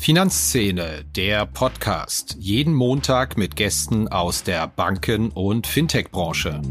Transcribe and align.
Finanzszene, 0.00 1.04
der 1.14 1.44
Podcast. 1.44 2.34
Jeden 2.38 2.72
Montag 2.72 3.36
mit 3.36 3.54
Gästen 3.54 4.08
aus 4.08 4.42
der 4.42 4.66
Banken- 4.66 5.28
und 5.28 5.66
Fintech-Branche. 5.66 6.62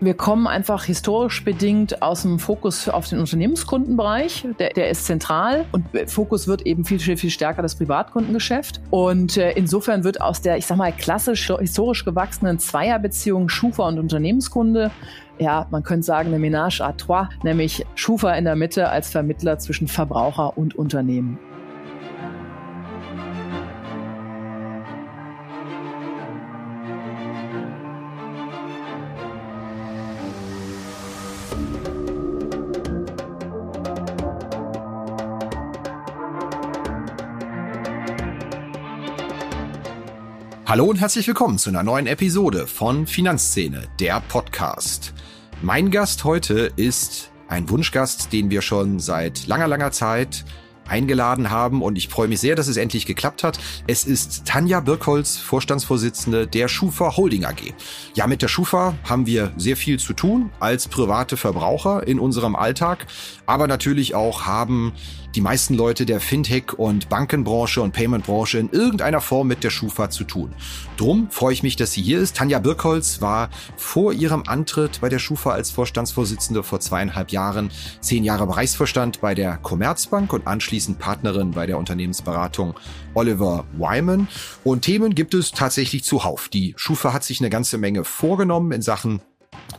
Wir 0.00 0.14
kommen 0.14 0.48
einfach 0.48 0.82
historisch 0.82 1.44
bedingt 1.44 2.02
aus 2.02 2.22
dem 2.22 2.40
Fokus 2.40 2.88
auf 2.88 3.08
den 3.08 3.20
Unternehmenskundenbereich. 3.20 4.44
Der, 4.58 4.70
der 4.70 4.90
ist 4.90 5.06
zentral 5.06 5.66
und 5.70 5.86
Fokus 6.10 6.48
wird 6.48 6.66
eben 6.66 6.84
viel, 6.84 6.98
viel, 6.98 7.16
viel 7.16 7.30
stärker 7.30 7.62
das 7.62 7.76
Privatkundengeschäft. 7.76 8.80
Und 8.90 9.36
äh, 9.36 9.52
insofern 9.52 10.02
wird 10.02 10.20
aus 10.20 10.42
der, 10.42 10.56
ich 10.56 10.66
sag 10.66 10.78
mal, 10.78 10.90
klassisch 10.90 11.52
historisch 11.60 12.04
gewachsenen 12.04 12.58
Zweierbeziehung 12.58 13.48
Schufa 13.48 13.86
und 13.86 14.00
Unternehmenskunde 14.00 14.90
ja, 15.38 15.66
man 15.70 15.82
könnte 15.82 16.04
sagen, 16.04 16.32
eine 16.32 16.38
Ménage 16.38 16.80
à 16.80 16.96
trois, 16.96 17.28
nämlich 17.42 17.84
Schufa 17.94 18.32
in 18.34 18.44
der 18.44 18.56
Mitte 18.56 18.88
als 18.88 19.10
Vermittler 19.10 19.58
zwischen 19.58 19.88
Verbraucher 19.88 20.56
und 20.56 20.74
Unternehmen. 20.74 21.38
Hallo 40.72 40.86
und 40.86 40.98
herzlich 40.98 41.26
willkommen 41.26 41.58
zu 41.58 41.68
einer 41.68 41.82
neuen 41.82 42.06
Episode 42.06 42.66
von 42.66 43.06
Finanzszene, 43.06 43.88
der 44.00 44.22
Podcast. 44.26 45.12
Mein 45.64 45.92
Gast 45.92 46.24
heute 46.24 46.72
ist 46.74 47.30
ein 47.46 47.70
Wunschgast, 47.70 48.32
den 48.32 48.50
wir 48.50 48.62
schon 48.62 48.98
seit 48.98 49.46
langer, 49.46 49.68
langer 49.68 49.92
Zeit 49.92 50.44
eingeladen 50.88 51.50
haben 51.50 51.82
und 51.82 51.96
ich 51.96 52.08
freue 52.08 52.26
mich 52.26 52.40
sehr, 52.40 52.56
dass 52.56 52.66
es 52.66 52.76
endlich 52.76 53.06
geklappt 53.06 53.44
hat. 53.44 53.60
Es 53.86 54.04
ist 54.04 54.44
Tanja 54.44 54.80
Birkholz, 54.80 55.36
Vorstandsvorsitzende 55.36 56.48
der 56.48 56.66
Schufa 56.66 57.16
Holding 57.16 57.44
AG. 57.44 57.74
Ja, 58.14 58.26
mit 58.26 58.42
der 58.42 58.48
Schufa 58.48 58.94
haben 59.04 59.26
wir 59.26 59.52
sehr 59.56 59.76
viel 59.76 60.00
zu 60.00 60.14
tun 60.14 60.50
als 60.58 60.88
private 60.88 61.36
Verbraucher 61.36 62.08
in 62.08 62.18
unserem 62.18 62.56
Alltag, 62.56 63.06
aber 63.46 63.68
natürlich 63.68 64.16
auch 64.16 64.44
haben 64.44 64.92
die 65.34 65.40
meisten 65.40 65.74
Leute 65.74 66.06
der 66.06 66.20
Fintech- 66.20 66.74
und 66.74 67.08
Bankenbranche 67.08 67.80
und 67.80 67.92
Paymentbranche 67.92 68.58
in 68.58 68.70
irgendeiner 68.70 69.20
Form 69.20 69.48
mit 69.48 69.64
der 69.64 69.70
Schufa 69.70 70.10
zu 70.10 70.24
tun. 70.24 70.52
Drum 70.96 71.30
freue 71.30 71.52
ich 71.52 71.62
mich, 71.62 71.76
dass 71.76 71.92
sie 71.92 72.02
hier 72.02 72.18
ist. 72.18 72.36
Tanja 72.36 72.58
Birkholz 72.58 73.20
war 73.20 73.50
vor 73.76 74.12
ihrem 74.12 74.44
Antritt 74.46 75.00
bei 75.00 75.08
der 75.08 75.18
Schufa 75.18 75.50
als 75.50 75.70
Vorstandsvorsitzende 75.70 76.62
vor 76.62 76.80
zweieinhalb 76.80 77.30
Jahren 77.30 77.70
zehn 78.00 78.24
Jahre 78.24 78.46
Bereichsvorstand 78.46 79.20
bei 79.20 79.34
der 79.34 79.56
Commerzbank 79.56 80.32
und 80.32 80.46
anschließend 80.46 80.98
Partnerin 80.98 81.52
bei 81.52 81.66
der 81.66 81.78
Unternehmensberatung 81.78 82.74
Oliver 83.14 83.64
Wyman. 83.72 84.28
Und 84.64 84.82
Themen 84.82 85.14
gibt 85.14 85.34
es 85.34 85.52
tatsächlich 85.52 86.04
zuhauf. 86.04 86.48
Die 86.48 86.74
Schufa 86.76 87.12
hat 87.12 87.24
sich 87.24 87.40
eine 87.40 87.50
ganze 87.50 87.78
Menge 87.78 88.04
vorgenommen 88.04 88.72
in 88.72 88.82
Sachen 88.82 89.22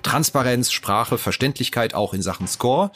Transparenz, 0.01 0.71
Sprache, 0.71 1.17
Verständlichkeit 1.17 1.93
auch 1.93 2.13
in 2.13 2.21
Sachen 2.21 2.47
Score. 2.47 2.91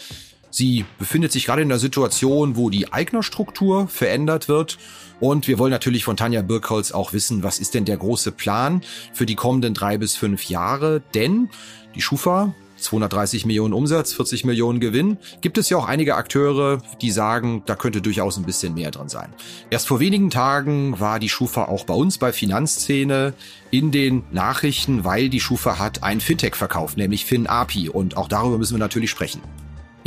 Sie 0.50 0.86
befindet 1.00 1.32
sich 1.32 1.46
gerade 1.46 1.62
in 1.62 1.72
einer 1.72 1.80
Situation, 1.80 2.56
wo 2.56 2.70
die 2.70 2.92
Eignerstruktur 2.92 3.88
verändert 3.88 4.48
wird. 4.48 4.78
Und 5.20 5.48
wir 5.48 5.60
wollen 5.60 5.72
natürlich 5.72 6.04
von 6.04 6.18
Tanja 6.18 6.42
Birkholz 6.42 6.92
auch 6.92 7.14
wissen, 7.14 7.44
was 7.44 7.60
ist 7.60 7.74
denn 7.74 7.86
der 7.86 7.98
große 7.98 8.32
Plan 8.32 8.82
für 9.14 9.26
die 9.26 9.36
kommenden 9.36 9.74
drei 9.74 9.98
bis 9.98 10.16
fünf 10.16 10.46
Jahre? 10.50 11.02
Denn 11.14 11.50
die 11.96 12.02
Schufa 12.02 12.54
230 12.78 13.46
Millionen 13.46 13.74
Umsatz, 13.74 14.14
40 14.14 14.46
Millionen 14.46 14.80
Gewinn, 14.80 15.18
gibt 15.42 15.58
es 15.58 15.70
ja 15.70 15.78
auch 15.78 15.88
einige 15.88 16.16
Akteure, 16.16 16.82
die 17.02 17.12
sagen, 17.12 17.64
da 17.66 17.76
könnte 17.76 18.02
durchaus 18.02 18.38
ein 18.38 18.46
bisschen 18.46 18.74
mehr 18.74 18.92
drin 18.92 19.10
sein. 19.10 19.34
Erst 19.70 19.88
vor 19.88 20.00
wenigen 20.00 20.30
Tagen 20.30 21.00
war 21.00 21.20
die 21.20 21.30
Schufa 21.30 21.66
auch 21.66 21.86
bei 21.86 21.94
uns 21.94 22.18
bei 22.18 22.32
Finanzszene 22.32 23.34
in 23.72 23.92
den 23.92 24.24
Nachrichten, 24.32 25.04
weil 25.04 25.30
die 25.30 25.40
Schufa 25.40 25.80
hat 25.80 26.04
ein 26.04 26.22
Fintech 26.22 26.56
verkauft, 26.56 26.98
nämlich 26.98 27.26
FinAPI 27.26 27.90
und 27.90 28.16
auch 28.18 28.28
darüber 28.28 28.58
müssen 28.58 28.76
wir 28.76 28.80
natürlich 28.80 29.10
sprechen. 29.10 29.42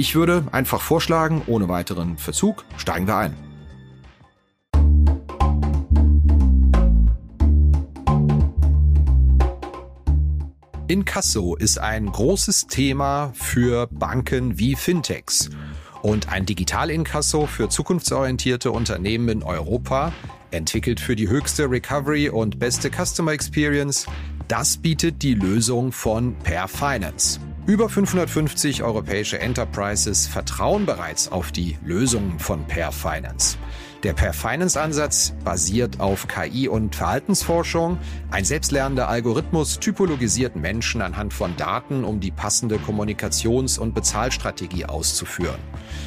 Ich 0.01 0.15
würde 0.15 0.47
einfach 0.51 0.81
vorschlagen, 0.81 1.43
ohne 1.47 1.69
weiteren 1.69 2.17
Verzug, 2.17 2.65
steigen 2.79 3.07
wir 3.07 3.19
ein. 3.19 3.35
Inkasso 10.89 11.55
ist 11.55 11.79
ein 11.79 12.07
großes 12.07 12.69
Thema 12.69 13.33
für 13.35 13.89
Banken 13.89 14.59
wie 14.59 14.75
Fintechs. 14.75 15.51
Und 16.01 16.33
ein 16.33 16.47
Digital-Inkasso 16.47 17.45
für 17.45 17.69
zukunftsorientierte 17.69 18.73
Unternehmen 18.73 19.29
in 19.29 19.43
Europa, 19.43 20.15
entwickelt 20.51 20.99
für 20.99 21.15
die 21.15 21.29
höchste 21.29 21.71
Recovery 21.71 22.31
und 22.31 22.59
beste 22.59 22.91
Customer 22.91 23.33
Experience, 23.33 24.07
das 24.49 24.79
bietet 24.79 25.23
die 25.23 25.35
Lösung 25.35 25.93
von 25.93 26.35
Per 26.37 26.69
Finance. 26.69 27.39
Über 27.71 27.89
550 27.89 28.83
europäische 28.83 29.39
Enterprises 29.39 30.27
vertrauen 30.27 30.87
bereits 30.87 31.31
auf 31.31 31.53
die 31.53 31.79
Lösungen 31.85 32.41
von 32.41 32.65
Per 32.65 32.91
Finance. 32.91 33.59
Der 34.03 34.13
Per 34.13 34.33
Finance 34.33 34.81
Ansatz 34.81 35.35
basiert 35.45 36.01
auf 36.01 36.27
KI 36.27 36.67
und 36.67 36.97
Verhaltensforschung. 36.97 37.99
Ein 38.33 38.45
selbstlernender 38.45 39.09
Algorithmus 39.09 39.79
typologisiert 39.79 40.57
Menschen 40.57 41.01
anhand 41.01 41.33
von 41.33 41.57
Daten, 41.57 42.03
um 42.03 42.19
die 42.19 42.33
passende 42.33 42.79
Kommunikations- 42.79 43.79
und 43.79 43.95
Bezahlstrategie 43.95 44.87
auszuführen. 44.87 45.61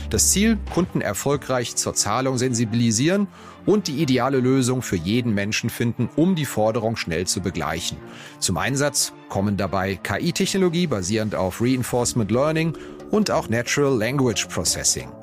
Das 0.10 0.32
Ziel, 0.32 0.58
Kunden 0.74 1.00
erfolgreich 1.00 1.78
zur 1.78 1.94
Zahlung 1.94 2.38
sensibilisieren 2.38 3.28
und 3.66 3.88
die 3.88 4.02
ideale 4.02 4.40
Lösung 4.40 4.82
für 4.82 4.96
jeden 4.96 5.34
Menschen 5.34 5.70
finden, 5.70 6.10
um 6.16 6.36
die 6.36 6.46
Forderung 6.46 6.96
schnell 6.96 7.28
zu 7.28 7.42
begleichen. 7.42 7.98
Zum 8.40 8.58
Einsatz 8.58 9.14
kommen 9.30 9.58
dabei 9.58 9.96
KI-Technologie 9.96 10.88
basierend 10.88 11.36
auf 11.36 11.62
Reinforcement 11.62 12.32
Learning 12.32 12.74
und 13.12 13.32
auch 13.32 13.50
Natural 13.50 13.98
Language 13.98 14.48
Processing. 14.48 15.23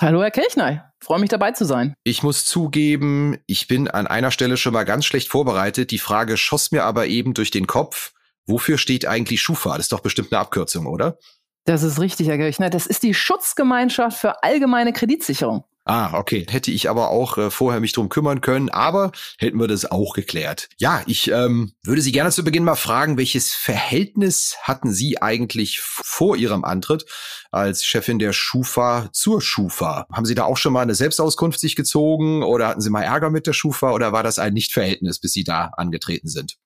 Hallo, 0.00 0.22
Herr 0.22 0.30
Kelchner. 0.30 0.92
Freue 1.00 1.20
mich 1.20 1.30
dabei 1.30 1.52
zu 1.52 1.64
sein. 1.64 1.94
Ich 2.04 2.22
muss 2.22 2.44
zugeben, 2.44 3.38
ich 3.46 3.68
bin 3.68 3.88
an 3.88 4.06
einer 4.06 4.30
Stelle 4.30 4.56
schon 4.56 4.72
mal 4.72 4.84
ganz 4.84 5.04
schlecht 5.04 5.28
vorbereitet. 5.28 5.90
Die 5.90 5.98
Frage 5.98 6.36
schoss 6.36 6.70
mir 6.70 6.84
aber 6.84 7.06
eben 7.06 7.34
durch 7.34 7.50
den 7.50 7.66
Kopf. 7.66 8.12
Wofür 8.46 8.78
steht 8.78 9.06
eigentlich 9.06 9.42
Schufa? 9.42 9.70
Das 9.70 9.86
ist 9.86 9.92
doch 9.92 10.00
bestimmt 10.00 10.32
eine 10.32 10.40
Abkürzung, 10.40 10.86
oder? 10.86 11.18
Das 11.64 11.82
ist 11.82 12.00
richtig, 12.00 12.28
Herr 12.28 12.38
Kelchner. 12.38 12.70
Das 12.70 12.86
ist 12.86 13.02
die 13.02 13.14
Schutzgemeinschaft 13.14 14.18
für 14.18 14.42
allgemeine 14.42 14.92
Kreditsicherung. 14.92 15.64
Ah, 15.84 16.16
okay. 16.16 16.46
Hätte 16.48 16.70
ich 16.70 16.88
aber 16.88 17.10
auch 17.10 17.38
äh, 17.38 17.50
vorher 17.50 17.80
mich 17.80 17.92
drum 17.92 18.08
kümmern 18.08 18.40
können, 18.40 18.68
aber 18.68 19.10
hätten 19.38 19.58
wir 19.58 19.66
das 19.66 19.90
auch 19.90 20.14
geklärt. 20.14 20.68
Ja, 20.78 21.02
ich 21.06 21.28
ähm, 21.30 21.72
würde 21.82 22.02
Sie 22.02 22.12
gerne 22.12 22.30
zu 22.30 22.44
Beginn 22.44 22.62
mal 22.62 22.76
fragen, 22.76 23.16
welches 23.16 23.52
Verhältnis 23.52 24.56
hatten 24.62 24.92
Sie 24.92 25.20
eigentlich 25.20 25.80
vor 25.80 26.36
Ihrem 26.36 26.64
Antritt 26.64 27.04
als 27.50 27.84
Chefin 27.84 28.20
der 28.20 28.32
Schufa 28.32 29.08
zur 29.12 29.40
Schufa? 29.40 30.06
Haben 30.12 30.26
Sie 30.26 30.36
da 30.36 30.44
auch 30.44 30.56
schon 30.56 30.72
mal 30.72 30.82
eine 30.82 30.94
Selbstauskunft 30.94 31.58
sich 31.58 31.74
gezogen 31.74 32.44
oder 32.44 32.68
hatten 32.68 32.80
Sie 32.80 32.90
mal 32.90 33.02
Ärger 33.02 33.30
mit 33.30 33.48
der 33.48 33.52
Schufa 33.52 33.90
oder 33.90 34.12
war 34.12 34.22
das 34.22 34.38
ein 34.38 34.54
Nichtverhältnis, 34.54 35.18
bis 35.18 35.32
Sie 35.32 35.42
da 35.42 35.72
angetreten 35.76 36.28
sind? 36.28 36.58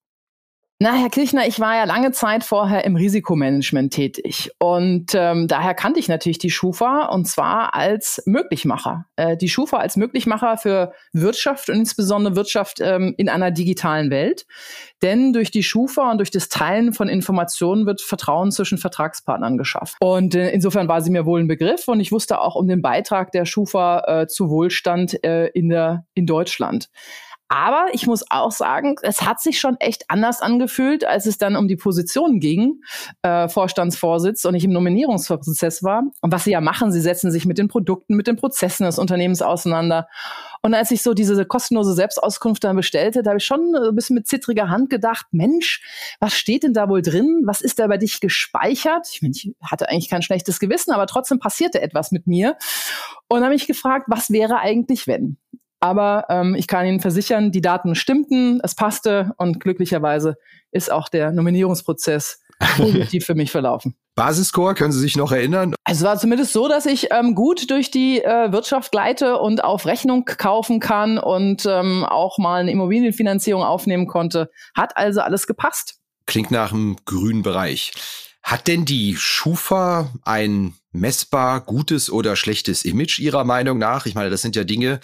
Na, 0.79 0.93
Herr 0.93 1.09
Kirchner, 1.09 1.47
ich 1.47 1.59
war 1.59 1.75
ja 1.75 1.85
lange 1.85 2.13
Zeit 2.13 2.45
vorher 2.45 2.85
im 2.85 2.97
Risikomanagement 2.97 3.95
tätig 3.95 4.51
und 4.59 5.15
ähm, 5.15 5.49
daher 5.49 5.73
kannte 5.73 5.99
ich 5.99 6.07
natürlich 6.07 6.37
die 6.37 6.51
Schufa 6.51 7.07
und 7.07 7.27
zwar 7.27 7.73
als 7.73 8.23
Möglichmacher. 8.27 9.07
Äh, 9.17 9.39
die 9.39 9.49
Schufa 9.49 9.79
als 9.79 9.97
Möglichmacher 9.97 10.59
für 10.59 10.93
Wirtschaft 11.15 11.71
und 11.71 11.77
insbesondere 11.77 12.37
Wirtschaft 12.37 12.81
ähm, 12.83 13.15
in 13.17 13.31
einer 13.31 13.53
digitalen 13.53 14.11
Welt. 14.11 14.45
Denn 15.01 15.33
durch 15.33 15.51
die 15.51 15.63
Schufa 15.63 16.11
und 16.11 16.19
durch 16.19 16.31
das 16.31 16.51
Teilen 16.51 16.93
von 16.93 17.09
Informationen 17.09 17.87
wird 17.87 18.03
Vertrauen 18.03 18.53
zwischen 18.53 18.77
Vertragspartnern 18.77 19.57
geschafft. 19.57 19.97
Und 20.01 20.35
äh, 20.35 20.51
insofern 20.51 20.89
war 20.89 21.01
sie 21.01 21.11
mir 21.11 21.25
wohl 21.25 21.41
ein 21.41 21.49
Begriff 21.49 21.89
und 21.89 22.01
ich 22.01 22.13
wusste 22.13 22.39
auch 22.39 22.55
um 22.55 22.69
den 22.69 22.83
Beitrag 22.83 23.33
der 23.33 23.47
Schufa 23.47 24.01
äh, 24.01 24.27
zu 24.27 24.51
Wohlstand 24.51 25.25
äh, 25.25 25.47
in, 25.55 25.71
der, 25.71 26.05
in 26.13 26.27
Deutschland. 26.27 26.91
Aber 27.49 27.87
ich 27.93 28.07
muss 28.07 28.25
auch 28.29 28.51
sagen, 28.51 28.97
es 29.03 29.23
hat 29.23 29.41
sich 29.41 29.61
schon 29.61 29.77
echt 29.79 30.05
anders 30.09 30.43
angefühlt, 30.43 31.05
als 31.05 31.27
es 31.27 31.39
dann 31.39 31.55
um 31.55 31.69
die 31.69 31.77
Position 31.77 32.41
ging, 32.41 32.81
äh, 33.23 33.49
Vorstandsvorsitz 33.49 34.45
und 34.45 34.57
ich 34.57 34.65
im 34.65 34.73
Nominierungsprozess 34.73 35.85
war. 35.85 36.03
Und 36.21 36.33
was 36.33 36.45
sie 36.45 36.51
ja 36.51 36.61
machen, 36.61 36.91
sie 36.91 37.01
setzen 37.01 37.31
sich 37.31 37.47
mit 37.47 37.59
den 37.59 37.69
Produkten, 37.69 38.17
mit 38.17 38.27
den 38.27 38.37
Prozessen 38.37 38.85
des 38.85 38.99
Unternehmens 38.99 39.43
auseinander. 39.43 40.09
Und 40.63 40.75
als 40.75 40.91
ich 40.91 41.03
so 41.03 41.15
diese 41.15 41.45
kostenlose 41.45 41.95
Selbstauskunft 41.95 42.65
dann 42.65 42.75
bestellte, 42.75 43.23
da 43.23 43.31
habe 43.31 43.39
ich 43.39 43.45
schon 43.45 43.75
ein 43.77 43.95
bisschen 43.95 44.15
mit 44.15 44.27
zittriger 44.27 44.69
Hand 44.69 44.91
gedacht, 44.91 45.27
Mensch, 45.31 45.83
was 46.19 46.35
steht 46.35 46.65
denn 46.65 46.73
da 46.73 46.89
wohl 46.89 47.03
drin? 47.03 47.43
Was 47.45 47.61
ist 47.61 47.79
da 47.79 47.87
bei 47.87 47.99
dich 47.99 48.21
gespeichert? 48.21 49.09
Ich, 49.13 49.23
meine, 49.23 49.33
ich 49.37 49.55
hatte 49.63 49.89
eigentlich 49.89 50.09
kein 50.09 50.23
schlechtes 50.23 50.59
Gewissen, 50.59 50.93
aber 50.93 51.07
trotzdem 51.07 51.39
passierte 51.39 51.81
etwas 51.81 52.11
mit 52.11 52.27
mir. 52.27 52.57
Und 53.29 53.43
habe 53.43 53.53
mich 53.53 53.69
gefragt, 53.69 54.07
was 54.09 54.31
wäre 54.31 54.59
eigentlich, 54.59 55.07
wenn? 55.07 55.37
Aber 55.87 56.25
ähm, 56.29 56.57
ich 56.57 56.67
kann 56.67 56.85
Ihnen 56.85 56.99
versichern, 56.99 57.53
die 57.53 57.61
Daten 57.61 57.95
stimmten, 57.95 58.59
es 58.65 58.75
passte 58.75 59.35
und 59.37 59.61
glücklicherweise 59.61 60.37
ist 60.73 60.91
auch 60.91 61.09
der 61.09 61.31
Nominierungsprozess 61.31 62.41
positiv 62.77 63.25
für 63.25 63.37
mich 63.37 63.53
verlaufen. 63.53 63.95
Basisscore, 64.17 64.75
können 64.75 64.91
Sie 64.91 64.99
sich 64.99 65.17
noch 65.17 65.31
erinnern? 65.31 65.77
Also 65.85 66.05
es 66.05 66.11
war 66.11 66.19
zumindest 66.19 66.53
so, 66.53 66.67
dass 66.67 66.87
ich 66.87 67.13
ähm, 67.13 67.37
gut 67.37 67.71
durch 67.71 67.93
die 67.93 68.21
äh, 68.21 68.51
Wirtschaft 68.51 68.91
gleite 68.91 69.39
und 69.39 69.63
auf 69.63 69.87
Rechnung 69.87 70.25
kaufen 70.25 70.81
kann 70.81 71.19
und 71.19 71.65
ähm, 71.67 72.05
auch 72.05 72.39
mal 72.39 72.63
eine 72.63 72.73
Immobilienfinanzierung 72.73 73.63
aufnehmen 73.63 74.09
konnte. 74.09 74.51
Hat 74.75 74.97
also 74.97 75.21
alles 75.21 75.47
gepasst. 75.47 76.01
Klingt 76.27 76.51
nach 76.51 76.73
einem 76.73 76.97
grünen 77.05 77.43
Bereich. 77.43 77.93
Hat 78.43 78.67
denn 78.67 78.85
die 78.87 79.15
Schufa 79.17 80.11
ein 80.25 80.75
messbar 80.91 81.61
gutes 81.61 82.11
oder 82.11 82.35
schlechtes 82.35 82.85
Image 82.85 83.21
Ihrer 83.21 83.45
Meinung 83.45 83.79
nach? 83.79 84.07
Ich 84.07 84.17
meine, 84.17 84.31
das 84.31 84.43
sind 84.43 84.57
ja 84.57 84.65
Dinge, 84.65 84.99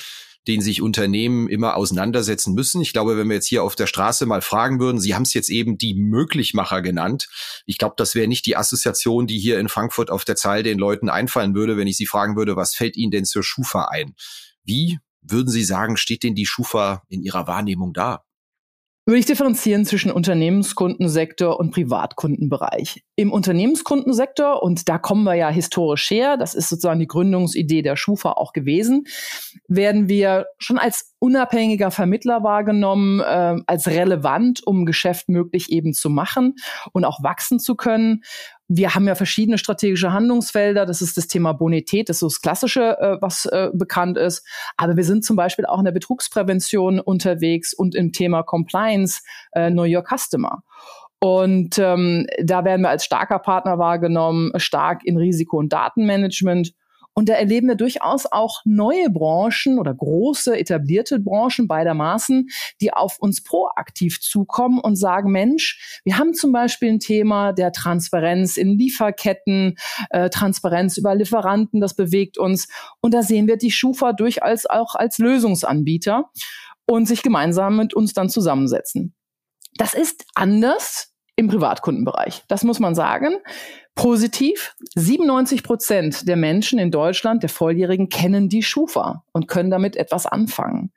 denen 0.49 0.63
sich 0.63 0.83
Unternehmen 0.83 1.49
immer 1.49 1.77
auseinandersetzen 1.77 2.55
müssen. 2.55 2.81
Ich 2.81 2.93
glaube, 2.93 3.17
wenn 3.17 3.29
wir 3.29 3.37
jetzt 3.37 3.47
hier 3.47 3.63
auf 3.63 3.77
der 3.77 3.87
Straße 3.87 4.27
mal 4.27 4.43
fragen 4.43 4.81
würden, 4.81 5.01
Sie 5.01 5.15
haben 5.15 5.23
es 5.23 5.35
jetzt 5.35 5.51
eben 5.51 5.79
die 5.79 5.95
Möglichmacher 5.95 6.83
genannt. 6.83 7.29
Ich 7.67 7.79
glaube, 7.79 7.95
das 7.97 8.15
wäre 8.15 8.29
nicht 8.29 8.47
die 8.47 8.57
Assoziation, 8.57 9.27
die 9.27 9.39
hier 9.39 9.59
in 9.59 9.69
Frankfurt 9.69 10.11
auf 10.11 10.25
der 10.25 10.37
Zahl 10.37 10.63
den 10.63 10.79
Leuten 10.79 11.09
einfallen 11.09 11.55
würde, 11.55 11.77
wenn 11.77 11.87
ich 11.87 11.97
Sie 11.97 12.07
fragen 12.07 12.37
würde, 12.37 12.57
was 12.57 12.75
fällt 12.75 12.97
Ihnen 12.97 13.13
denn 13.13 13.25
zur 13.25 13.43
Schufa 13.43 13.87
ein? 13.87 14.15
Wie 14.65 14.99
würden 15.21 15.51
Sie 15.51 15.65
sagen, 15.65 15.97
steht 15.97 16.25
denn 16.25 16.35
die 16.35 16.47
Schufa 16.47 17.03
in 17.09 17.23
Ihrer 17.23 17.47
Wahrnehmung 17.47 17.93
da? 17.93 18.25
Würde 19.05 19.19
ich 19.19 19.27
differenzieren 19.27 19.85
zwischen 19.85 20.13
Unternehmenskundensektor 20.13 21.59
und 21.59 21.73
Privatkundenbereich. 21.73 23.03
Im 23.17 23.33
Unternehmenskundensektor, 23.33 24.63
und 24.63 24.89
da 24.89 24.99
kommen 24.99 25.25
wir 25.25 25.35
ja 25.35 25.49
historisch 25.49 26.09
her, 26.11 26.37
das 26.37 26.55
ist 26.55 26.69
sozusagen 26.69 27.01
die 27.01 27.09
Gründungsidee 27.09 27.83
der 27.83 27.97
Schufa 27.97 28.33
auch 28.33 28.53
gewesen, 28.53 29.05
werden 29.67 30.09
wir 30.09 30.47
schon 30.59 30.79
als 30.79 31.15
unabhängiger 31.19 31.91
Vermittler 31.91 32.45
wahrgenommen, 32.45 33.21
äh, 33.21 33.57
als 33.67 33.89
relevant, 33.89 34.65
um 34.65 34.87
Geschäft 34.87 35.29
möglich 35.29 35.73
eben 35.73 35.95
zu 35.95 36.09
machen 36.09 36.55
und 36.93 37.05
auch 37.05 37.23
wachsen 37.25 37.59
zu 37.59 37.75
können 37.75 38.23
wir 38.75 38.95
haben 38.95 39.07
ja 39.07 39.15
verschiedene 39.15 39.59
strategische 39.59 40.13
Handlungsfelder. 40.13 40.87
Das 40.87 41.03
ist 41.03 41.17
das 41.17 41.27
Thema 41.27 41.53
Bonität, 41.53 42.09
das 42.09 42.17
ist 42.17 42.23
das 42.23 42.41
Klassische, 42.41 42.99
äh, 42.99 43.17
was 43.21 43.45
äh, 43.47 43.71
bekannt 43.75 44.17
ist. 44.17 44.47
Aber 44.77 44.97
wir 44.97 45.05
sind 45.05 45.25
zum 45.25 45.37
Beispiel 45.37 45.67
auch 45.67 45.79
in 45.79 45.85
der 45.85 45.93
Betrugsprävention 45.93 46.99
unterwegs 46.99 47.75
und 47.75 47.95
im 47.95 48.13
Thema 48.13 48.43
Compliance, 48.43 49.21
äh, 49.53 49.71
Know 49.71 49.85
Your 49.85 50.05
Customer. 50.05 50.63
Und 51.21 51.79
ähm, 51.79 52.27
da 52.43 52.65
werden 52.65 52.83
wir 52.83 52.89
als 52.89 53.05
starker 53.05 53.39
Partner 53.39 53.79
wahrgenommen, 53.79 54.51
stark 54.57 55.05
in 55.05 55.17
Risiko- 55.17 55.59
und 55.59 55.73
Datenmanagement 55.73 56.73
und 57.15 57.29
da 57.29 57.35
erleben 57.35 57.69
wir 57.69 57.75
durchaus 57.75 58.27
auch 58.27 58.61
neue 58.65 59.11
Branchen 59.11 59.79
oder 59.79 59.95
große 59.95 60.59
etablierte 60.59 61.19
Branchen 61.19 61.69
beidermaßen, 61.69 62.49
die 62.81 62.93
auf 62.93 63.19
uns 63.19 63.43
proaktiv 63.43 64.21
zukommen 64.21 64.81
und 64.81 64.97
sagen, 64.97 65.31
Mensch, 65.31 66.01
wir 66.05 66.19
haben 66.19 66.35
zum 66.35 66.53
Beispiel 66.53 66.91
ein 66.91 67.01
Thema 67.01 67.53
der 67.53 67.73
Transparenz 67.73 68.57
in 68.57 68.79
Lieferketten, 68.79 69.77
äh, 70.11 70.31
Transparenz 70.31 70.97
über 70.97 71.15
Lieferanten, 71.15 71.81
das 71.81 71.95
bewegt 71.95 72.39
uns. 72.39 72.69
Und 73.01 73.13
da 73.13 73.23
sehen 73.23 73.47
wir 73.47 73.57
die 73.57 73.71
Schufa 73.71 74.13
durchaus 74.13 74.67
auch 74.67 74.95
als 74.95 75.19
Lösungsanbieter 75.19 76.31
und 76.87 77.07
sich 77.07 77.23
gemeinsam 77.23 77.77
mit 77.77 77.95
uns 77.95 78.15
dann 78.15 78.31
zusammensetzen. 78.31 79.15
Das 79.77 79.95
ist 79.95 80.25
anders 80.35 81.13
im 81.37 81.49
Privatkundenbereich. 81.49 82.43
Das 82.49 82.63
muss 82.63 82.79
man 82.79 82.95
sagen. 82.95 83.37
Positiv, 83.95 84.75
97 84.95 85.63
Prozent 85.63 86.27
der 86.27 86.37
Menschen 86.37 86.79
in 86.79 86.91
Deutschland, 86.91 87.43
der 87.43 87.51
Volljährigen, 87.51 88.09
kennen 88.09 88.49
die 88.49 88.63
Schufa 88.63 89.25
und 89.33 89.49
können 89.49 89.71
damit 89.71 89.97
etwas 89.97 90.27
anfangen. 90.27 90.93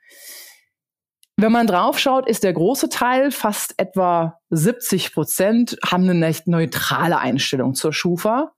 Wenn 1.37 1.51
man 1.51 1.67
draufschaut, 1.67 2.27
ist 2.29 2.43
der 2.43 2.53
große 2.53 2.87
Teil, 2.87 3.31
fast 3.31 3.73
etwa 3.77 4.39
70 4.51 5.13
Prozent, 5.13 5.77
haben 5.85 6.09
eine 6.09 6.25
recht 6.25 6.47
neutrale 6.47 7.19
Einstellung 7.19 7.75
zur 7.75 7.91
Schufa. 7.91 8.53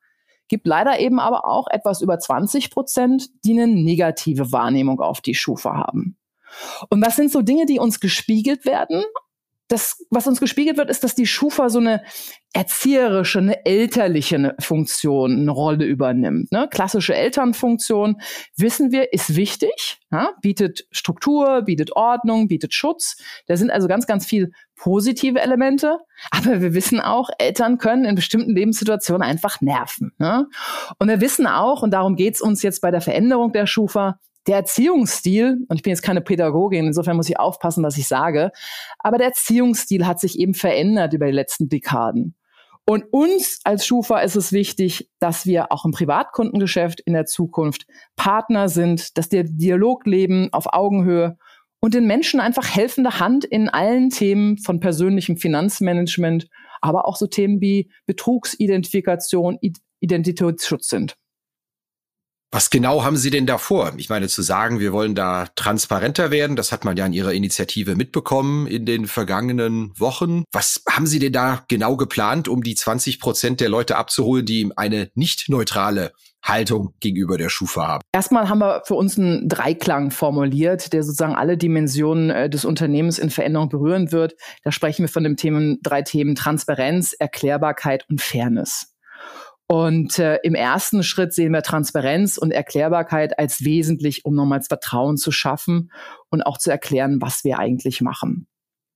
Gibt 0.47 0.67
leider 0.67 0.99
eben 0.99 1.19
aber 1.19 1.45
auch 1.45 1.67
etwas 1.69 2.01
über 2.01 2.19
20 2.19 2.69
Prozent, 2.69 3.29
die 3.43 3.59
eine 3.59 3.67
negative 3.67 4.51
Wahrnehmung 4.51 5.01
auf 5.01 5.21
die 5.21 5.33
Schufa 5.33 5.75
haben. 5.75 6.17
Und 6.89 7.03
was 7.03 7.15
sind 7.15 7.31
so 7.31 7.41
Dinge, 7.41 7.65
die 7.65 7.79
uns 7.79 7.99
gespiegelt 7.99 8.65
werden? 8.65 9.03
Das, 9.67 10.05
was 10.09 10.27
uns 10.27 10.39
gespiegelt 10.39 10.77
wird, 10.77 10.89
ist, 10.89 11.03
dass 11.03 11.15
die 11.15 11.27
Schufa 11.27 11.69
so 11.69 11.79
eine 11.79 12.01
erzieherische, 12.53 13.39
eine 13.39 13.65
elterliche 13.65 14.55
Funktion, 14.59 15.41
eine 15.41 15.51
Rolle 15.51 15.85
übernimmt. 15.85 16.51
Ne? 16.51 16.67
Klassische 16.71 17.13
Elternfunktion, 17.13 18.21
wissen 18.55 18.91
wir, 18.91 19.13
ist 19.13 19.35
wichtig, 19.35 19.99
ja? 20.11 20.31
bietet 20.41 20.87
Struktur, 20.91 21.63
bietet 21.63 21.91
Ordnung, 21.95 22.47
bietet 22.47 22.73
Schutz. 22.73 23.17
Da 23.47 23.57
sind 23.57 23.69
also 23.69 23.87
ganz, 23.87 24.07
ganz 24.07 24.25
viel 24.25 24.51
positive 24.75 25.39
Elemente. 25.39 25.97
Aber 26.31 26.61
wir 26.61 26.73
wissen 26.73 27.01
auch, 27.01 27.29
Eltern 27.37 27.77
können 27.77 28.05
in 28.05 28.15
bestimmten 28.15 28.55
Lebenssituationen 28.55 29.21
einfach 29.21 29.59
nerven. 29.59 30.13
Ne? 30.17 30.47
Und 30.97 31.09
wir 31.09 31.19
wissen 31.19 31.45
auch, 31.45 31.83
und 31.83 31.91
darum 31.91 32.15
geht's 32.15 32.41
uns 32.41 32.63
jetzt 32.63 32.81
bei 32.81 32.91
der 32.91 33.01
Veränderung 33.01 33.51
der 33.51 33.67
Schufa, 33.67 34.19
der 34.47 34.57
Erziehungsstil, 34.57 35.65
und 35.67 35.75
ich 35.75 35.83
bin 35.83 35.91
jetzt 35.91 36.01
keine 36.01 36.21
Pädagogin, 36.21 36.87
insofern 36.87 37.17
muss 37.17 37.29
ich 37.29 37.39
aufpassen, 37.39 37.83
was 37.83 37.97
ich 37.97 38.07
sage, 38.07 38.51
aber 38.99 39.17
der 39.17 39.27
Erziehungsstil 39.27 40.07
hat 40.07 40.19
sich 40.19 40.39
eben 40.39 40.53
verändert 40.53 41.13
über 41.13 41.25
die 41.25 41.33
letzten 41.33 41.69
Dekaden. 41.69 42.35
Und 42.89 43.03
uns 43.11 43.59
als 43.65 43.85
Schufa 43.85 44.19
ist 44.19 44.37
es 44.37 44.53
wichtig, 44.53 45.09
dass 45.19 45.45
wir 45.45 45.73
auch 45.73 45.83
im 45.83 45.91
Privatkundengeschäft 45.91 47.01
in 47.01 47.11
der 47.11 47.25
Zukunft 47.25 47.85
Partner 48.15 48.69
sind, 48.69 49.17
dass 49.17 49.27
der 49.27 49.43
Dialog 49.43 50.05
leben 50.05 50.47
auf 50.53 50.73
Augenhöhe 50.73 51.37
und 51.81 51.93
den 51.93 52.07
Menschen 52.07 52.39
einfach 52.39 52.73
helfende 52.73 53.19
Hand 53.19 53.43
in 53.43 53.67
allen 53.67 54.09
Themen 54.09 54.57
von 54.57 54.79
persönlichem 54.79 55.35
Finanzmanagement, 55.35 56.47
aber 56.79 57.07
auch 57.07 57.17
so 57.17 57.27
Themen 57.27 57.59
wie 57.59 57.91
Betrugsidentifikation, 58.05 59.59
Identitätsschutz 59.99 60.87
sind. 60.87 61.17
Was 62.49 62.69
genau 62.69 63.03
haben 63.03 63.17
Sie 63.17 63.29
denn 63.29 63.45
da 63.45 63.57
vor? 63.57 63.91
Ich 63.97 64.07
meine, 64.07 64.29
zu 64.29 64.41
sagen, 64.41 64.79
wir 64.79 64.93
wollen 64.93 65.15
da 65.15 65.47
transparenter 65.55 66.31
werden, 66.31 66.55
das 66.55 66.71
hat 66.71 66.85
man 66.85 66.95
ja 66.95 67.05
in 67.05 67.11
Ihrer 67.11 67.33
Initiative 67.33 67.97
mitbekommen 67.97 68.67
in 68.67 68.85
den 68.85 69.05
vergangenen 69.05 69.91
Wochen. 69.99 70.45
Was 70.53 70.81
haben 70.89 71.07
Sie 71.07 71.19
denn 71.19 71.33
da 71.33 71.65
genau 71.67 71.97
geplant, 71.97 72.47
um 72.47 72.63
die 72.63 72.75
20 72.75 73.19
Prozent 73.19 73.59
der 73.59 73.67
Leute 73.67 73.97
abzuholen, 73.97 74.45
die 74.45 74.71
eine 74.77 75.11
nicht 75.13 75.49
neutrale 75.49 76.13
Haltung 76.41 76.93
gegenüber 77.01 77.37
der 77.37 77.49
Schufa 77.49 77.85
haben? 77.85 78.01
Erstmal 78.13 78.47
haben 78.47 78.59
wir 78.59 78.81
für 78.85 78.95
uns 78.95 79.17
einen 79.17 79.49
Dreiklang 79.49 80.11
formuliert, 80.11 80.93
der 80.93 81.03
sozusagen 81.03 81.35
alle 81.35 81.57
Dimensionen 81.57 82.29
äh, 82.29 82.49
des 82.49 82.63
Unternehmens 82.63 83.19
in 83.19 83.29
Veränderung 83.29 83.67
berühren 83.67 84.13
wird. 84.13 84.35
Da 84.63 84.71
sprechen 84.71 85.03
wir 85.03 85.09
von 85.09 85.25
dem 85.25 85.35
Themen, 85.35 85.79
drei 85.83 86.01
Themen 86.01 86.35
Transparenz, 86.35 87.11
Erklärbarkeit 87.11 88.05
und 88.09 88.21
Fairness. 88.21 88.93
Und 89.67 90.17
äh, 90.17 90.37
im 90.43 90.55
ersten 90.55 91.03
Schritt 91.03 91.33
sehen 91.33 91.51
wir 91.51 91.61
Transparenz 91.61 92.37
und 92.37 92.51
Erklärbarkeit 92.51 93.37
als 93.37 93.65
wesentlich, 93.65 94.23
um 94.23 94.33
nochmals 94.33 94.67
Vertrauen 94.67 95.17
zu 95.17 95.31
schaffen 95.31 95.91
und 96.29 96.41
auch 96.41 96.57
zu 96.57 96.71
erklären, 96.71 97.21
was 97.21 97.43
wir 97.43 97.59
eigentlich 97.59 98.01
machen. 98.01 98.47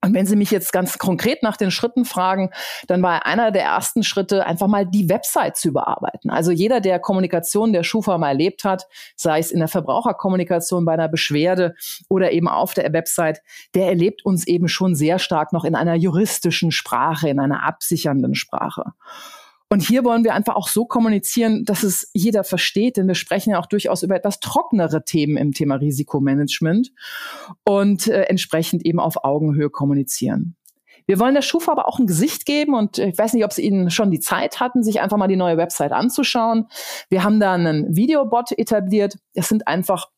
Und 0.04 0.16
wenn 0.16 0.26
Sie 0.26 0.36
mich 0.36 0.50
jetzt 0.50 0.74
ganz 0.74 0.98
konkret 0.98 1.44
nach 1.44 1.58
den 1.58 1.70
Schritten 1.70 2.06
fragen, 2.06 2.50
dann 2.88 3.04
war 3.04 3.28
einer 3.28 3.52
der 3.52 3.64
ersten 3.64 4.02
Schritte, 4.02 4.48
einfach 4.48 4.68
mal 4.68 4.86
die 4.86 5.10
Website 5.10 5.58
zu 5.58 5.68
überarbeiten. 5.68 6.32
Also 6.32 6.52
jeder, 6.52 6.80
der 6.80 7.00
Kommunikation 7.00 7.72
der 7.72 7.84
Schufa 7.84 8.18
mal 8.18 8.30
erlebt 8.30 8.64
hat, 8.64 8.88
sei 9.16 9.38
es 9.38 9.52
in 9.52 9.60
der 9.60 9.68
Verbraucherkommunikation 9.68 10.86
bei 10.86 10.94
einer 10.94 11.08
Beschwerde 11.08 11.76
oder 12.10 12.32
eben 12.32 12.48
auf 12.48 12.74
der 12.74 12.92
Website, 12.94 13.42
der 13.76 13.88
erlebt 13.88 14.26
uns 14.26 14.48
eben 14.48 14.70
schon 14.70 14.96
sehr 14.96 15.20
stark 15.20 15.54
noch 15.54 15.66
in 15.66 15.76
einer 15.76 15.96
juristischen 15.96 16.72
Sprache, 16.72 17.30
in 17.30 17.40
einer 17.40 17.64
absichernden 17.64 18.34
Sprache. 18.34 18.94
Und 19.72 19.82
hier 19.82 20.04
wollen 20.04 20.26
wir 20.26 20.34
einfach 20.34 20.58
auch 20.58 20.68
so 20.68 20.84
kommunizieren, 20.84 21.64
dass 21.64 21.84
es 21.84 22.10
jeder 22.12 22.44
versteht, 22.44 22.98
denn 22.98 23.08
wir 23.08 23.16
sprechen 23.16 23.52
ja 23.52 23.60
auch 23.60 23.68
durchaus 23.68 24.04
über 24.04 24.18
etwas 24.18 24.42
trockenere 24.42 25.06
Themen 25.06 25.38
im 25.38 25.54
Thema 25.54 25.76
Risikomanagement 25.76 26.92
und 27.64 28.06
äh, 28.08 28.24
entsprechend 28.24 28.86
eben 28.86 29.00
auf 29.00 29.24
Augenhöhe 29.24 29.70
kommunizieren. 29.70 30.58
Wir 31.06 31.20
wollen 31.20 31.36
der 31.36 31.42
Schufa 31.42 31.72
aber 31.72 31.88
auch 31.88 32.00
ein 32.00 32.06
Gesicht 32.06 32.46
geben 32.46 32.74
und 32.74 32.98
ich 32.98 33.18
weiß 33.18 33.32
nicht, 33.32 33.46
ob 33.46 33.54
Sie 33.54 33.62
Ihnen 33.62 33.90
schon 33.92 34.12
die 34.12 34.20
Zeit 34.20 34.60
hatten, 34.60 34.84
sich 34.84 35.00
einfach 35.00 35.16
mal 35.16 35.30
die 35.30 35.38
neue 35.38 35.56
Website 35.56 35.94
anzuschauen. 35.94 36.68
Wir 37.08 37.24
haben 37.24 37.40
da 37.40 37.54
einen 37.54 37.96
Videobot 37.96 38.52
etabliert. 38.52 39.20
Es 39.36 39.48
sind 39.48 39.70
einfach 39.70 40.10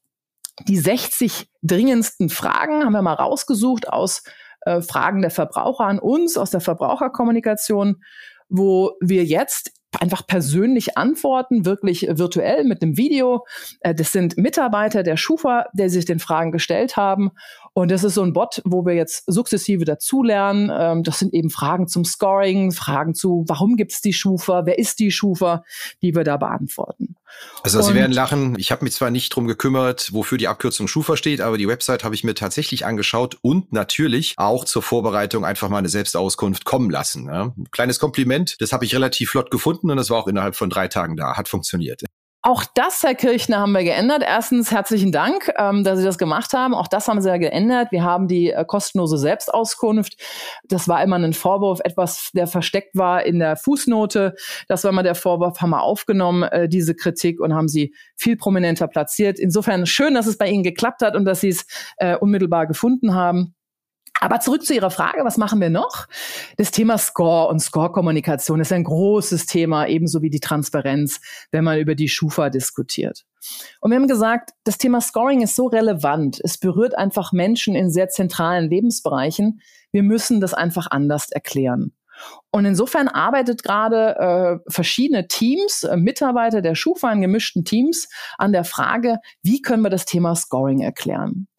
die 0.67 0.79
60 0.79 1.47
dringendsten 1.61 2.29
Fragen 2.29 2.83
haben 2.83 2.93
wir 2.93 3.03
mal 3.03 3.13
rausgesucht 3.13 3.87
aus 3.87 4.23
äh, 4.65 4.81
Fragen 4.81 5.21
der 5.21 5.31
Verbraucher 5.31 5.85
an 5.85 5.99
uns, 5.99 6.37
aus 6.37 6.49
der 6.49 6.61
Verbraucherkommunikation, 6.61 8.01
wo 8.49 8.91
wir 9.01 9.23
jetzt 9.23 9.71
einfach 9.99 10.25
persönlich 10.25 10.97
antworten, 10.97 11.65
wirklich 11.65 12.07
virtuell 12.09 12.63
mit 12.63 12.81
einem 12.81 12.97
Video. 12.97 13.45
Äh, 13.81 13.93
das 13.95 14.11
sind 14.11 14.37
Mitarbeiter 14.37 15.03
der 15.03 15.17
Schufa, 15.17 15.65
der 15.73 15.89
sich 15.89 16.05
den 16.05 16.19
Fragen 16.19 16.51
gestellt 16.51 16.97
haben. 16.97 17.31
Und 17.75 17.89
das 17.89 18.03
ist 18.03 18.13
so 18.13 18.21
ein 18.21 18.33
Bot, 18.33 18.61
wo 18.65 18.85
wir 18.85 18.93
jetzt 18.93 19.23
sukzessive 19.25 19.83
dazulernen. 19.83 20.71
Ähm, 20.71 21.03
das 21.03 21.19
sind 21.19 21.33
eben 21.33 21.49
Fragen 21.49 21.87
zum 21.87 22.05
Scoring, 22.05 22.71
Fragen 22.71 23.15
zu, 23.15 23.45
warum 23.47 23.77
gibt's 23.77 24.01
die 24.01 24.13
Schufa, 24.13 24.65
wer 24.65 24.77
ist 24.77 24.99
die 24.99 25.11
Schufa, 25.11 25.63
die 26.01 26.15
wir 26.15 26.23
da 26.23 26.37
beantworten. 26.37 27.15
Also 27.63 27.81
Sie 27.81 27.95
werden 27.95 28.11
lachen, 28.11 28.55
ich 28.59 28.71
habe 28.71 28.83
mich 28.83 28.93
zwar 28.93 29.09
nicht 29.09 29.29
drum 29.29 29.47
gekümmert, 29.47 30.13
wofür 30.13 30.37
die 30.37 30.47
Abkürzung 30.47 30.87
Schufa 30.87 31.17
steht, 31.17 31.41
aber 31.41 31.57
die 31.57 31.67
Website 31.67 32.03
habe 32.03 32.13
ich 32.13 32.23
mir 32.23 32.35
tatsächlich 32.35 32.85
angeschaut 32.85 33.37
und 33.41 33.73
natürlich 33.73 34.35
auch 34.37 34.65
zur 34.65 34.83
Vorbereitung 34.83 35.43
einfach 35.43 35.69
mal 35.69 35.79
eine 35.79 35.89
Selbstauskunft 35.89 36.65
kommen 36.65 36.91
lassen. 36.91 37.25
Ja. 37.25 37.53
Kleines 37.71 37.97
Kompliment, 37.97 38.57
das 38.59 38.71
habe 38.71 38.85
ich 38.85 38.93
relativ 38.93 39.31
flott 39.31 39.49
gefunden 39.49 39.89
und 39.89 39.97
das 39.97 40.11
war 40.11 40.19
auch 40.19 40.27
innerhalb 40.27 40.55
von 40.55 40.69
drei 40.69 40.87
Tagen 40.87 41.15
da, 41.15 41.35
hat 41.35 41.47
funktioniert. 41.47 42.03
Auch 42.45 42.65
das, 42.75 43.01
Herr 43.03 43.15
Kirchner, 43.15 43.59
haben 43.59 43.71
wir 43.71 43.85
geändert. 43.85 44.21
Erstens 44.21 44.69
herzlichen 44.69 45.13
Dank, 45.13 45.49
ähm, 45.57 45.85
dass 45.85 45.99
Sie 45.99 46.03
das 46.03 46.17
gemacht 46.17 46.51
haben. 46.51 46.73
Auch 46.73 46.89
das 46.89 47.07
haben 47.07 47.21
Sie 47.21 47.29
ja 47.29 47.37
geändert. 47.37 47.93
Wir 47.93 48.03
haben 48.03 48.27
die 48.27 48.51
äh, 48.51 48.65
kostenlose 48.65 49.17
Selbstauskunft. 49.17 50.21
Das 50.65 50.89
war 50.89 51.01
immer 51.01 51.15
ein 51.15 51.31
Vorwurf, 51.31 51.79
etwas, 51.85 52.31
der 52.33 52.47
versteckt 52.47 52.97
war 52.97 53.25
in 53.25 53.39
der 53.39 53.55
Fußnote. 53.55 54.35
Das 54.67 54.83
war 54.83 54.91
immer 54.91 55.03
der 55.03 55.15
Vorwurf, 55.15 55.61
haben 55.61 55.69
wir 55.69 55.83
aufgenommen, 55.83 56.43
äh, 56.43 56.67
diese 56.67 56.95
Kritik, 56.95 57.39
und 57.39 57.53
haben 57.53 57.69
sie 57.69 57.95
viel 58.17 58.35
prominenter 58.35 58.89
platziert. 58.89 59.39
Insofern 59.39 59.85
schön, 59.85 60.13
dass 60.13 60.27
es 60.27 60.37
bei 60.37 60.49
Ihnen 60.49 60.63
geklappt 60.63 61.01
hat 61.01 61.15
und 61.15 61.23
dass 61.23 61.39
Sie 61.39 61.49
es 61.49 61.65
äh, 61.95 62.17
unmittelbar 62.17 62.67
gefunden 62.67 63.15
haben. 63.15 63.55
Aber 64.23 64.39
zurück 64.39 64.63
zu 64.63 64.73
Ihrer 64.73 64.89
Frage, 64.89 65.25
was 65.25 65.35
machen 65.35 65.59
wir 65.59 65.69
noch? 65.69 66.07
Das 66.55 66.71
Thema 66.71 66.97
Score 66.97 67.49
und 67.49 67.59
Score-Kommunikation 67.59 68.61
ist 68.61 68.71
ein 68.71 68.85
großes 68.85 69.47
Thema, 69.47 69.85
ebenso 69.87 70.21
wie 70.21 70.29
die 70.29 70.39
Transparenz, 70.39 71.19
wenn 71.51 71.65
man 71.65 71.77
über 71.77 71.93
die 71.93 72.07
Schufa 72.07 72.49
diskutiert. 72.49 73.25
Und 73.81 73.91
wir 73.91 73.97
haben 73.97 74.07
gesagt, 74.07 74.51
das 74.63 74.77
Thema 74.77 75.01
Scoring 75.01 75.41
ist 75.41 75.57
so 75.57 75.67
relevant. 75.67 76.39
Es 76.41 76.57
berührt 76.57 76.97
einfach 76.97 77.33
Menschen 77.33 77.75
in 77.75 77.91
sehr 77.91 78.07
zentralen 78.07 78.69
Lebensbereichen. 78.69 79.59
Wir 79.91 80.03
müssen 80.03 80.39
das 80.39 80.53
einfach 80.53 80.87
anders 80.89 81.29
erklären. 81.29 81.91
Und 82.49 82.63
insofern 82.63 83.09
arbeitet 83.09 83.61
gerade 83.61 84.61
äh, 84.65 84.71
verschiedene 84.71 85.27
Teams, 85.27 85.83
äh, 85.83 85.97
Mitarbeiter 85.97 86.61
der 86.61 86.75
Schufa 86.75 87.11
in 87.11 87.19
gemischten 87.19 87.65
Teams 87.65 88.07
an 88.37 88.53
der 88.53 88.63
Frage, 88.63 89.17
wie 89.41 89.61
können 89.61 89.83
wir 89.83 89.89
das 89.89 90.05
Thema 90.05 90.33
Scoring 90.33 90.79
erklären? 90.79 91.49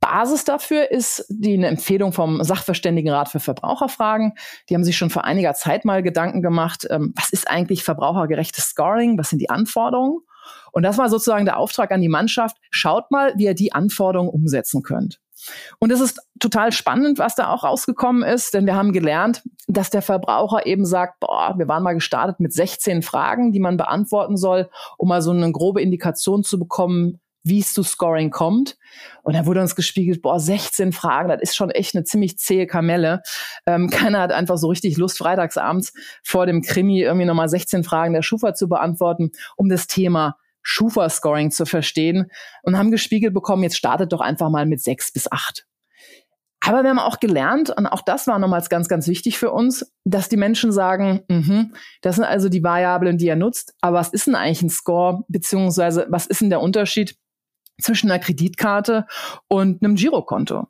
Basis 0.00 0.44
dafür 0.44 0.90
ist 0.90 1.26
die 1.28 1.54
eine 1.54 1.66
Empfehlung 1.66 2.12
vom 2.12 2.42
Sachverständigenrat 2.42 3.28
für 3.28 3.40
Verbraucherfragen. 3.40 4.34
Die 4.68 4.74
haben 4.74 4.84
sich 4.84 4.96
schon 4.96 5.10
vor 5.10 5.24
einiger 5.24 5.54
Zeit 5.54 5.84
mal 5.84 6.02
Gedanken 6.02 6.42
gemacht, 6.42 6.86
ähm, 6.90 7.12
was 7.16 7.30
ist 7.30 7.48
eigentlich 7.48 7.84
verbrauchergerechtes 7.84 8.64
Scoring, 8.64 9.18
was 9.18 9.30
sind 9.30 9.40
die 9.40 9.50
Anforderungen? 9.50 10.20
Und 10.72 10.82
das 10.82 10.98
war 10.98 11.08
sozusagen 11.08 11.44
der 11.44 11.58
Auftrag 11.58 11.90
an 11.92 12.00
die 12.00 12.08
Mannschaft, 12.08 12.56
schaut 12.70 13.10
mal, 13.10 13.34
wie 13.36 13.44
ihr 13.44 13.54
die 13.54 13.72
Anforderungen 13.72 14.30
umsetzen 14.30 14.82
könnt. 14.82 15.20
Und 15.78 15.92
es 15.92 16.00
ist 16.00 16.20
total 16.40 16.72
spannend, 16.72 17.18
was 17.18 17.34
da 17.34 17.52
auch 17.52 17.64
rausgekommen 17.64 18.22
ist, 18.22 18.54
denn 18.54 18.66
wir 18.66 18.74
haben 18.74 18.92
gelernt, 18.92 19.42
dass 19.66 19.90
der 19.90 20.02
Verbraucher 20.02 20.66
eben 20.66 20.84
sagt, 20.84 21.20
boah, 21.20 21.54
wir 21.56 21.68
waren 21.68 21.82
mal 21.82 21.94
gestartet 21.94 22.40
mit 22.40 22.52
16 22.52 23.02
Fragen, 23.02 23.52
die 23.52 23.60
man 23.60 23.76
beantworten 23.76 24.36
soll, 24.36 24.68
um 24.96 25.08
mal 25.08 25.22
so 25.22 25.30
eine 25.30 25.50
grobe 25.52 25.80
Indikation 25.80 26.42
zu 26.42 26.58
bekommen, 26.58 27.20
wie 27.48 27.60
es 27.60 27.72
zu 27.72 27.82
Scoring 27.82 28.30
kommt. 28.30 28.76
Und 29.22 29.34
da 29.34 29.46
wurde 29.46 29.60
uns 29.60 29.74
gespiegelt, 29.76 30.22
boah, 30.22 30.40
16 30.40 30.92
Fragen, 30.92 31.28
das 31.28 31.40
ist 31.40 31.56
schon 31.56 31.70
echt 31.70 31.94
eine 31.94 32.04
ziemlich 32.04 32.38
zähe 32.38 32.66
Kamelle. 32.66 33.22
Ähm, 33.66 33.90
keiner 33.90 34.20
hat 34.20 34.32
einfach 34.32 34.58
so 34.58 34.68
richtig 34.68 34.96
Lust, 34.96 35.18
freitagsabends 35.18 35.92
vor 36.22 36.46
dem 36.46 36.62
Krimi 36.62 37.00
irgendwie 37.00 37.26
nochmal 37.26 37.48
16 37.48 37.84
Fragen 37.84 38.12
der 38.12 38.22
Schufa 38.22 38.54
zu 38.54 38.68
beantworten, 38.68 39.30
um 39.56 39.68
das 39.68 39.86
Thema 39.86 40.36
Schufa-Scoring 40.62 41.50
zu 41.50 41.64
verstehen 41.64 42.30
und 42.62 42.76
haben 42.76 42.90
gespiegelt 42.90 43.32
bekommen, 43.32 43.62
jetzt 43.62 43.76
startet 43.76 44.12
doch 44.12 44.20
einfach 44.20 44.50
mal 44.50 44.66
mit 44.66 44.82
sechs 44.82 45.12
bis 45.12 45.30
acht. 45.30 45.66
Aber 46.60 46.82
wir 46.82 46.90
haben 46.90 46.98
auch 46.98 47.20
gelernt, 47.20 47.70
und 47.70 47.86
auch 47.86 48.02
das 48.02 48.26
war 48.26 48.38
nochmals 48.38 48.68
ganz, 48.68 48.88
ganz 48.88 49.06
wichtig 49.06 49.38
für 49.38 49.52
uns, 49.52 49.90
dass 50.04 50.28
die 50.28 50.36
Menschen 50.36 50.72
sagen, 50.72 51.22
mh, 51.28 51.68
das 52.02 52.16
sind 52.16 52.24
also 52.24 52.48
die 52.48 52.62
Variablen, 52.64 53.16
die 53.16 53.28
er 53.28 53.36
nutzt, 53.36 53.74
aber 53.80 53.98
was 53.98 54.10
ist 54.10 54.26
denn 54.26 54.34
eigentlich 54.34 54.62
ein 54.62 54.70
Score, 54.70 55.24
beziehungsweise 55.28 56.06
was 56.10 56.26
ist 56.26 56.40
denn 56.40 56.50
der 56.50 56.60
Unterschied 56.60 57.16
zwischen 57.80 58.10
einer 58.10 58.20
Kreditkarte 58.20 59.06
und 59.48 59.82
einem 59.82 59.94
Girokonto. 59.94 60.66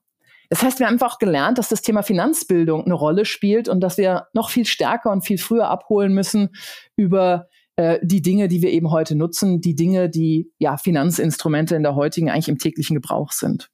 Das 0.51 0.63
heißt, 0.63 0.79
wir 0.79 0.87
haben 0.87 0.95
einfach 0.95 1.19
gelernt, 1.19 1.59
dass 1.59 1.69
das 1.69 1.83
Thema 1.83 2.03
Finanzbildung 2.03 2.85
eine 2.85 2.95
Rolle 2.95 3.25
spielt 3.25 3.69
und 3.69 3.81
dass 3.81 3.99
wir 3.99 4.29
noch 4.33 4.51
viel 4.51 4.65
stärker 4.65 5.11
und 5.11 5.23
viel 5.23 5.39
früher 5.39 5.69
abholen 5.69 6.15
müssen 6.15 6.51
über 6.97 7.49
äh, 7.77 7.99
die 8.03 8.23
Dinge, 8.23 8.49
die 8.49 8.63
wir 8.63 8.71
eben 8.71 8.91
heute 8.91 9.15
nutzen, 9.15 9.61
die 9.61 9.75
Dinge, 9.75 10.09
die 10.09 10.51
ja 10.59 10.79
Finanzinstrumente 10.79 11.77
in 11.77 11.83
der 11.83 11.95
heutigen 11.95 12.31
eigentlich 12.31 12.49
im 12.49 12.59
täglichen 12.59 12.95
Gebrauch 12.95 13.33
sind. 13.33 13.71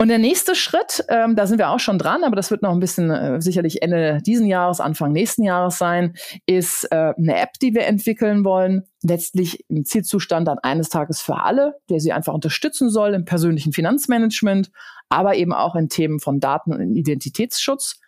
Und 0.00 0.08
der 0.08 0.16
nächste 0.16 0.54
Schritt, 0.54 1.04
ähm, 1.10 1.36
da 1.36 1.46
sind 1.46 1.58
wir 1.58 1.68
auch 1.68 1.78
schon 1.78 1.98
dran, 1.98 2.24
aber 2.24 2.34
das 2.34 2.50
wird 2.50 2.62
noch 2.62 2.72
ein 2.72 2.80
bisschen 2.80 3.10
äh, 3.10 3.38
sicherlich 3.42 3.82
Ende 3.82 4.22
diesen 4.24 4.46
Jahres, 4.46 4.80
Anfang 4.80 5.12
nächsten 5.12 5.44
Jahres 5.44 5.76
sein, 5.76 6.14
ist 6.46 6.90
äh, 6.90 7.12
eine 7.18 7.38
App, 7.38 7.58
die 7.60 7.74
wir 7.74 7.84
entwickeln 7.84 8.42
wollen, 8.42 8.84
letztlich 9.02 9.62
im 9.68 9.84
Zielzustand 9.84 10.48
dann 10.48 10.58
eines 10.58 10.88
Tages 10.88 11.20
für 11.20 11.36
alle, 11.42 11.74
der 11.90 12.00
sie 12.00 12.14
einfach 12.14 12.32
unterstützen 12.32 12.88
soll 12.88 13.12
im 13.12 13.26
persönlichen 13.26 13.74
Finanzmanagement, 13.74 14.70
aber 15.10 15.34
eben 15.34 15.52
auch 15.52 15.76
in 15.76 15.90
Themen 15.90 16.18
von 16.18 16.40
Daten- 16.40 16.72
und 16.72 16.96
Identitätsschutz. 16.96 18.00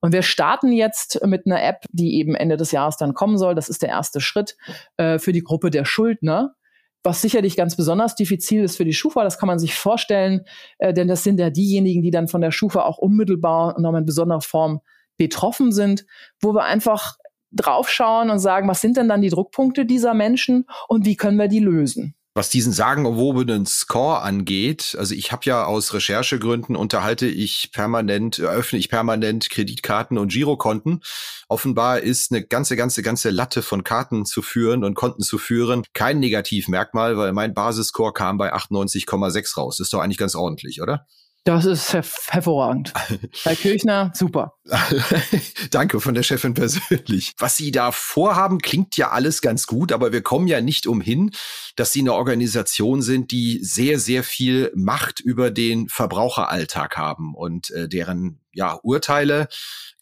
Und 0.00 0.12
wir 0.12 0.22
starten 0.22 0.70
jetzt 0.70 1.20
mit 1.26 1.46
einer 1.46 1.64
App, 1.64 1.84
die 1.90 2.14
eben 2.14 2.36
Ende 2.36 2.58
des 2.58 2.70
Jahres 2.70 2.96
dann 2.96 3.12
kommen 3.12 3.38
soll. 3.38 3.56
Das 3.56 3.68
ist 3.68 3.82
der 3.82 3.88
erste 3.88 4.20
Schritt 4.20 4.56
äh, 4.98 5.18
für 5.18 5.32
die 5.32 5.42
Gruppe 5.42 5.70
der 5.70 5.84
Schuldner 5.84 6.54
was 7.02 7.22
sicherlich 7.22 7.56
ganz 7.56 7.76
besonders 7.76 8.14
diffizil 8.14 8.64
ist 8.64 8.76
für 8.76 8.84
die 8.84 8.92
Schufa, 8.92 9.24
das 9.24 9.38
kann 9.38 9.46
man 9.46 9.58
sich 9.58 9.74
vorstellen, 9.74 10.42
äh, 10.78 10.92
denn 10.92 11.08
das 11.08 11.24
sind 11.24 11.40
ja 11.40 11.50
diejenigen, 11.50 12.02
die 12.02 12.10
dann 12.10 12.28
von 12.28 12.40
der 12.40 12.50
Schufa 12.50 12.82
auch 12.82 12.98
unmittelbar 12.98 13.76
und 13.76 13.82
nochmal 13.82 14.02
in 14.02 14.06
besonderer 14.06 14.40
Form 14.40 14.80
betroffen 15.16 15.72
sind, 15.72 16.06
wo 16.40 16.54
wir 16.54 16.64
einfach 16.64 17.16
draufschauen 17.52 18.30
und 18.30 18.38
sagen, 18.38 18.68
was 18.68 18.80
sind 18.80 18.96
denn 18.96 19.08
dann 19.08 19.22
die 19.22 19.28
Druckpunkte 19.28 19.84
dieser 19.84 20.14
Menschen 20.14 20.66
und 20.88 21.04
wie 21.04 21.16
können 21.16 21.38
wir 21.38 21.48
die 21.48 21.58
lösen? 21.58 22.14
Was 22.32 22.48
diesen 22.48 22.72
sagenumwobenen 22.72 23.66
Score 23.66 24.20
angeht, 24.20 24.94
also 24.96 25.16
ich 25.16 25.32
habe 25.32 25.42
ja 25.46 25.64
aus 25.64 25.92
Recherchegründen 25.94 26.76
unterhalte 26.76 27.26
ich 27.26 27.70
permanent, 27.72 28.38
eröffne 28.38 28.78
ich 28.78 28.88
permanent 28.88 29.50
Kreditkarten 29.50 30.16
und 30.16 30.30
Girokonten. 30.30 31.02
Offenbar 31.48 31.98
ist 31.98 32.30
eine 32.30 32.46
ganze, 32.46 32.76
ganze, 32.76 33.02
ganze 33.02 33.30
Latte 33.30 33.62
von 33.62 33.82
Karten 33.82 34.26
zu 34.26 34.42
führen 34.42 34.84
und 34.84 34.94
Konten 34.94 35.22
zu 35.22 35.38
führen 35.38 35.82
kein 35.92 36.20
Negativmerkmal, 36.20 37.16
weil 37.16 37.32
mein 37.32 37.52
Basisscore 37.52 38.12
kam 38.12 38.38
bei 38.38 38.54
98,6 38.54 39.56
raus. 39.56 39.80
Ist 39.80 39.92
doch 39.92 40.00
eigentlich 40.00 40.18
ganz 40.18 40.36
ordentlich, 40.36 40.80
oder? 40.80 41.08
Das 41.44 41.64
ist 41.64 41.92
her 41.94 42.04
hervorragend. 42.28 42.92
Herr 43.44 43.56
Kirchner, 43.56 44.12
super. 44.14 44.54
Danke 45.70 46.00
von 46.00 46.14
der 46.14 46.22
Chefin 46.22 46.52
persönlich. 46.52 47.34
Was 47.38 47.56
Sie 47.56 47.70
da 47.70 47.92
vorhaben, 47.92 48.58
klingt 48.58 48.96
ja 48.98 49.10
alles 49.10 49.40
ganz 49.40 49.66
gut, 49.66 49.90
aber 49.90 50.12
wir 50.12 50.22
kommen 50.22 50.48
ja 50.48 50.60
nicht 50.60 50.86
umhin, 50.86 51.30
dass 51.76 51.92
Sie 51.92 52.00
eine 52.00 52.12
Organisation 52.12 53.00
sind, 53.00 53.30
die 53.30 53.60
sehr, 53.62 53.98
sehr 53.98 54.22
viel 54.22 54.70
Macht 54.74 55.20
über 55.20 55.50
den 55.50 55.88
Verbraucheralltag 55.88 56.98
haben 56.98 57.34
und 57.34 57.70
äh, 57.70 57.88
deren 57.88 58.39
ja, 58.52 58.78
Urteile 58.82 59.48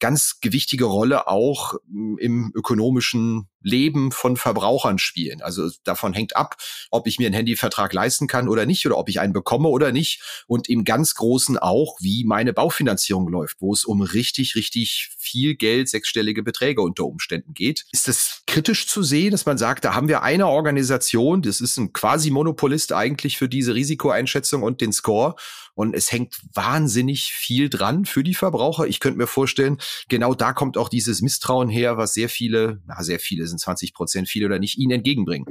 ganz 0.01 0.41
gewichtige 0.41 0.85
Rolle 0.85 1.27
auch 1.27 1.75
hm, 1.91 2.19
im 2.19 2.53
ökonomischen 2.55 3.49
Leben 3.61 4.13
von 4.13 4.37
Verbrauchern 4.37 4.99
spielen. 4.99 5.43
Also 5.43 5.69
davon 5.85 6.13
hängt 6.13 6.37
ab, 6.37 6.57
ob 6.91 7.07
ich 7.07 7.19
mir 7.19 7.27
einen 7.27 7.35
Handyvertrag 7.35 7.93
leisten 7.93 8.29
kann 8.29 8.49
oder 8.49 8.67
nicht 8.67 8.87
oder 8.87 8.97
ob 8.97 9.09
ich 9.09 9.19
einen 9.21 9.33
bekomme 9.33 9.69
oder 9.69 9.91
nicht 9.91 10.23
und 10.47 10.69
im 10.69 10.85
ganz 10.85 11.15
Großen 11.15 11.59
auch, 11.59 11.97
wie 12.01 12.25
meine 12.25 12.53
Baufinanzierung 12.53 13.29
läuft, 13.29 13.61
wo 13.61 13.73
es 13.73 13.85
um 13.85 14.01
richtig, 14.01 14.55
richtig 14.55 15.11
viel 15.19 15.57
Geld, 15.57 15.89
sechsstellige 15.89 16.43
Beträge 16.43 16.83
unter 16.83 17.05
Umständen 17.05 17.53
geht. 17.53 17.85
Ist 17.91 18.07
das 18.07 18.43
kritisch 18.47 18.87
zu 18.87 19.03
sehen, 19.03 19.33
dass 19.33 19.45
man 19.45 19.59
sagt, 19.59 19.85
da 19.85 19.95
haben 19.95 20.09
wir 20.09 20.23
eine 20.23 20.47
Organisation, 20.47 21.43
das 21.43 21.61
ist 21.61 21.77
ein 21.79 21.93
quasi 21.93 22.31
Monopolist 22.31 22.93
eigentlich 22.93 23.37
für 23.37 23.49
diese 23.49 23.75
Risikoeinschätzung 23.75 24.63
und 24.63 24.81
den 24.81 24.93
Score 24.93 25.35
und 25.79 25.95
es 25.95 26.11
hängt 26.11 26.41
wahnsinnig 26.55 27.33
viel 27.33 27.71
dran 27.71 28.05
für 28.05 28.25
die 28.25 28.35
Verbraucher. 28.35 28.89
Ich 28.89 28.99
könnte 28.99 29.17
mir 29.17 29.29
vorstellen, 29.29 29.79
genau 30.09 30.35
da 30.35 30.53
kommt 30.53 30.77
auch 30.77 30.89
dieses 30.89 31.23
Misstrauen 31.23 31.69
her, 31.69 31.97
was 31.97 32.15
sehr 32.15 32.29
viele, 32.29 32.81
na 32.89 33.01
sehr 33.05 33.21
viele 33.21 33.47
sind 33.47 33.61
20 33.61 33.95
Prozent, 33.95 34.29
viele 34.29 34.47
oder 34.47 34.59
nicht, 34.59 34.77
ihnen 34.77 34.91
entgegenbringen. 34.91 35.47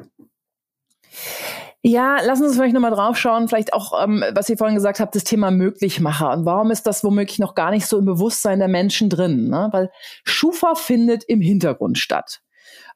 Ja, 1.82 2.20
lassen 2.22 2.42
Sie 2.42 2.48
uns 2.48 2.58
vielleicht 2.58 2.74
nochmal 2.74 2.92
drauf 2.92 3.18
schauen, 3.18 3.48
vielleicht 3.48 3.72
auch, 3.72 4.04
ähm, 4.04 4.22
was 4.34 4.50
ihr 4.50 4.58
vorhin 4.58 4.76
gesagt 4.76 5.00
habt, 5.00 5.16
das 5.16 5.24
Thema 5.24 5.50
Möglichmacher. 5.50 6.34
Und 6.34 6.44
warum 6.44 6.72
ist 6.72 6.88
das 6.88 7.06
womöglich 7.06 7.40
noch 7.40 7.56
gar 7.56 7.72
nicht 7.72 7.86
so 7.86 7.98
im 7.98 8.04
Bewusstsein 8.04 8.60
der 8.60 8.68
Menschen 8.68 9.10
drin? 9.10 9.48
Ne? 9.48 9.70
Weil 9.72 9.90
Schufa 10.26 10.76
findet 10.76 11.24
im 11.24 11.40
Hintergrund 11.40 12.00
statt. 12.00 12.42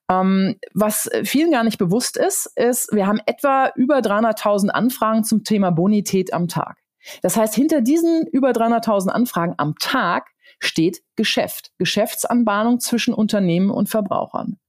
Ähm, 0.09 0.57
was 0.73 1.09
vielen 1.23 1.51
gar 1.51 1.63
nicht 1.63 1.77
bewusst 1.77 2.17
ist, 2.17 2.51
ist, 2.57 2.89
wir 2.91 3.07
haben 3.07 3.21
etwa 3.25 3.71
über 3.77 3.99
300.000 3.99 4.67
Anfragen 4.67 5.23
zum 5.23 5.45
Thema 5.45 5.71
Bonität 5.71 6.33
am 6.33 6.49
Tag. 6.49 6.80
Das 7.21 7.37
heißt, 7.37 7.55
hinter 7.55 7.81
diesen 7.81 8.27
über 8.27 8.51
300.000 8.51 9.09
Anfragen 9.09 9.55
am 9.57 9.75
Tag 9.79 10.27
steht 10.59 11.01
Geschäft, 11.15 11.71
Geschäftsanbahnung 11.77 12.79
zwischen 12.79 13.13
Unternehmen 13.13 13.71
und 13.71 13.89
Verbrauchern. 13.89 14.59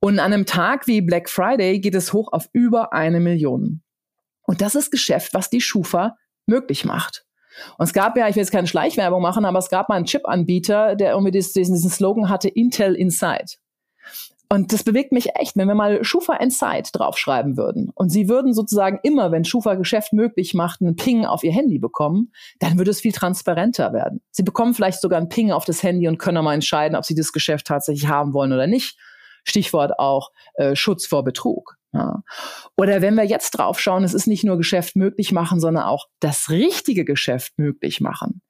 Und 0.00 0.18
an 0.18 0.32
einem 0.32 0.46
Tag 0.46 0.86
wie 0.86 1.00
Black 1.00 1.30
Friday 1.30 1.80
geht 1.80 1.94
es 1.94 2.12
hoch 2.12 2.32
auf 2.32 2.48
über 2.52 2.92
eine 2.92 3.20
Million. 3.20 3.82
Und 4.42 4.60
das 4.60 4.74
ist 4.74 4.90
Geschäft, 4.90 5.34
was 5.34 5.50
die 5.50 5.60
Schufa 5.60 6.16
möglich 6.46 6.84
macht. 6.84 7.24
Und 7.78 7.86
es 7.86 7.92
gab 7.92 8.16
ja, 8.16 8.28
ich 8.28 8.36
will 8.36 8.42
jetzt 8.42 8.52
keine 8.52 8.66
Schleichwerbung 8.66 9.22
machen, 9.22 9.44
aber 9.44 9.58
es 9.58 9.70
gab 9.70 9.88
mal 9.88 9.96
einen 9.96 10.06
Chip-Anbieter, 10.06 10.96
der 10.96 11.12
irgendwie 11.12 11.30
diesen, 11.30 11.54
diesen 11.54 11.90
Slogan 11.90 12.28
hatte, 12.28 12.48
Intel 12.48 12.94
Inside. 12.94 13.56
Und 14.54 14.72
das 14.72 14.84
bewegt 14.84 15.10
mich 15.10 15.34
echt, 15.34 15.56
wenn 15.56 15.66
wir 15.66 15.74
mal 15.74 16.04
Schufa 16.04 16.34
Inside 16.36 16.90
draufschreiben 16.92 17.56
würden 17.56 17.90
und 17.92 18.10
sie 18.10 18.28
würden 18.28 18.54
sozusagen 18.54 19.00
immer, 19.02 19.32
wenn 19.32 19.44
Schufa 19.44 19.74
Geschäft 19.74 20.12
möglich 20.12 20.54
macht, 20.54 20.80
einen 20.80 20.94
Ping 20.94 21.26
auf 21.26 21.42
ihr 21.42 21.50
Handy 21.50 21.80
bekommen, 21.80 22.30
dann 22.60 22.78
würde 22.78 22.92
es 22.92 23.00
viel 23.00 23.10
transparenter 23.10 23.92
werden. 23.92 24.20
Sie 24.30 24.44
bekommen 24.44 24.72
vielleicht 24.72 25.00
sogar 25.00 25.18
einen 25.18 25.28
Ping 25.28 25.50
auf 25.50 25.64
das 25.64 25.82
Handy 25.82 26.06
und 26.06 26.18
können 26.18 26.44
mal 26.44 26.54
entscheiden, 26.54 26.96
ob 26.96 27.04
sie 27.04 27.16
das 27.16 27.32
Geschäft 27.32 27.66
tatsächlich 27.66 28.08
haben 28.08 28.32
wollen 28.32 28.52
oder 28.52 28.68
nicht. 28.68 28.96
Stichwort 29.42 29.98
auch 29.98 30.30
äh, 30.54 30.76
Schutz 30.76 31.04
vor 31.04 31.24
Betrug. 31.24 31.74
Ja. 31.92 32.22
Oder 32.76 33.02
wenn 33.02 33.16
wir 33.16 33.24
jetzt 33.24 33.50
draufschauen, 33.58 34.04
es 34.04 34.14
ist 34.14 34.28
nicht 34.28 34.44
nur 34.44 34.56
Geschäft 34.56 34.94
möglich 34.94 35.32
machen, 35.32 35.58
sondern 35.58 35.82
auch 35.82 36.06
das 36.20 36.48
richtige 36.48 37.04
Geschäft 37.04 37.54
möglich 37.56 38.00
machen. 38.00 38.40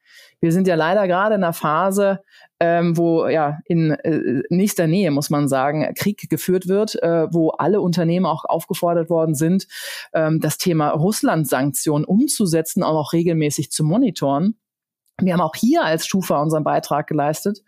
Wir 0.40 0.52
sind 0.52 0.66
ja 0.66 0.74
leider 0.74 1.06
gerade 1.06 1.34
in 1.34 1.44
einer 1.44 1.52
Phase, 1.52 2.20
ähm, 2.60 2.96
wo 2.96 3.26
ja 3.26 3.58
in 3.66 3.92
äh, 3.92 4.42
nächster 4.50 4.86
Nähe, 4.86 5.10
muss 5.10 5.30
man 5.30 5.48
sagen, 5.48 5.92
Krieg 5.96 6.28
geführt 6.28 6.68
wird, 6.68 7.00
äh, 7.02 7.26
wo 7.32 7.50
alle 7.50 7.80
Unternehmen 7.80 8.26
auch 8.26 8.44
aufgefordert 8.44 9.10
worden 9.10 9.34
sind, 9.34 9.66
ähm, 10.12 10.40
das 10.40 10.58
Thema 10.58 10.90
Russland-Sanktionen 10.90 12.04
umzusetzen, 12.04 12.82
auch 12.82 12.94
noch 12.94 13.12
regelmäßig 13.12 13.70
zu 13.70 13.84
monitoren. 13.84 14.56
Wir 15.20 15.32
haben 15.32 15.40
auch 15.40 15.54
hier 15.54 15.84
als 15.84 16.06
Schufa 16.06 16.42
unseren 16.42 16.64
Beitrag 16.64 17.06
geleistet 17.06 17.60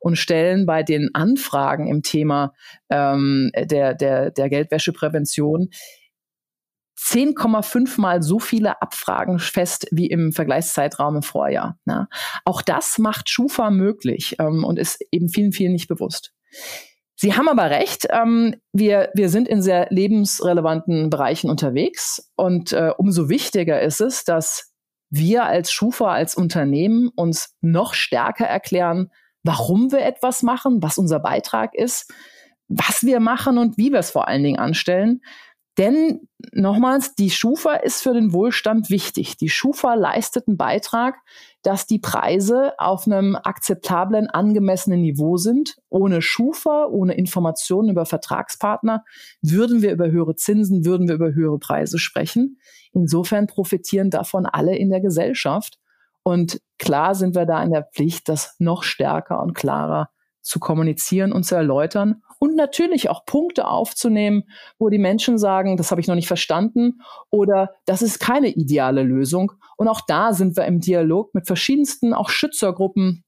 und 0.00 0.16
stellen 0.16 0.64
bei 0.64 0.82
den 0.82 1.10
Anfragen 1.12 1.86
im 1.86 2.02
Thema 2.02 2.54
ähm, 2.88 3.50
der, 3.54 3.94
der, 3.94 4.30
der 4.30 4.48
Geldwäscheprävention 4.48 5.68
10,5 6.98 8.00
mal 8.00 8.22
so 8.22 8.38
viele 8.38 8.80
Abfragen 8.80 9.38
fest 9.38 9.86
wie 9.90 10.06
im 10.06 10.32
Vergleichszeitraum 10.32 11.16
im 11.16 11.22
Vorjahr. 11.22 11.78
Ja. 11.86 12.08
Auch 12.44 12.62
das 12.62 12.98
macht 12.98 13.28
Schufa 13.28 13.70
möglich 13.70 14.36
ähm, 14.38 14.64
und 14.64 14.78
ist 14.78 15.04
eben 15.10 15.28
vielen, 15.28 15.52
vielen 15.52 15.72
nicht 15.72 15.88
bewusst. 15.88 16.32
Sie 17.16 17.34
haben 17.34 17.48
aber 17.48 17.70
recht, 17.70 18.06
ähm, 18.10 18.56
wir, 18.72 19.10
wir 19.14 19.28
sind 19.28 19.48
in 19.48 19.62
sehr 19.62 19.86
lebensrelevanten 19.90 21.10
Bereichen 21.10 21.48
unterwegs 21.48 22.30
und 22.36 22.72
äh, 22.72 22.90
umso 22.96 23.28
wichtiger 23.28 23.80
ist 23.80 24.00
es, 24.00 24.24
dass 24.24 24.72
wir 25.10 25.44
als 25.44 25.72
Schufa, 25.72 26.12
als 26.12 26.34
Unternehmen 26.34 27.10
uns 27.14 27.56
noch 27.60 27.94
stärker 27.94 28.46
erklären, 28.46 29.10
warum 29.44 29.92
wir 29.92 30.00
etwas 30.00 30.42
machen, 30.42 30.82
was 30.82 30.98
unser 30.98 31.20
Beitrag 31.20 31.74
ist, 31.74 32.12
was 32.68 33.02
wir 33.02 33.20
machen 33.20 33.58
und 33.58 33.78
wie 33.78 33.92
wir 33.92 34.00
es 34.00 34.10
vor 34.10 34.26
allen 34.26 34.42
Dingen 34.42 34.58
anstellen. 34.58 35.20
Denn 35.76 36.28
nochmals, 36.52 37.16
die 37.16 37.30
Schufa 37.30 37.74
ist 37.74 38.02
für 38.02 38.14
den 38.14 38.32
Wohlstand 38.32 38.90
wichtig. 38.90 39.36
Die 39.36 39.48
Schufa 39.48 39.94
leistet 39.94 40.46
einen 40.46 40.56
Beitrag, 40.56 41.16
dass 41.62 41.86
die 41.86 41.98
Preise 41.98 42.78
auf 42.78 43.06
einem 43.06 43.34
akzeptablen, 43.34 44.28
angemessenen 44.30 45.00
Niveau 45.00 45.36
sind. 45.36 45.76
Ohne 45.88 46.22
Schufa, 46.22 46.86
ohne 46.86 47.14
Informationen 47.14 47.88
über 47.88 48.06
Vertragspartner 48.06 49.04
würden 49.42 49.82
wir 49.82 49.92
über 49.92 50.10
höhere 50.10 50.36
Zinsen, 50.36 50.84
würden 50.84 51.08
wir 51.08 51.16
über 51.16 51.34
höhere 51.34 51.58
Preise 51.58 51.98
sprechen. 51.98 52.58
Insofern 52.92 53.48
profitieren 53.48 54.10
davon 54.10 54.46
alle 54.46 54.76
in 54.76 54.90
der 54.90 55.00
Gesellschaft. 55.00 55.80
Und 56.22 56.60
klar 56.78 57.16
sind 57.16 57.34
wir 57.34 57.46
da 57.46 57.62
in 57.62 57.72
der 57.72 57.88
Pflicht, 57.92 58.28
das 58.28 58.54
noch 58.58 58.84
stärker 58.84 59.42
und 59.42 59.54
klarer 59.54 60.08
zu 60.44 60.60
kommunizieren 60.60 61.32
und 61.32 61.44
zu 61.44 61.54
erläutern 61.54 62.22
und 62.38 62.54
natürlich 62.54 63.08
auch 63.08 63.24
Punkte 63.24 63.66
aufzunehmen, 63.66 64.44
wo 64.78 64.90
die 64.90 64.98
Menschen 64.98 65.38
sagen, 65.38 65.76
das 65.76 65.90
habe 65.90 66.00
ich 66.00 66.06
noch 66.06 66.14
nicht 66.14 66.28
verstanden 66.28 67.00
oder 67.30 67.70
das 67.86 68.02
ist 68.02 68.20
keine 68.20 68.48
ideale 68.48 69.02
Lösung. 69.02 69.52
Und 69.76 69.88
auch 69.88 70.02
da 70.06 70.34
sind 70.34 70.56
wir 70.56 70.66
im 70.66 70.80
Dialog 70.80 71.34
mit 71.34 71.46
verschiedensten 71.46 72.12
auch 72.12 72.28
Schützergruppen, 72.28 73.24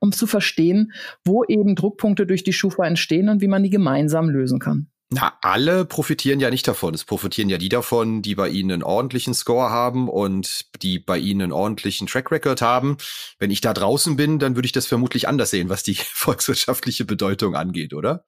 um 0.00 0.12
zu 0.12 0.26
verstehen, 0.26 0.92
wo 1.24 1.44
eben 1.44 1.74
Druckpunkte 1.74 2.26
durch 2.26 2.42
die 2.42 2.54
Schufa 2.54 2.84
entstehen 2.86 3.28
und 3.28 3.42
wie 3.42 3.48
man 3.48 3.62
die 3.62 3.70
gemeinsam 3.70 4.30
lösen 4.30 4.58
kann. 4.58 4.88
Na, 5.14 5.32
alle 5.42 5.84
profitieren 5.84 6.40
ja 6.40 6.50
nicht 6.50 6.66
davon. 6.66 6.92
Es 6.92 7.04
profitieren 7.04 7.48
ja 7.48 7.56
die 7.56 7.68
davon, 7.68 8.20
die 8.20 8.34
bei 8.34 8.48
Ihnen 8.48 8.72
einen 8.72 8.82
ordentlichen 8.82 9.32
Score 9.32 9.70
haben 9.70 10.08
und 10.08 10.82
die 10.82 10.98
bei 10.98 11.18
Ihnen 11.18 11.42
einen 11.42 11.52
ordentlichen 11.52 12.08
Track 12.08 12.32
Record 12.32 12.60
haben. 12.62 12.96
Wenn 13.38 13.52
ich 13.52 13.60
da 13.60 13.72
draußen 13.72 14.16
bin, 14.16 14.40
dann 14.40 14.56
würde 14.56 14.66
ich 14.66 14.72
das 14.72 14.88
vermutlich 14.88 15.28
anders 15.28 15.50
sehen, 15.50 15.68
was 15.68 15.84
die 15.84 15.94
volkswirtschaftliche 16.12 17.04
Bedeutung 17.04 17.54
angeht, 17.54 17.94
oder? 17.94 18.24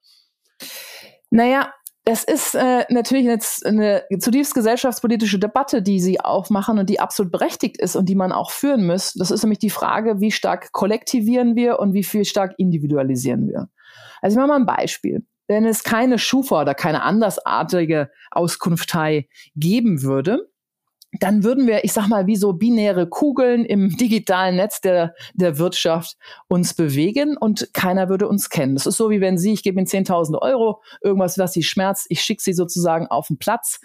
Naja, 1.29 1.73
es 2.05 2.23
ist 2.23 2.55
äh, 2.55 2.85
natürlich 2.87 3.25
jetzt 3.25 3.65
eine 3.65 4.05
zutiefst 4.17 4.55
gesellschaftspolitische 4.55 5.39
Debatte, 5.39 5.81
die 5.81 5.99
Sie 5.99 6.21
aufmachen 6.21 6.79
und 6.79 6.89
die 6.89 7.01
absolut 7.01 7.33
berechtigt 7.33 7.81
ist 7.81 7.97
und 7.97 8.07
die 8.07 8.15
man 8.15 8.31
auch 8.31 8.51
führen 8.51 8.87
muss. 8.87 9.11
Das 9.11 9.29
ist 9.29 9.43
nämlich 9.43 9.59
die 9.59 9.69
Frage, 9.69 10.21
wie 10.21 10.31
stark 10.31 10.71
kollektivieren 10.71 11.57
wir 11.57 11.79
und 11.79 11.93
wie 11.93 12.05
viel 12.05 12.23
stark 12.23 12.53
individualisieren 12.57 13.49
wir. 13.49 13.67
Also 14.21 14.35
ich 14.35 14.37
mache 14.37 14.47
mal 14.47 14.55
ein 14.55 14.65
Beispiel. 14.65 15.25
Wenn 15.47 15.65
es 15.65 15.83
keine 15.83 16.19
Schufa 16.19 16.61
oder 16.61 16.73
keine 16.73 17.03
andersartige 17.03 18.09
Auskunftei 18.31 19.27
geben 19.55 20.01
würde, 20.03 20.49
dann 21.19 21.43
würden 21.43 21.67
wir, 21.67 21.83
ich 21.83 21.93
sag 21.93 22.07
mal, 22.07 22.27
wie 22.27 22.35
so 22.35 22.53
binäre 22.53 23.07
Kugeln 23.07 23.65
im 23.65 23.89
digitalen 23.97 24.57
Netz 24.57 24.81
der, 24.81 25.13
der 25.33 25.57
Wirtschaft 25.57 26.17
uns 26.47 26.73
bewegen 26.73 27.37
und 27.37 27.69
keiner 27.73 28.09
würde 28.09 28.27
uns 28.27 28.49
kennen. 28.49 28.75
Das 28.75 28.85
ist 28.85 28.97
so, 28.97 29.09
wie 29.09 29.21
wenn 29.21 29.37
Sie, 29.37 29.53
ich 29.53 29.63
gebe 29.63 29.79
Ihnen 29.79 29.87
10.000 29.87 30.39
Euro, 30.41 30.81
irgendwas, 31.01 31.37
was 31.37 31.53
Sie 31.53 31.63
schmerzt, 31.63 32.07
ich 32.09 32.21
schicke 32.21 32.41
Sie 32.41 32.53
sozusagen 32.53 33.07
auf 33.07 33.27
den 33.27 33.37
Platz, 33.37 33.79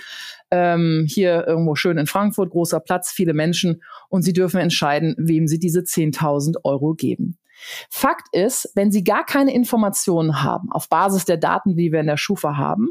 ähm, 0.51 1.07
hier 1.09 1.47
irgendwo 1.47 1.75
schön 1.75 1.99
in 1.99 2.07
Frankfurt, 2.07 2.51
großer 2.51 2.81
Platz, 2.81 3.13
viele 3.13 3.35
Menschen 3.35 3.83
und 4.09 4.23
Sie 4.23 4.33
dürfen 4.33 4.61
entscheiden, 4.61 5.15
wem 5.19 5.47
Sie 5.47 5.59
diese 5.59 5.81
10.000 5.81 6.57
Euro 6.65 6.95
geben. 6.95 7.39
Fakt 7.91 8.29
ist, 8.33 8.71
wenn 8.75 8.91
Sie 8.91 9.05
gar 9.05 9.25
keine 9.25 9.55
Informationen 9.55 10.43
haben, 10.43 10.73
auf 10.73 10.89
Basis 10.89 11.25
der 11.25 11.37
Daten, 11.37 11.77
die 11.77 11.93
wir 11.93 12.01
in 12.01 12.07
der 12.07 12.17
Schufa 12.17 12.57
haben, 12.57 12.91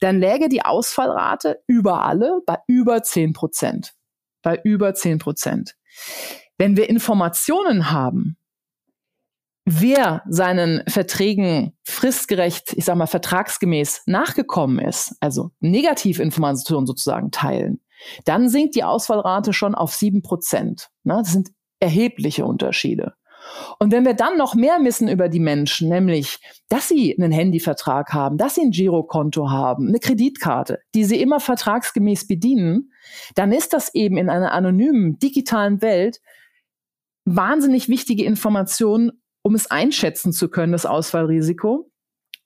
dann 0.00 0.18
läge 0.18 0.48
die 0.48 0.64
Ausfallrate 0.64 1.62
über 1.66 2.04
alle 2.04 2.40
bei 2.46 2.58
über 2.66 3.02
10 3.02 3.32
Prozent. 3.32 3.94
Bei 4.42 4.60
über 4.62 4.94
10 4.94 5.18
Prozent. 5.18 5.76
Wenn 6.58 6.76
wir 6.76 6.88
Informationen 6.88 7.90
haben, 7.90 8.36
wer 9.64 10.22
seinen 10.28 10.82
Verträgen 10.88 11.76
fristgerecht, 11.84 12.72
ich 12.74 12.84
sag 12.84 12.96
mal 12.96 13.06
vertragsgemäß 13.06 14.02
nachgekommen 14.06 14.78
ist, 14.78 15.16
also 15.20 15.50
Negativinformationen 15.60 16.86
sozusagen 16.86 17.30
teilen, 17.30 17.80
dann 18.24 18.48
sinkt 18.48 18.74
die 18.74 18.84
Ausfallrate 18.84 19.52
schon 19.52 19.74
auf 19.74 19.94
sieben 19.94 20.22
Prozent. 20.22 20.90
Ne, 21.04 21.18
das 21.22 21.32
sind 21.32 21.50
erhebliche 21.80 22.44
Unterschiede. 22.44 23.14
Und 23.78 23.92
wenn 23.92 24.04
wir 24.04 24.14
dann 24.14 24.36
noch 24.36 24.54
mehr 24.54 24.78
wissen 24.82 25.08
über 25.08 25.28
die 25.28 25.40
Menschen, 25.40 25.88
nämlich, 25.88 26.38
dass 26.68 26.88
sie 26.88 27.16
einen 27.16 27.32
Handyvertrag 27.32 28.12
haben, 28.12 28.38
dass 28.38 28.54
sie 28.54 28.62
ein 28.62 28.70
Girokonto 28.70 29.50
haben, 29.50 29.88
eine 29.88 29.98
Kreditkarte, 29.98 30.78
die 30.94 31.04
sie 31.04 31.20
immer 31.20 31.40
vertragsgemäß 31.40 32.26
bedienen, 32.26 32.92
dann 33.34 33.52
ist 33.52 33.72
das 33.72 33.94
eben 33.94 34.16
in 34.16 34.30
einer 34.30 34.52
anonymen 34.52 35.18
digitalen 35.18 35.82
Welt 35.82 36.20
wahnsinnig 37.24 37.88
wichtige 37.88 38.24
Information, 38.24 39.12
um 39.42 39.54
es 39.54 39.70
einschätzen 39.70 40.32
zu 40.32 40.48
können, 40.48 40.72
das 40.72 40.86
Ausfallrisiko. 40.86 41.88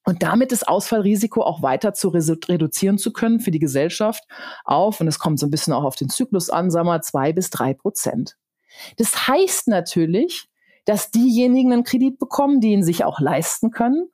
Und 0.09 0.23
damit 0.23 0.53
das 0.53 0.63
Ausfallrisiko 0.63 1.43
auch 1.43 1.63
weiter 1.63 1.93
zu 1.93 2.11
reduzieren 2.11 2.97
zu 2.97 3.13
können 3.13 3.41
für 3.41 3.51
die 3.51 3.59
Gesellschaft 3.59 4.23
auf, 4.65 5.01
und 5.01 5.09
es 5.09 5.19
kommt 5.19 5.41
so 5.41 5.47
ein 5.47 5.51
bisschen 5.51 5.73
auch 5.73 5.83
auf 5.83 5.97
den 5.97 6.09
Zyklus 6.09 6.49
an, 6.49 6.71
sagen 6.71 6.87
wir 6.87 7.01
zwei 7.03 7.33
bis 7.33 7.51
drei 7.51 7.75
Prozent. 7.75 8.37
Das 8.99 9.27
heißt 9.27 9.67
natürlich, 9.67 10.49
dass 10.87 11.11
diejenigen 11.11 11.73
einen 11.73 11.85
Kredit 11.85 12.19
bekommen, 12.19 12.61
die 12.61 12.73
ihn 12.73 12.83
sich 12.83 13.05
auch 13.05 13.21
leisten 13.21 13.71
können. 13.71 14.09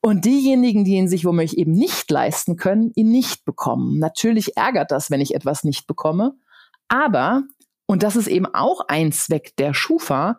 Und 0.00 0.24
diejenigen, 0.24 0.84
die 0.84 0.94
ihn 0.94 1.08
sich 1.08 1.24
womöglich 1.24 1.58
eben 1.58 1.72
nicht 1.72 2.10
leisten 2.10 2.56
können, 2.56 2.92
ihn 2.94 3.10
nicht 3.10 3.44
bekommen. 3.44 3.98
Natürlich 3.98 4.56
ärgert 4.56 4.90
das, 4.90 5.10
wenn 5.10 5.20
ich 5.20 5.34
etwas 5.34 5.64
nicht 5.64 5.86
bekomme. 5.86 6.34
Aber, 6.88 7.42
und 7.86 8.02
das 8.02 8.16
ist 8.16 8.28
eben 8.28 8.46
auch 8.46 8.80
ein 8.88 9.12
Zweck 9.12 9.54
der 9.56 9.74
Schufa, 9.74 10.38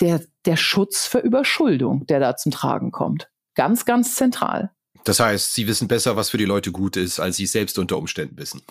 der, 0.00 0.20
der 0.44 0.56
Schutz 0.56 1.06
für 1.06 1.18
Überschuldung, 1.18 2.06
der 2.06 2.20
da 2.20 2.36
zum 2.36 2.52
Tragen 2.52 2.90
kommt. 2.90 3.30
Ganz, 3.54 3.84
ganz 3.84 4.16
zentral. 4.16 4.70
Das 5.04 5.20
heißt, 5.20 5.54
Sie 5.54 5.66
wissen 5.66 5.86
besser, 5.86 6.16
was 6.16 6.30
für 6.30 6.38
die 6.38 6.44
Leute 6.44 6.72
gut 6.72 6.96
ist, 6.96 7.20
als 7.20 7.36
Sie 7.36 7.46
selbst 7.46 7.78
unter 7.78 7.96
Umständen 7.98 8.36
wissen. 8.38 8.62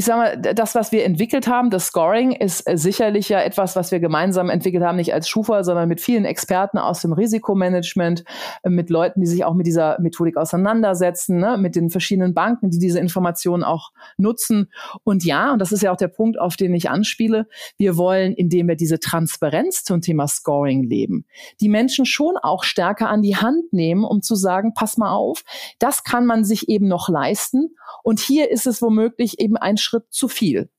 Ich 0.00 0.06
sage 0.06 0.18
mal, 0.18 0.54
das, 0.54 0.74
was 0.74 0.92
wir 0.92 1.04
entwickelt 1.04 1.46
haben, 1.46 1.68
das 1.68 1.88
Scoring, 1.88 2.32
ist 2.32 2.66
äh, 2.66 2.78
sicherlich 2.78 3.28
ja 3.28 3.42
etwas, 3.42 3.76
was 3.76 3.92
wir 3.92 4.00
gemeinsam 4.00 4.48
entwickelt 4.48 4.82
haben, 4.82 4.96
nicht 4.96 5.12
als 5.12 5.28
Schufa, 5.28 5.62
sondern 5.62 5.90
mit 5.90 6.00
vielen 6.00 6.24
Experten 6.24 6.78
aus 6.78 7.02
dem 7.02 7.12
Risikomanagement, 7.12 8.24
äh, 8.62 8.70
mit 8.70 8.88
Leuten, 8.88 9.20
die 9.20 9.26
sich 9.26 9.44
auch 9.44 9.52
mit 9.52 9.66
dieser 9.66 10.00
Methodik 10.00 10.38
auseinandersetzen, 10.38 11.36
ne, 11.36 11.58
mit 11.58 11.76
den 11.76 11.90
verschiedenen 11.90 12.32
Banken, 12.32 12.70
die 12.70 12.78
diese 12.78 12.98
Informationen 12.98 13.62
auch 13.62 13.90
nutzen. 14.16 14.70
Und 15.04 15.22
ja, 15.22 15.52
und 15.52 15.58
das 15.58 15.70
ist 15.70 15.82
ja 15.82 15.92
auch 15.92 15.98
der 15.98 16.08
Punkt, 16.08 16.40
auf 16.40 16.56
den 16.56 16.74
ich 16.74 16.88
anspiele, 16.88 17.46
wir 17.76 17.98
wollen, 17.98 18.32
indem 18.32 18.68
wir 18.68 18.76
diese 18.76 19.00
Transparenz 19.00 19.84
zum 19.84 20.00
Thema 20.00 20.28
Scoring 20.28 20.82
leben, 20.82 21.26
die 21.60 21.68
Menschen 21.68 22.06
schon 22.06 22.38
auch 22.38 22.64
stärker 22.64 23.10
an 23.10 23.20
die 23.20 23.36
Hand 23.36 23.74
nehmen, 23.74 24.04
um 24.04 24.22
zu 24.22 24.34
sagen, 24.34 24.72
pass 24.72 24.96
mal 24.96 25.12
auf, 25.12 25.44
das 25.78 26.04
kann 26.04 26.24
man 26.24 26.42
sich 26.42 26.70
eben 26.70 26.88
noch 26.88 27.10
leisten. 27.10 27.74
Und 28.02 28.18
hier 28.18 28.50
ist 28.50 28.66
es 28.66 28.80
womöglich 28.80 29.40
eben 29.40 29.58
ein 29.58 29.76
Schritt 29.76 29.89
zu 30.10 30.28
viel. 30.28 30.70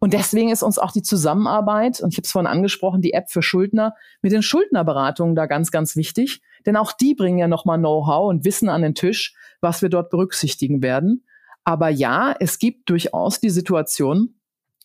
Und 0.00 0.12
deswegen 0.12 0.50
ist 0.50 0.62
uns 0.62 0.78
auch 0.78 0.92
die 0.92 1.02
Zusammenarbeit, 1.02 2.00
und 2.00 2.12
ich 2.12 2.18
habe 2.18 2.24
es 2.24 2.32
vorhin 2.32 2.50
angesprochen, 2.50 3.00
die 3.00 3.12
App 3.12 3.30
für 3.30 3.42
Schuldner 3.42 3.94
mit 4.22 4.32
den 4.32 4.42
Schuldnerberatungen 4.42 5.34
da 5.34 5.46
ganz, 5.46 5.70
ganz 5.70 5.96
wichtig. 5.96 6.42
Denn 6.66 6.76
auch 6.76 6.92
die 6.92 7.14
bringen 7.14 7.38
ja 7.38 7.48
nochmal 7.48 7.78
Know-how 7.78 8.28
und 8.28 8.44
Wissen 8.44 8.68
an 8.68 8.82
den 8.82 8.94
Tisch, 8.94 9.34
was 9.60 9.82
wir 9.82 9.88
dort 9.88 10.10
berücksichtigen 10.10 10.82
werden. 10.82 11.24
Aber 11.64 11.88
ja, 11.88 12.34
es 12.40 12.58
gibt 12.58 12.90
durchaus 12.90 13.40
die 13.40 13.50
Situation, 13.50 14.34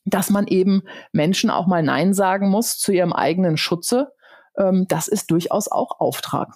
dass 0.05 0.29
man 0.29 0.47
eben 0.47 0.83
Menschen 1.11 1.49
auch 1.49 1.67
mal 1.67 1.81
Nein 1.81 2.13
sagen 2.13 2.49
muss 2.49 2.77
zu 2.77 2.91
ihrem 2.91 3.13
eigenen 3.13 3.57
Schutze. 3.57 4.11
Ähm, 4.57 4.85
das 4.87 5.07
ist 5.07 5.31
durchaus 5.31 5.69
auch 5.69 5.99
Auftrag. 5.99 6.55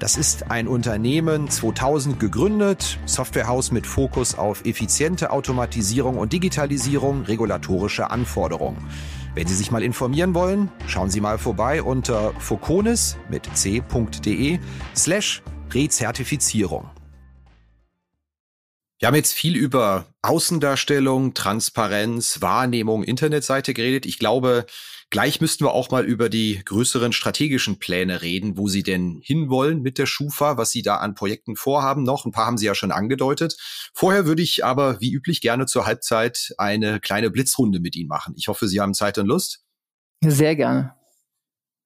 Das 0.00 0.16
ist 0.16 0.50
ein 0.50 0.66
Unternehmen 0.66 1.50
2000 1.50 2.18
gegründet, 2.18 2.98
Softwarehaus 3.04 3.70
mit 3.70 3.86
Fokus 3.86 4.34
auf 4.34 4.64
effiziente 4.64 5.30
Automatisierung 5.30 6.16
und 6.16 6.32
Digitalisierung 6.32 7.24
regulatorischer 7.24 8.10
Anforderungen. 8.10 8.78
Wenn 9.34 9.46
Sie 9.46 9.54
sich 9.54 9.70
mal 9.70 9.82
informieren 9.82 10.34
wollen, 10.34 10.72
schauen 10.86 11.10
Sie 11.10 11.20
mal 11.20 11.36
vorbei 11.36 11.82
unter 11.82 12.32
foconis 12.40 13.18
mit 13.28 13.46
c.de 13.52 14.58
slash 14.96 15.42
Rezertifizierung. 15.70 16.88
Wir 19.00 19.06
haben 19.06 19.14
jetzt 19.16 19.34
viel 19.34 19.54
über 19.54 20.06
Außendarstellung, 20.22 21.34
Transparenz, 21.34 22.40
Wahrnehmung, 22.40 23.02
Internetseite 23.02 23.74
geredet. 23.74 24.06
Ich 24.06 24.18
glaube, 24.18 24.64
Gleich 25.10 25.40
müssten 25.40 25.64
wir 25.64 25.72
auch 25.72 25.90
mal 25.90 26.04
über 26.04 26.28
die 26.28 26.62
größeren 26.64 27.12
strategischen 27.12 27.80
Pläne 27.80 28.22
reden, 28.22 28.56
wo 28.56 28.68
Sie 28.68 28.84
denn 28.84 29.20
hinwollen 29.20 29.82
mit 29.82 29.98
der 29.98 30.06
Schufa, 30.06 30.56
was 30.56 30.70
Sie 30.70 30.82
da 30.82 30.98
an 30.98 31.16
Projekten 31.16 31.56
vorhaben 31.56 32.04
noch. 32.04 32.24
Ein 32.24 32.30
paar 32.30 32.46
haben 32.46 32.58
Sie 32.58 32.66
ja 32.66 32.76
schon 32.76 32.92
angedeutet. 32.92 33.56
Vorher 33.92 34.24
würde 34.24 34.42
ich 34.42 34.64
aber 34.64 35.00
wie 35.00 35.12
üblich 35.12 35.40
gerne 35.40 35.66
zur 35.66 35.84
Halbzeit 35.84 36.54
eine 36.58 37.00
kleine 37.00 37.30
Blitzrunde 37.30 37.80
mit 37.80 37.96
Ihnen 37.96 38.08
machen. 38.08 38.34
Ich 38.36 38.46
hoffe, 38.46 38.68
Sie 38.68 38.80
haben 38.80 38.94
Zeit 38.94 39.18
und 39.18 39.26
Lust. 39.26 39.64
Sehr 40.24 40.54
gerne. 40.54 40.94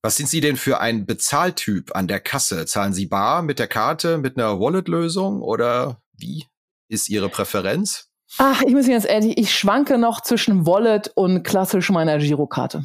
Was 0.03 0.19
sind 0.19 0.29
Sie 0.29 0.43
denn 0.43 0.59
für 0.59 0.81
ein 0.81 1.07
Bezahltyp 1.07 1.97
an 1.97 2.09
der 2.09 2.21
Kasse? 2.21 2.67
Zahlen 2.67 2.93
Sie 2.93 3.07
bar 3.07 3.41
mit 3.41 3.59
der 3.59 3.69
Karte, 3.69 4.19
mit 4.19 4.37
einer 4.37 4.61
Wallet-Lösung 4.61 5.41
oder 5.41 6.03
wie 6.13 6.45
ist 6.89 7.09
Ihre 7.09 7.31
Präferenz? 7.31 8.11
Ach, 8.37 8.61
ich 8.61 8.75
muss 8.75 8.87
ganz 8.87 9.07
ehrlich, 9.07 9.39
ich 9.39 9.55
schwanke 9.55 9.97
noch 9.97 10.21
zwischen 10.21 10.67
Wallet 10.67 11.11
und 11.15 11.43
klassisch 11.43 11.89
meiner 11.89 12.19
Girokarte. 12.19 12.85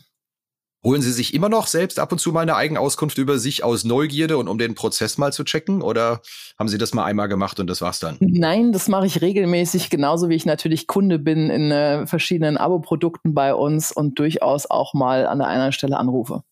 Holen 0.82 1.02
Sie 1.02 1.12
sich 1.12 1.34
immer 1.34 1.50
noch 1.50 1.68
selbst 1.68 2.00
ab 2.00 2.14
und 2.14 2.20
zu 2.20 2.32
mal 2.32 2.42
eine 2.42 2.56
Eigenauskunft 2.56 3.18
über 3.18 3.38
sich 3.38 3.66
aus 3.66 3.84
Neugierde 3.84 4.38
und 4.38 4.48
um 4.48 4.58
den 4.58 4.76
Prozess 4.76 5.18
mal 5.18 5.34
zu 5.34 5.44
checken? 5.44 5.82
Oder 5.82 6.22
haben 6.58 6.70
Sie 6.70 6.78
das 6.78 6.94
mal 6.94 7.04
einmal 7.04 7.28
gemacht 7.28 7.60
und 7.60 7.68
das 7.68 7.82
war's 7.82 8.00
dann? 8.00 8.16
Nein, 8.22 8.72
das 8.72 8.88
mache 8.88 9.06
ich 9.06 9.22
regelmäßig, 9.22 9.90
genauso 9.90 10.30
wie 10.30 10.36
ich 10.36 10.46
natürlich 10.46 10.88
Kunde 10.88 11.20
bin 11.20 11.50
in 11.50 11.72
äh, 11.72 12.08
verschiedenen 12.08 12.56
Abo-Produkten 12.56 13.34
bei 13.34 13.54
uns 13.54 13.92
und 13.92 14.20
durchaus 14.20 14.70
auch 14.70 14.94
mal 14.94 15.28
an 15.28 15.40
der 15.40 15.50
einen 15.50 15.74
Stelle 15.74 15.98
anrufe. 15.98 16.44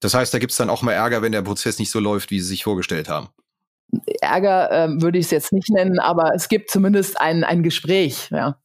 Das 0.00 0.14
heißt, 0.14 0.32
da 0.32 0.38
gibt's 0.38 0.56
dann 0.56 0.70
auch 0.70 0.80
mal 0.80 0.92
Ärger, 0.92 1.20
wenn 1.20 1.32
der 1.32 1.42
Prozess 1.42 1.78
nicht 1.78 1.90
so 1.90 2.00
läuft, 2.00 2.30
wie 2.30 2.40
Sie 2.40 2.46
sich 2.46 2.64
vorgestellt 2.64 3.10
haben. 3.10 3.28
Ärger 4.20 4.70
äh, 4.70 5.02
würde 5.02 5.18
ich 5.18 5.26
es 5.26 5.30
jetzt 5.30 5.52
nicht 5.52 5.68
nennen, 5.70 5.98
aber 5.98 6.34
es 6.34 6.48
gibt 6.48 6.70
zumindest 6.70 7.20
ein, 7.20 7.44
ein 7.44 7.62
Gespräch, 7.62 8.28
ja. 8.30 8.58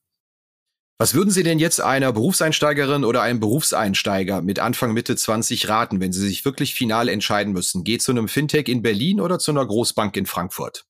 Was 1.00 1.16
würden 1.16 1.32
Sie 1.32 1.44
denn 1.44 1.60
jetzt 1.60 1.82
einer 1.82 2.14
Berufseinsteigerin 2.14 3.04
oder 3.04 3.24
einem 3.24 3.40
Berufseinsteiger 3.40 4.42
mit 4.42 4.60
Anfang 4.60 4.94
Mitte 4.94 5.16
20 5.16 5.68
raten, 5.68 6.00
wenn 6.00 6.14
Sie 6.14 6.22
sich 6.22 6.46
wirklich 6.46 6.76
final 6.76 7.10
entscheiden 7.10 7.52
müssen? 7.52 7.84
Geht 7.84 8.02
zu 8.02 8.12
einem 8.12 8.28
Fintech 8.28 8.68
in 8.68 8.82
Berlin 8.82 9.20
oder 9.20 9.40
zu 9.40 9.52
einer 9.52 9.66
Großbank 9.66 10.16
in 10.16 10.28
Frankfurt? 10.28 10.86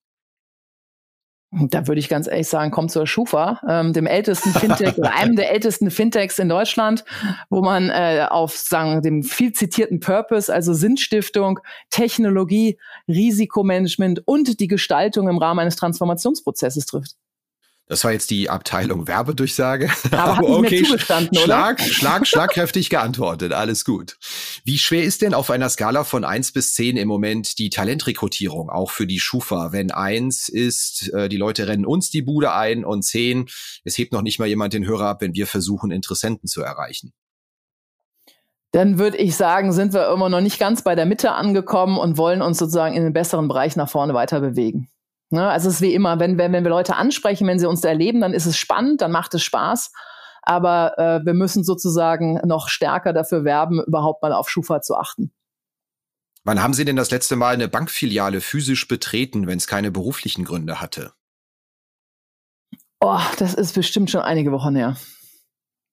Da 1.56 1.88
würde 1.88 2.00
ich 2.00 2.10
ganz 2.10 2.28
ehrlich 2.28 2.48
sagen, 2.48 2.72
kommt 2.72 2.90
zur 2.90 3.06
Schufa, 3.06 3.62
ähm, 3.70 3.94
dem 3.94 4.08
ältesten 4.08 4.50
Fintech 4.52 4.98
oder 4.98 5.14
einem 5.14 5.36
der 5.36 5.52
ältesten 5.52 5.92
Fintechs 5.92 6.40
in 6.40 6.50
Deutschland, 6.50 7.06
wo 7.50 7.62
man 7.62 7.90
äh, 7.92 8.26
auf 8.28 8.58
sagen 8.58 9.04
dem 9.04 9.22
viel 9.22 9.54
zitierten 9.54 10.00
Purpose, 10.00 10.52
also 10.52 10.74
Sinnstiftung, 10.74 11.60
Technologie, 11.92 12.80
Risikomanagement 13.08 14.24
und 14.26 14.60
die 14.60 14.68
Gestaltung 14.68 15.30
im 15.30 15.38
Rahmen 15.38 15.60
eines 15.60 15.76
Transformationsprozesses 15.76 16.88
trifft. 16.88 17.16
Das 17.94 18.04
war 18.04 18.12
jetzt 18.12 18.32
die 18.32 18.50
Abteilung 18.50 19.08
Werbedurchsage. 19.08 19.88
Aber, 20.10 20.18
Aber 20.40 20.50
okay, 20.58 20.84
Schlag? 20.84 21.80
Schlag, 21.80 22.26
schlagkräftig 22.26 22.90
geantwortet. 22.90 23.54
Alles 23.54 23.86
gut. 23.86 24.18
Wie 24.66 24.80
schwer 24.80 25.04
ist 25.04 25.22
denn 25.22 25.36
auf 25.36 25.52
einer 25.52 25.70
Skala 25.70 26.04
von 26.04 26.24
eins 26.24 26.52
bis 26.52 26.74
zehn 26.74 26.98
im 26.98 27.08
Moment 27.08 27.60
die 27.60 27.70
Talentrekrutierung, 27.70 28.72
auch 28.72 28.90
für 28.90 29.06
die 29.06 29.20
Schufa? 29.20 29.74
Wenn 29.74 29.92
eins 29.92 30.50
ist, 30.50 31.14
äh, 31.14 31.30
die 31.30 31.38
Leute 31.38 31.68
rennen 31.68 31.86
uns 31.86 32.10
die 32.10 32.24
Bude 32.24 32.52
ein 32.54 32.84
und 32.84 33.04
zehn, 33.04 33.46
es 33.84 33.96
hebt 33.96 34.12
noch 34.12 34.24
nicht 34.24 34.40
mal 34.40 34.48
jemand 34.48 34.74
den 34.74 34.88
Hörer 34.88 35.10
ab, 35.10 35.22
wenn 35.22 35.36
wir 35.36 35.46
versuchen, 35.46 35.92
Interessenten 35.92 36.50
zu 36.50 36.64
erreichen 36.64 37.14
dann 38.72 38.98
würde 38.98 39.18
ich 39.18 39.36
sagen, 39.36 39.72
sind 39.72 39.94
wir 39.94 40.12
immer 40.12 40.30
noch 40.30 40.42
nicht 40.42 40.58
ganz 40.58 40.82
bei 40.82 40.96
der 40.96 41.06
Mitte 41.06 41.34
angekommen 41.34 42.00
und 42.00 42.18
wollen 42.18 42.42
uns 42.42 42.58
sozusagen 42.58 42.96
in 42.96 43.04
den 43.04 43.14
besseren 43.14 43.48
Bereich 43.48 43.76
nach 43.76 43.88
vorne 43.88 44.16
weiter 44.16 44.42
bewegen. 44.42 44.90
Ne? 45.34 45.50
Also 45.50 45.68
es 45.68 45.76
ist 45.76 45.82
wie 45.82 45.96
immer, 45.96 46.20
wenn, 46.20 46.38
wenn, 46.38 46.54
wenn 46.54 46.64
wir 46.64 46.70
Leute 46.70 46.96
ansprechen, 46.96 47.48
wenn 47.48 47.58
sie 47.58 47.68
uns 47.68 47.84
erleben, 47.84 48.22
dann 48.22 48.36
ist 48.36 48.46
es 48.46 48.56
spannend, 48.56 49.02
dann 49.02 49.12
macht 49.12 49.34
es 49.34 49.42
Spaß. 49.42 49.92
Aber 50.44 50.98
äh, 51.00 51.26
wir 51.26 51.34
müssen 51.34 51.64
sozusagen 51.64 52.40
noch 52.46 52.68
stärker 52.68 53.14
dafür 53.14 53.44
werben, 53.44 53.82
überhaupt 53.84 54.22
mal 54.22 54.32
auf 54.32 54.48
Schufa 54.48 54.82
zu 54.82 54.96
achten. 54.96 55.34
Wann 56.44 56.62
haben 56.62 56.74
Sie 56.74 56.86
denn 56.86 56.98
das 56.98 57.10
letzte 57.10 57.36
Mal 57.36 57.56
eine 57.56 57.68
Bankfiliale 57.68 58.42
physisch 58.42 58.88
betreten, 58.88 59.48
wenn 59.48 59.58
es 59.58 59.66
keine 59.66 59.90
beruflichen 59.90 60.46
Gründe 60.46 60.80
hatte? 60.80 61.14
Oh, 63.00 63.20
das 63.40 63.56
ist 63.56 63.74
bestimmt 63.74 64.12
schon 64.12 64.22
einige 64.22 64.52
Wochen 64.52 64.76
her. 64.76 64.98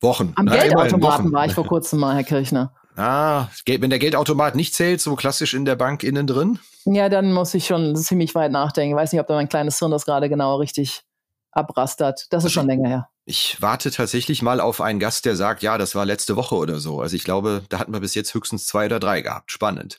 Wochen. 0.02 0.34
Am 0.36 0.44
Na, 0.44 0.56
Geldautomaten 0.56 1.24
Wochen. 1.26 1.32
war 1.32 1.46
ich 1.46 1.54
vor 1.54 1.66
kurzem 1.66 1.98
mal, 2.00 2.14
Herr 2.14 2.24
Kirchner. 2.24 2.74
Ah, 3.00 3.48
wenn 3.66 3.88
der 3.88 3.98
Geldautomat 3.98 4.54
nicht 4.54 4.74
zählt, 4.74 5.00
so 5.00 5.16
klassisch 5.16 5.54
in 5.54 5.64
der 5.64 5.74
Bank 5.74 6.02
innen 6.02 6.26
drin? 6.26 6.58
Ja, 6.84 7.08
dann 7.08 7.32
muss 7.32 7.54
ich 7.54 7.66
schon 7.66 7.96
ziemlich 7.96 8.34
weit 8.34 8.52
nachdenken. 8.52 8.94
Ich 8.94 9.00
weiß 9.00 9.12
nicht, 9.12 9.20
ob 9.20 9.26
da 9.26 9.34
mein 9.34 9.48
kleines 9.48 9.78
Hirn 9.78 9.90
das 9.90 10.04
gerade 10.04 10.28
genau 10.28 10.56
richtig 10.56 11.02
abrastert. 11.50 12.26
Das 12.28 12.44
ist 12.44 12.52
schon 12.52 12.66
länger 12.66 12.88
her. 12.88 13.08
Ich 13.24 13.56
warte 13.60 13.90
tatsächlich 13.90 14.42
mal 14.42 14.60
auf 14.60 14.82
einen 14.82 15.00
Gast, 15.00 15.24
der 15.24 15.34
sagt, 15.34 15.62
ja, 15.62 15.78
das 15.78 15.94
war 15.94 16.04
letzte 16.04 16.36
Woche 16.36 16.56
oder 16.56 16.78
so. 16.78 17.00
Also 17.00 17.16
ich 17.16 17.24
glaube, 17.24 17.62
da 17.70 17.78
hatten 17.78 17.92
wir 17.92 18.00
bis 18.00 18.14
jetzt 18.14 18.34
höchstens 18.34 18.66
zwei 18.66 18.84
oder 18.86 19.00
drei 19.00 19.22
gehabt. 19.22 19.50
Spannend. 19.50 19.98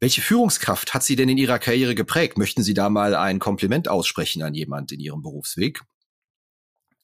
Welche 0.00 0.22
Führungskraft 0.22 0.94
hat 0.94 1.02
Sie 1.02 1.16
denn 1.16 1.28
in 1.28 1.36
Ihrer 1.36 1.58
Karriere 1.58 1.94
geprägt? 1.94 2.38
Möchten 2.38 2.62
Sie 2.62 2.72
da 2.72 2.88
mal 2.88 3.14
ein 3.14 3.38
Kompliment 3.40 3.88
aussprechen 3.88 4.42
an 4.42 4.54
jemand 4.54 4.90
in 4.92 5.00
Ihrem 5.00 5.20
Berufsweg? 5.20 5.82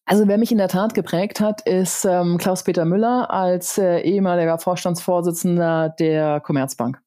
Also 0.09 0.29
wer 0.29 0.39
mich 0.39 0.53
in 0.53 0.59
der 0.59 0.69
Tat 0.69 0.95
geprägt 0.95 1.41
hat, 1.41 1.67
ist 1.67 2.05
ähm, 2.05 2.39
Klaus-Peter 2.39 2.85
Müller 2.85 3.31
als 3.31 3.77
äh, 3.77 3.99
ehemaliger 4.01 4.59
Vorstandsvorsitzender 4.59 5.89
der 5.89 6.41
Commerzbank 6.41 7.01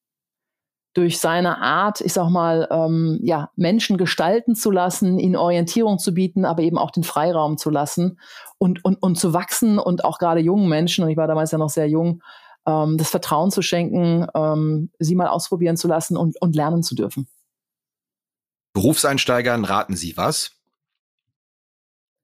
durch 0.94 1.20
seine 1.20 1.60
Art, 1.62 2.02
ich 2.02 2.14
sag 2.14 2.30
mal, 2.30 2.68
ähm, 2.72 3.20
ja, 3.22 3.52
Menschen 3.56 3.98
gestalten 3.98 4.56
zu 4.56 4.70
lassen, 4.70 5.20
ihnen 5.20 5.36
Orientierung 5.36 6.00
zu 6.00 6.14
bieten, 6.14 6.44
aber 6.46 6.62
eben 6.62 6.78
auch 6.78 6.92
den 6.92 7.04
Freiraum 7.04 7.58
zu 7.58 7.70
lassen 7.70 8.20
und, 8.58 8.84
und, 8.84 9.02
und 9.02 9.16
zu 9.16 9.34
wachsen 9.34 9.80
und 9.80 10.04
auch 10.04 10.18
gerade 10.18 10.42
jungen 10.42 10.68
Menschen, 10.68 11.04
und 11.04 11.10
ich 11.10 11.18
war 11.18 11.28
damals 11.28 11.52
ja 11.52 11.58
noch 11.58 11.70
sehr 11.70 11.88
jung, 11.88 12.22
ähm, 12.66 12.98
das 12.98 13.12
Vertrauen 13.12 13.52
zu 13.52 13.62
schenken, 13.62 14.28
ähm, 14.36 14.92
sie 15.00 15.16
mal 15.16 15.28
ausprobieren 15.28 15.78
zu 15.78 15.88
lassen 15.88 16.18
und, 16.18 16.42
und 16.42 16.56
lernen 16.56 16.84
zu 16.84 16.96
dürfen. 16.96 17.30
Berufseinsteigern 18.74 19.66
raten 19.66 19.96
Sie 19.96 20.18
was? 20.18 20.59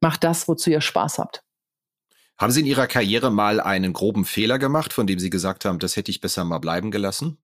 Macht 0.06 0.24
das, 0.24 0.48
wozu 0.48 0.70
ihr 0.70 0.82
Spaß 0.82 1.18
habt. 1.18 1.44
Haben 2.38 2.52
Sie 2.52 2.60
in 2.60 2.68
Ihrer 2.68 2.86
Karriere 2.86 3.32
mal 3.32 3.60
einen 3.60 3.92
groben 3.92 4.24
Fehler 4.24 4.60
gemacht, 4.60 4.94
von 4.94 5.08
dem 5.08 5.18
Sie 5.18 5.32
gesagt 5.32 5.66
haben, 5.66 5.80
das 5.80 5.96
hätte 5.96 6.12
ich 6.12 6.22
besser 6.22 6.44
mal 6.44 6.60
bleiben 6.60 6.92
gelassen? 6.92 7.40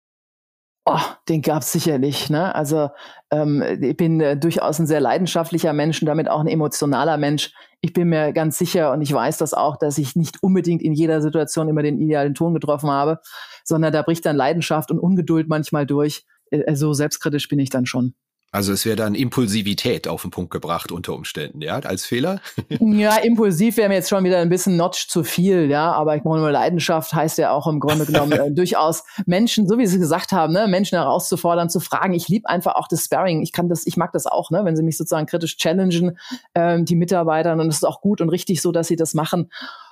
Oh, 0.85 1.01
den 1.31 1.41
gab's 1.41 1.73
sicherlich. 1.73 2.29
Ne? 2.29 2.55
Also 2.55 2.91
ähm, 3.31 3.63
ich 3.81 3.97
bin 3.97 4.21
äh, 4.21 4.37
durchaus 4.37 4.79
ein 4.79 4.87
sehr 4.87 5.01
leidenschaftlicher 5.01 5.73
Mensch 5.73 6.03
und 6.03 6.07
damit 6.07 6.29
auch 6.29 6.41
ein 6.41 6.49
emotionaler 6.49 7.17
Mensch. 7.17 7.55
Ich 7.81 7.95
bin 7.95 8.11
mir 8.11 8.35
ganz 8.35 8.59
sicher 8.59 8.93
und 8.93 9.01
ich 9.01 9.11
weiß 9.11 9.39
das 9.39 9.55
auch, 9.55 9.79
dass 9.79 9.97
ich 9.97 10.15
nicht 10.15 10.43
unbedingt 10.43 10.83
in 10.83 10.93
jeder 10.93 11.23
Situation 11.23 11.67
immer 11.71 11.83
den 11.83 11.99
idealen 11.99 12.35
Ton 12.35 12.53
getroffen 12.53 12.91
habe, 12.91 13.21
sondern 13.65 13.91
da 13.91 14.03
bricht 14.03 14.27
dann 14.27 14.37
Leidenschaft 14.37 14.91
und 14.91 14.99
Ungeduld 14.99 15.49
manchmal 15.49 15.87
durch. 15.87 16.27
Äh, 16.51 16.77
so 16.77 16.93
selbstkritisch 16.93 17.49
bin 17.49 17.59
ich 17.59 17.71
dann 17.71 17.87
schon. 17.87 18.13
Also 18.53 18.73
es 18.73 18.85
wäre 18.85 18.97
dann 18.97 19.15
Impulsivität 19.15 20.09
auf 20.09 20.23
den 20.23 20.33
Punkt 20.33 20.51
gebracht 20.51 20.91
unter 20.91 21.15
Umständen, 21.15 21.61
ja, 21.61 21.79
als 21.79 22.05
Fehler? 22.05 22.41
ja, 22.81 23.17
impulsiv 23.19 23.77
wäre 23.77 23.89
mir 23.89 23.95
jetzt 23.95 24.09
schon 24.09 24.25
wieder 24.25 24.39
ein 24.39 24.49
bisschen 24.49 24.77
notch 24.77 25.09
zu 25.09 25.23
viel, 25.23 25.71
ja, 25.71 25.93
aber 25.93 26.17
ich 26.17 26.25
meine, 26.25 26.51
Leidenschaft 26.51 27.13
heißt 27.13 27.39
ja 27.39 27.53
auch 27.53 27.69
im 27.69 27.79
Grunde 27.79 28.07
genommen 28.07 28.33
äh, 28.33 28.51
durchaus 28.55 29.05
Menschen, 29.25 29.69
so 29.69 29.79
wie 29.79 29.87
Sie 29.87 30.01
gesagt 30.01 30.33
haben, 30.33 30.53
ne, 30.53 30.67
Menschen 30.67 30.99
herauszufordern, 30.99 31.71
zu 31.71 31.79
fragen. 31.79 32.13
Ich 32.13 32.29
liebe 32.29 32.49
einfach 32.49 32.75
auch 32.75 32.89
das 32.89 33.05
Sparring. 33.05 33.41
Ich 33.41 33.53
kann 33.53 33.69
das, 33.69 33.87
ich 33.87 33.97
mag 33.97 34.11
das 34.13 34.27
auch, 34.27 34.51
ne, 34.51 34.65
wenn 34.65 34.77
sie 34.77 34.83
mich 34.83 34.97
sozusagen 34.97 35.27
kritisch 35.27 35.57
challengen, 35.57 36.19
ähm, 36.57 36.85
die 36.85 36.97
Mitarbeiter, 36.97 37.53
und 37.53 37.61
es 37.69 37.77
ist 37.77 37.87
auch 37.87 38.01
gut 38.01 38.21
und 38.21 38.31
richtig 38.31 38.63
so, 38.63 38.73
dass 38.73 38.89
sie 38.89 38.97
das 38.97 39.15
machen. 39.15 39.51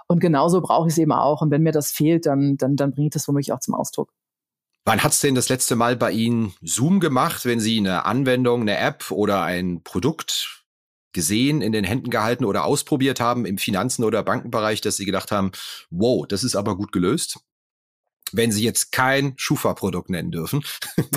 Und 0.09 0.18
genauso 0.18 0.62
brauche 0.62 0.88
ich 0.88 0.94
es 0.94 0.99
eben 0.99 1.12
auch. 1.12 1.42
Und 1.42 1.51
wenn 1.53 1.62
mir 1.62 1.73
das 1.73 1.92
fehlt, 1.92 2.27
dann, 2.27 2.57
dann, 2.57 2.75
dann 2.75 2.92
bringe 2.92 3.07
ich 3.09 3.12
das 3.12 3.29
womöglich 3.29 3.53
auch 3.53 3.61
zum 3.61 3.75
Ausdruck. 3.75 4.11
Wann 4.88 5.03
hat's 5.03 5.20
denn 5.20 5.35
das 5.35 5.51
letzte 5.51 5.77
Mal 5.77 5.96
bei 5.96 6.12
Ihnen 6.12 6.55
Zoom 6.62 6.98
gemacht, 6.98 7.44
wenn 7.44 7.61
Sie 7.61 7.77
eine 7.77 8.07
Anwendung, 8.07 8.62
eine 8.62 8.79
App 8.79 9.11
oder 9.11 9.42
ein 9.42 9.83
Produkt 9.83 10.64
gesehen, 11.12 11.61
in 11.61 11.72
den 11.72 11.85
Händen 11.85 12.09
gehalten 12.09 12.46
oder 12.46 12.64
ausprobiert 12.64 13.20
haben 13.20 13.44
im 13.44 13.59
Finanzen- 13.59 14.03
oder 14.03 14.22
Bankenbereich, 14.22 14.81
dass 14.81 14.96
Sie 14.96 15.05
gedacht 15.05 15.31
haben, 15.31 15.53
wow, 15.90 16.27
das 16.27 16.42
ist 16.42 16.57
aber 16.57 16.74
gut 16.74 16.90
gelöst? 16.90 17.38
Wenn 18.33 18.51
Sie 18.51 18.64
jetzt 18.64 18.90
kein 18.90 19.35
Schufa-Produkt 19.37 20.09
nennen 20.09 20.31
dürfen. 20.31 20.64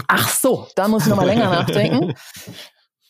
Ach 0.10 0.27
so, 0.27 0.67
da 0.75 0.89
muss 0.89 1.03
ich 1.03 1.10
noch 1.10 1.15
mal 1.15 1.25
länger 1.25 1.49
nachdenken. 1.49 2.13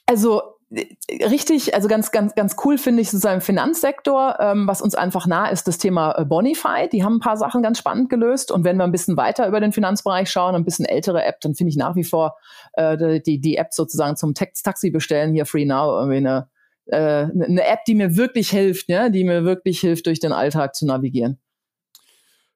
Also 0.06 0.58
richtig, 0.72 1.76
also 1.76 1.88
ganz, 1.88 2.12
ganz, 2.12 2.34
ganz 2.36 2.56
cool 2.64 2.78
finde 2.78 3.02
ich 3.02 3.10
sozusagen 3.10 3.36
im 3.36 3.42
Finanzsektor, 3.42 4.38
ähm, 4.40 4.68
was 4.68 4.82
uns 4.82 4.96
einfach 4.96 5.28
nah 5.28 5.50
ist, 5.50 5.68
das 5.68 5.78
Thema 5.78 6.18
äh, 6.18 6.26
Bonify. 6.26 6.88
Die 6.92 7.04
haben 7.04 7.16
ein 7.16 7.20
paar 7.20 7.38
Sachen 7.38 7.62
ganz 7.62 7.78
spannend 7.78 8.10
gelöst. 8.10 8.52
Und 8.52 8.64
wenn 8.64 8.78
wir 8.78 8.86
ein 8.86 8.92
bisschen 8.92 9.18
weiter 9.18 9.48
über 9.48 9.60
den 9.60 9.74
Finanzbereich 9.74 10.30
schauen, 10.30 10.56
ein 10.56 10.64
bisschen 10.64 10.86
ältere 10.86 11.24
App, 11.24 11.42
dann 11.42 11.56
finde 11.56 11.72
ich 11.72 11.78
nach 11.78 11.96
wie 11.96 12.04
vor 12.04 12.38
äh, 12.74 13.22
die, 13.22 13.42
die 13.42 13.58
App 13.58 13.74
sozusagen 13.74 14.16
zum 14.16 14.34
Taxi 14.34 14.92
bestellen, 14.92 15.34
hier 15.34 15.46
Free 15.46 15.66
Now, 15.66 16.00
irgendwie 16.00 16.18
eine, 16.18 16.50
äh, 16.86 16.98
eine 16.98 17.66
App, 17.66 17.84
die 17.86 17.96
mir 17.96 18.16
wirklich 18.16 18.50
hilft, 18.50 18.88
ja, 18.88 19.10
die 19.10 19.26
mir 19.26 19.44
wirklich 19.44 19.80
hilft, 19.82 20.06
durch 20.06 20.20
den 20.20 20.32
Alltag 20.32 20.76
zu 20.76 20.86
navigieren. 20.86 21.40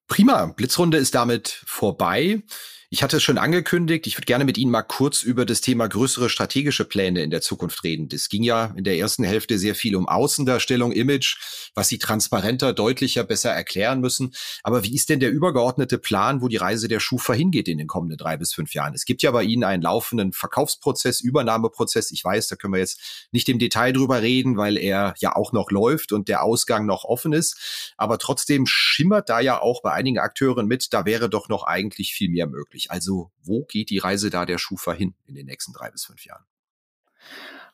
Prima, 0.08 0.46
Blitzrunde 0.46 0.98
ist 0.98 1.16
damit 1.16 1.50
vorbei. 1.66 2.44
Ich 2.92 3.02
hatte 3.02 3.18
es 3.18 3.24
schon 3.24 3.40
angekündigt, 3.40 4.06
ich 4.06 4.16
würde 4.16 4.26
gerne 4.26 4.46
mit 4.46 4.60
Ihnen 4.60 4.70
mal 4.70 4.84
kurz 4.84 5.24
über 5.24 5.46
das 5.46 5.62
Thema 5.62 5.88
größere 5.88 6.30
strategische 6.30 6.86
Pläne 6.86 7.24
in 7.24 7.32
der 7.32 7.42
Zukunft 7.42 7.84
reden. 7.84 8.10
Das 8.10 8.30
ging 8.30 8.44
ja 8.44 8.74
in 8.76 8.84
der 8.84 8.98
ersten 8.98 9.24
Hälfte 9.24 9.58
sehr 9.58 9.74
viel 9.74 9.96
um 9.96 10.08
Außendarstellung, 10.08 10.92
Image, 10.92 11.38
was 11.74 11.88
Sie 11.88 11.98
transparenter, 11.98 12.74
deutlicher, 12.74 13.24
besser 13.24 13.50
erklären 13.50 14.02
müssen. 14.02 14.36
Aber 14.62 14.84
wie 14.84 14.94
ist 14.94 15.10
denn 15.10 15.20
der 15.20 15.32
übergeordnete 15.32 15.98
Plan, 15.98 16.42
wo 16.42 16.48
die 16.48 16.58
Reise 16.58 16.88
der 16.88 17.00
Schufa 17.00 17.34
hingeht 17.34 17.68
in 17.68 17.80
den 17.80 17.88
kommenden 17.88 18.18
drei 18.18 18.38
bis 18.38 18.54
fünf 18.54 18.74
Jahren? 18.76 18.94
Es 18.94 19.06
gibt 19.06 19.24
ja 19.24 19.32
bei 19.32 19.44
Ihnen 19.44 19.64
einen 19.64 19.82
laufenden 19.82 20.32
Verkaufsprozess, 20.32 21.22
Übernahmeprozess. 21.22 22.12
Ich 22.12 22.24
weiß, 22.24 22.48
da 22.50 22.56
können 22.56 22.74
wir 22.74 22.80
jetzt 22.80 23.28
nicht 23.32 23.50
im 23.50 23.58
Detail 23.58 23.94
drüber 23.94 24.22
reden, 24.22 24.58
weil 24.58 24.78
er 24.78 25.16
ja 25.18 25.36
auch 25.36 25.54
noch 25.54 25.72
läuft 25.72 26.12
und 26.12 26.28
der 26.28 26.44
Ausgang 26.44 26.86
noch 26.86 27.04
offen 27.04 27.34
ist. 27.34 27.94
Aber 27.98 28.20
trotzdem 28.20 28.66
schimmert 28.68 29.30
da 29.30 29.40
ja 29.40 29.60
auch 29.60 29.82
bei 29.82 29.92
einigen 29.92 30.20
Akteuren 30.20 30.68
mit, 30.68 30.94
da 30.94 31.06
wäre 31.06 31.30
doch 31.30 31.50
noch 31.50 31.64
eigentlich 31.64 32.14
viel 32.14 32.30
mehr 32.30 32.46
möglich? 32.46 32.85
Also 32.92 33.32
wo 33.42 33.66
geht 33.66 33.90
die 33.90 34.00
Reise 34.00 34.30
da 34.30 34.46
der 34.46 34.58
Schufa 34.58 34.94
hin 34.94 35.16
in 35.26 35.36
den 35.36 35.46
nächsten 35.46 35.74
drei 35.74 35.92
bis 35.92 36.06
fünf 36.06 36.26
Jahren? 36.26 36.46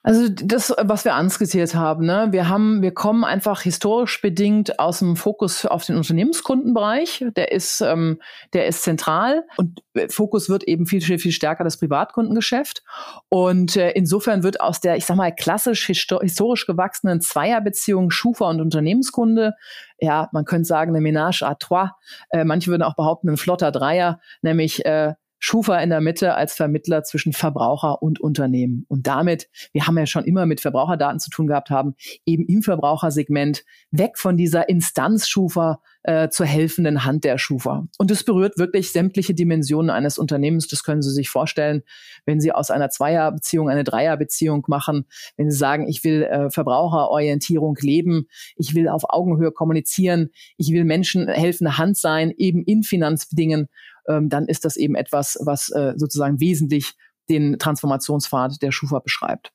Also 0.04 0.30
das, 0.30 0.74
was 0.80 1.06
wir 1.06 1.14
anskizziert 1.14 1.76
haben, 1.76 2.08
ne? 2.08 2.30
wir 2.32 2.50
haben, 2.50 2.82
wir 2.82 2.92
kommen 2.92 3.24
einfach 3.24 3.62
historisch 3.62 4.20
bedingt 4.20 4.80
aus 4.80 4.98
dem 4.98 5.16
Fokus 5.16 5.68
auf 5.68 5.86
den 5.86 5.96
Unternehmenskundenbereich. 5.96 7.26
Der 7.36 7.52
ist, 7.52 7.82
ähm, 7.82 8.20
der 8.54 8.66
ist 8.66 8.82
zentral 8.82 9.44
und 9.58 9.84
Fokus 10.10 10.50
wird 10.50 10.64
eben 10.64 10.88
viel, 10.88 11.02
viel, 11.02 11.20
viel 11.20 11.32
stärker 11.32 11.64
das 11.64 11.78
Privatkundengeschäft. 11.78 12.82
Und 13.30 13.76
äh, 13.76 13.92
insofern 13.92 14.42
wird 14.42 14.60
aus 14.60 14.80
der, 14.80 14.98
ich 14.98 15.06
sag 15.06 15.18
mal, 15.18 15.36
klassisch 15.36 15.86
historisch 15.86 16.66
gewachsenen 16.66 17.22
Zweierbeziehung 17.22 18.10
Schufa 18.10 18.50
und 18.50 18.60
Unternehmenskunde, 18.60 19.54
ja, 20.00 20.30
man 20.32 20.46
könnte 20.46 20.66
sagen, 20.66 20.96
eine 20.96 21.08
Ménage 21.08 21.44
à 21.44 21.56
trois. 21.60 21.92
Äh, 22.32 22.44
manche 22.44 22.72
würden 22.72 22.82
auch 22.82 22.96
behaupten, 22.96 23.30
ein 23.30 23.38
flotter 23.38 23.72
Dreier, 23.72 24.20
nämlich 24.42 24.84
äh, 24.84 25.14
Schufa 25.44 25.80
in 25.80 25.90
der 25.90 26.02
Mitte 26.02 26.36
als 26.36 26.54
Vermittler 26.54 27.04
zwischen 27.04 27.34
Verbraucher 27.34 28.02
und 28.04 28.22
Unternehmen. 28.22 28.86
Und 28.88 29.08
damit, 29.08 29.50
wir 29.74 29.88
haben 29.88 29.98
ja 29.98 30.06
schon 30.06 30.24
immer 30.24 30.46
mit 30.46 30.62
Verbraucherdaten 30.62 31.20
zu 31.20 31.32
tun 31.32 31.48
gehabt 31.48 31.72
haben, 31.72 31.96
eben 32.28 32.46
im 32.46 32.62
Verbrauchersegment 32.62 33.64
weg 33.90 34.20
von 34.20 34.38
dieser 34.38 34.70
Instanz 34.70 35.28
Schufa 35.28 35.82
äh, 36.04 36.30
zur 36.30 36.46
helfenden 36.46 37.06
Hand 37.06 37.24
der 37.24 37.40
Schufa. 37.40 37.88
Und 37.98 38.12
es 38.12 38.24
berührt 38.24 38.60
wirklich 38.60 38.92
sämtliche 38.92 39.34
Dimensionen 39.34 39.90
eines 39.90 40.20
Unternehmens. 40.20 40.68
Das 40.68 40.84
können 40.84 41.02
Sie 41.02 41.12
sich 41.12 41.30
vorstellen, 41.30 41.82
wenn 42.26 42.40
Sie 42.40 42.52
aus 42.52 42.70
einer 42.70 42.92
Zweierbeziehung 42.92 43.68
eine 43.68 43.84
Dreierbeziehung 43.84 44.64
machen, 44.68 45.06
wenn 45.38 45.50
Sie 45.50 45.58
sagen, 45.58 45.88
ich 45.88 46.04
will 46.04 46.22
äh, 46.24 46.52
Verbraucherorientierung 46.52 47.78
leben, 47.82 48.28
ich 48.58 48.76
will 48.76 48.88
auf 48.88 49.06
Augenhöhe 49.10 49.52
kommunizieren, 49.52 50.30
ich 50.58 50.72
will 50.72 50.84
Menschen 50.84 51.28
helfende 51.28 51.80
Hand 51.80 51.98
sein, 51.98 52.32
eben 52.38 52.64
in 52.64 52.84
Finanzdingen 52.84 53.68
ähm, 54.08 54.30
dann 54.30 54.48
ist 54.48 54.66
das 54.66 54.78
eben 54.78 54.96
etwas, 54.96 55.38
was 55.42 55.70
äh, 55.70 55.94
sozusagen 55.96 56.40
wesentlich 56.40 56.94
den 57.30 57.60
Transformationspfad 57.60 58.62
der 58.62 58.72
Schufa 58.72 59.00
beschreibt. 59.00 59.52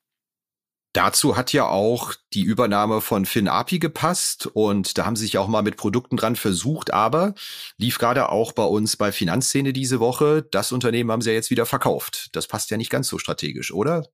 Dazu 0.97 1.37
hat 1.37 1.53
ja 1.53 1.69
auch 1.69 2.15
die 2.33 2.41
Übernahme 2.41 3.03
von 3.03 3.27
FinAPI 3.27 3.79
gepasst 3.81 4.47
und 4.47 4.97
da 4.97 5.05
haben 5.05 5.15
sie 5.15 5.27
sich 5.27 5.37
auch 5.37 5.47
mal 5.47 5.61
mit 5.61 5.77
Produkten 5.77 6.17
dran 6.17 6.37
versucht, 6.37 6.91
aber 6.91 7.35
lief 7.77 7.99
gerade 7.99 8.31
auch 8.31 8.53
bei 8.53 8.65
uns 8.65 8.97
bei 8.97 9.13
Finanzszene 9.13 9.75
diese 9.75 10.01
Woche. 10.01 10.43
Das 10.51 10.73
Unternehmen 10.73 11.13
haben 11.13 11.21
sie 11.21 11.29
ja 11.29 11.35
jetzt 11.35 11.51
wieder 11.51 11.67
verkauft. 11.67 12.31
Das 12.33 12.47
passt 12.47 12.71
ja 12.71 12.79
nicht 12.79 12.89
ganz 12.89 13.09
so 13.09 13.19
strategisch, 13.19 13.75
oder? 13.75 14.07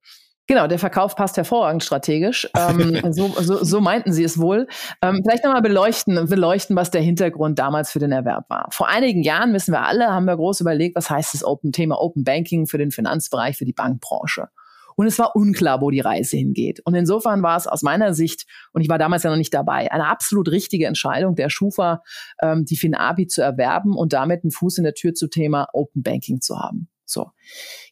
Genau, 0.47 0.67
der 0.67 0.77
Verkauf 0.77 1.15
passt 1.15 1.37
hervorragend 1.37 1.83
strategisch. 1.83 2.49
Ähm, 2.57 2.99
so, 3.13 3.29
so, 3.39 3.63
so 3.63 3.79
meinten 3.79 4.11
sie 4.11 4.23
es 4.23 4.39
wohl. 4.39 4.67
Ähm, 5.01 5.21
vielleicht 5.23 5.45
nochmal 5.45 5.61
beleuchten, 5.61 6.27
beleuchten, 6.27 6.75
was 6.75 6.91
der 6.91 7.01
Hintergrund 7.01 7.59
damals 7.59 7.91
für 7.91 7.99
den 7.99 8.11
Erwerb 8.11 8.49
war. 8.49 8.67
Vor 8.71 8.89
einigen 8.89 9.23
Jahren, 9.23 9.53
wissen 9.53 9.71
wir 9.71 9.83
alle, 9.83 10.07
haben 10.07 10.25
wir 10.25 10.35
groß 10.35 10.59
überlegt, 10.59 10.97
was 10.97 11.09
heißt 11.09 11.33
das 11.33 11.45
Open 11.45 11.71
Thema 11.71 12.01
Open 12.01 12.25
Banking 12.25 12.67
für 12.67 12.77
den 12.77 12.91
Finanzbereich, 12.91 13.57
für 13.57 13.65
die 13.65 13.73
Bankbranche. 13.73 14.49
Und 14.95 15.07
es 15.07 15.17
war 15.17 15.35
unklar, 15.35 15.81
wo 15.81 15.89
die 15.89 16.01
Reise 16.01 16.37
hingeht. 16.37 16.81
Und 16.83 16.93
insofern 16.93 17.41
war 17.41 17.57
es 17.57 17.65
aus 17.65 17.81
meiner 17.81 18.13
Sicht, 18.13 18.45
und 18.73 18.81
ich 18.81 18.89
war 18.89 18.99
damals 18.99 19.23
ja 19.23 19.29
noch 19.29 19.37
nicht 19.37 19.53
dabei, 19.53 19.91
eine 19.91 20.07
absolut 20.07 20.51
richtige 20.51 20.85
Entscheidung 20.85 21.35
der 21.35 21.49
Schufa, 21.49 22.03
ähm, 22.41 22.65
die 22.65 22.77
FinABI 22.77 23.27
zu 23.27 23.41
erwerben 23.41 23.95
und 23.95 24.13
damit 24.13 24.43
einen 24.43 24.51
Fuß 24.51 24.77
in 24.77 24.83
der 24.83 24.93
Tür 24.93 25.13
zu 25.13 25.29
Thema 25.29 25.67
Open 25.73 26.03
Banking 26.03 26.41
zu 26.41 26.59
haben. 26.59 26.89
So. 27.13 27.27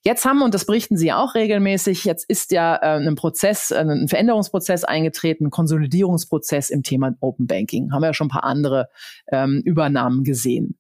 Jetzt 0.04 0.26
haben, 0.26 0.42
und 0.42 0.54
das 0.54 0.66
berichten 0.66 0.98
Sie 0.98 1.14
auch 1.14 1.36
regelmäßig, 1.36 2.06
jetzt 2.06 2.28
ist 2.28 2.52
ja 2.52 2.76
äh, 2.76 2.98
ein 2.98 3.16
Prozess, 3.16 3.72
äh, 3.72 3.78
ein 3.78 4.08
Veränderungsprozess 4.08 4.84
eingetreten, 4.84 5.46
ein 5.46 5.52
Konsolidierungsprozess 5.52 6.70
im 6.72 6.84
Thema 6.84 7.14
Open 7.22 7.48
Banking. 7.48 7.94
Haben 7.94 8.02
wir 8.02 8.08
ja 8.08 8.14
schon 8.14 8.28
ein 8.28 8.32
paar 8.32 8.44
andere 8.44 8.90
ähm, 9.32 9.62
Übernahmen 9.64 10.24
gesehen. 10.24 10.78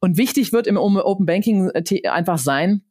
Und 0.00 0.18
wichtig 0.18 0.52
wird 0.52 0.66
im 0.66 0.76
Open 0.76 1.26
Banking 1.26 1.70
äh, 1.70 2.08
einfach 2.08 2.38
sein, 2.38 2.82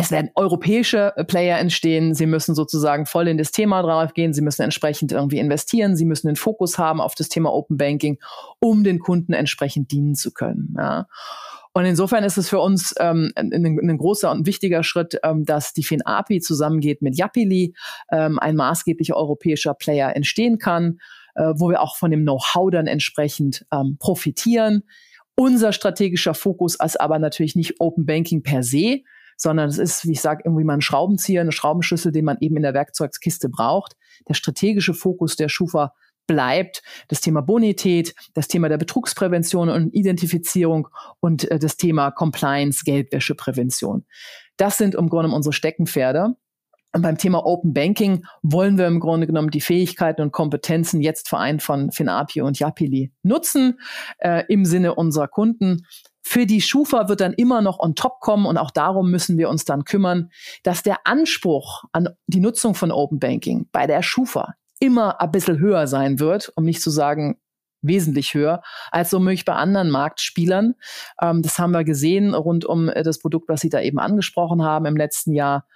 Es 0.00 0.12
werden 0.12 0.30
europäische 0.36 1.12
äh, 1.16 1.24
Player 1.24 1.58
entstehen. 1.58 2.14
Sie 2.14 2.26
müssen 2.26 2.54
sozusagen 2.54 3.04
voll 3.04 3.26
in 3.26 3.36
das 3.36 3.50
Thema 3.50 3.82
drauf 3.82 4.14
gehen. 4.14 4.32
Sie 4.32 4.42
müssen 4.42 4.62
entsprechend 4.62 5.10
irgendwie 5.10 5.38
investieren. 5.40 5.96
Sie 5.96 6.04
müssen 6.04 6.28
den 6.28 6.36
Fokus 6.36 6.78
haben 6.78 7.00
auf 7.00 7.16
das 7.16 7.28
Thema 7.28 7.52
Open 7.52 7.76
Banking, 7.76 8.18
um 8.60 8.84
den 8.84 9.00
Kunden 9.00 9.32
entsprechend 9.32 9.90
dienen 9.90 10.14
zu 10.14 10.32
können. 10.32 10.76
Ja. 10.78 11.08
Und 11.78 11.84
insofern 11.84 12.24
ist 12.24 12.36
es 12.36 12.48
für 12.48 12.58
uns 12.58 12.92
ähm, 12.98 13.30
ein, 13.36 13.52
ein, 13.52 13.98
großer 13.98 14.32
und 14.32 14.46
wichtiger 14.46 14.82
Schritt, 14.82 15.16
ähm, 15.22 15.44
dass 15.44 15.74
die 15.74 15.84
FinAPI 15.84 16.40
zusammengeht 16.40 17.02
mit 17.02 17.16
Yapili, 17.16 17.72
ähm, 18.10 18.40
ein 18.40 18.56
maßgeblicher 18.56 19.16
europäischer 19.16 19.74
Player 19.74 20.16
entstehen 20.16 20.58
kann, 20.58 20.98
äh, 21.36 21.52
wo 21.54 21.70
wir 21.70 21.80
auch 21.80 21.96
von 21.96 22.10
dem 22.10 22.22
Know-how 22.22 22.72
dann 22.72 22.88
entsprechend 22.88 23.64
ähm, 23.72 23.96
profitieren. 24.00 24.82
Unser 25.36 25.72
strategischer 25.72 26.34
Fokus 26.34 26.74
ist 26.84 27.00
aber 27.00 27.20
natürlich 27.20 27.54
nicht 27.54 27.76
Open 27.78 28.06
Banking 28.06 28.42
per 28.42 28.64
se, 28.64 29.02
sondern 29.36 29.68
es 29.68 29.78
ist, 29.78 30.04
wie 30.04 30.14
ich 30.14 30.20
sage, 30.20 30.42
irgendwie 30.46 30.64
mal 30.64 30.74
ein 30.74 30.80
Schraubenzieher, 30.80 31.42
eine 31.42 31.52
Schraubenschlüssel, 31.52 32.10
den 32.10 32.24
man 32.24 32.38
eben 32.40 32.56
in 32.56 32.64
der 32.64 32.74
Werkzeugskiste 32.74 33.48
braucht. 33.48 33.94
Der 34.26 34.34
strategische 34.34 34.94
Fokus 34.94 35.36
der 35.36 35.48
Schufa 35.48 35.94
bleibt 36.28 36.82
das 37.08 37.20
Thema 37.20 37.40
Bonität, 37.40 38.14
das 38.34 38.46
Thema 38.46 38.68
der 38.68 38.78
Betrugsprävention 38.78 39.68
und 39.68 39.92
Identifizierung 39.92 40.86
und 41.18 41.50
äh, 41.50 41.58
das 41.58 41.76
Thema 41.76 42.12
Compliance, 42.12 42.84
Geldwäscheprävention. 42.84 44.04
Das 44.56 44.78
sind 44.78 44.94
im 44.94 45.08
Grunde 45.08 45.34
unsere 45.34 45.52
Steckenpferde. 45.52 46.36
Und 46.94 47.02
beim 47.02 47.18
Thema 47.18 47.44
Open 47.44 47.74
Banking 47.74 48.24
wollen 48.42 48.78
wir 48.78 48.86
im 48.86 48.98
Grunde 48.98 49.26
genommen 49.26 49.50
die 49.50 49.60
Fähigkeiten 49.60 50.22
und 50.22 50.32
Kompetenzen 50.32 51.02
jetzt 51.02 51.28
vereint 51.28 51.62
von 51.62 51.92
Finapio 51.92 52.46
und 52.46 52.58
Yapili 52.58 53.12
nutzen 53.22 53.78
äh, 54.18 54.44
im 54.48 54.64
Sinne 54.64 54.94
unserer 54.94 55.28
Kunden. 55.28 55.86
Für 56.22 56.46
die 56.46 56.60
Schufa 56.60 57.08
wird 57.08 57.20
dann 57.20 57.34
immer 57.34 57.60
noch 57.60 57.78
on 57.78 57.94
top 57.94 58.20
kommen 58.20 58.46
und 58.46 58.56
auch 58.56 58.70
darum 58.70 59.10
müssen 59.10 59.36
wir 59.38 59.48
uns 59.50 59.64
dann 59.64 59.84
kümmern, 59.84 60.30
dass 60.62 60.82
der 60.82 61.06
Anspruch 61.06 61.84
an 61.92 62.08
die 62.26 62.40
Nutzung 62.40 62.74
von 62.74 62.90
Open 62.90 63.18
Banking 63.18 63.68
bei 63.70 63.86
der 63.86 64.02
Schufa 64.02 64.54
immer 64.80 65.20
ein 65.20 65.30
bisschen 65.30 65.58
höher 65.58 65.86
sein 65.86 66.20
wird, 66.20 66.52
um 66.56 66.64
nicht 66.64 66.82
zu 66.82 66.90
sagen 66.90 67.38
wesentlich 67.80 68.34
höher 68.34 68.62
als 68.90 69.10
so 69.10 69.20
möglich 69.20 69.44
bei 69.44 69.54
anderen 69.54 69.90
Marktspielern. 69.90 70.74
Ähm, 71.22 71.42
das 71.42 71.58
haben 71.58 71.72
wir 71.72 71.84
gesehen 71.84 72.34
rund 72.34 72.64
um 72.64 72.88
äh, 72.88 73.02
das 73.02 73.18
Produkt, 73.18 73.48
was 73.48 73.60
Sie 73.60 73.70
da 73.70 73.80
eben 73.80 73.98
angesprochen 73.98 74.62
haben 74.62 74.86
im 74.86 74.96
letzten 74.96 75.32
Jahr. 75.32 75.66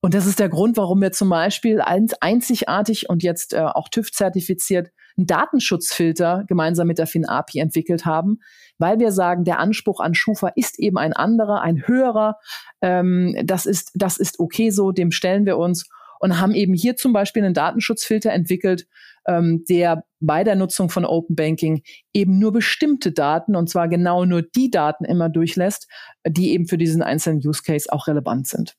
Und 0.00 0.14
das 0.14 0.26
ist 0.26 0.40
der 0.40 0.48
Grund, 0.48 0.76
warum 0.76 1.00
wir 1.00 1.12
zum 1.12 1.28
Beispiel 1.28 1.80
einzigartig 1.80 3.08
und 3.08 3.22
jetzt 3.22 3.54
äh, 3.54 3.60
auch 3.60 3.88
TÜV 3.88 4.10
zertifiziert 4.10 4.90
einen 5.16 5.26
Datenschutzfilter 5.26 6.44
gemeinsam 6.48 6.88
mit 6.88 6.98
der 6.98 7.06
FinAPI 7.06 7.60
entwickelt 7.60 8.04
haben, 8.04 8.40
weil 8.78 8.98
wir 8.98 9.12
sagen, 9.12 9.44
der 9.44 9.60
Anspruch 9.60 10.00
an 10.00 10.14
Schufa 10.14 10.48
ist 10.56 10.80
eben 10.80 10.98
ein 10.98 11.12
anderer, 11.12 11.60
ein 11.60 11.86
höherer. 11.86 12.38
Ähm, 12.80 13.36
das 13.44 13.66
ist, 13.66 13.92
das 13.94 14.16
ist 14.16 14.40
okay 14.40 14.70
so, 14.70 14.90
dem 14.90 15.12
stellen 15.12 15.46
wir 15.46 15.58
uns 15.58 15.88
und 16.22 16.40
haben 16.40 16.54
eben 16.54 16.72
hier 16.72 16.96
zum 16.96 17.12
Beispiel 17.12 17.44
einen 17.44 17.52
Datenschutzfilter 17.52 18.32
entwickelt, 18.32 18.86
ähm, 19.26 19.64
der 19.68 20.04
bei 20.20 20.44
der 20.44 20.54
Nutzung 20.54 20.88
von 20.88 21.04
Open 21.04 21.34
Banking 21.34 21.82
eben 22.14 22.38
nur 22.38 22.52
bestimmte 22.52 23.12
Daten, 23.12 23.56
und 23.56 23.68
zwar 23.68 23.88
genau 23.88 24.24
nur 24.24 24.42
die 24.42 24.70
Daten 24.70 25.04
immer 25.04 25.28
durchlässt, 25.28 25.88
die 26.26 26.52
eben 26.52 26.66
für 26.66 26.78
diesen 26.78 27.02
einzelnen 27.02 27.40
Use 27.44 27.62
Case 27.62 27.92
auch 27.92 28.06
relevant 28.06 28.46
sind. 28.46 28.76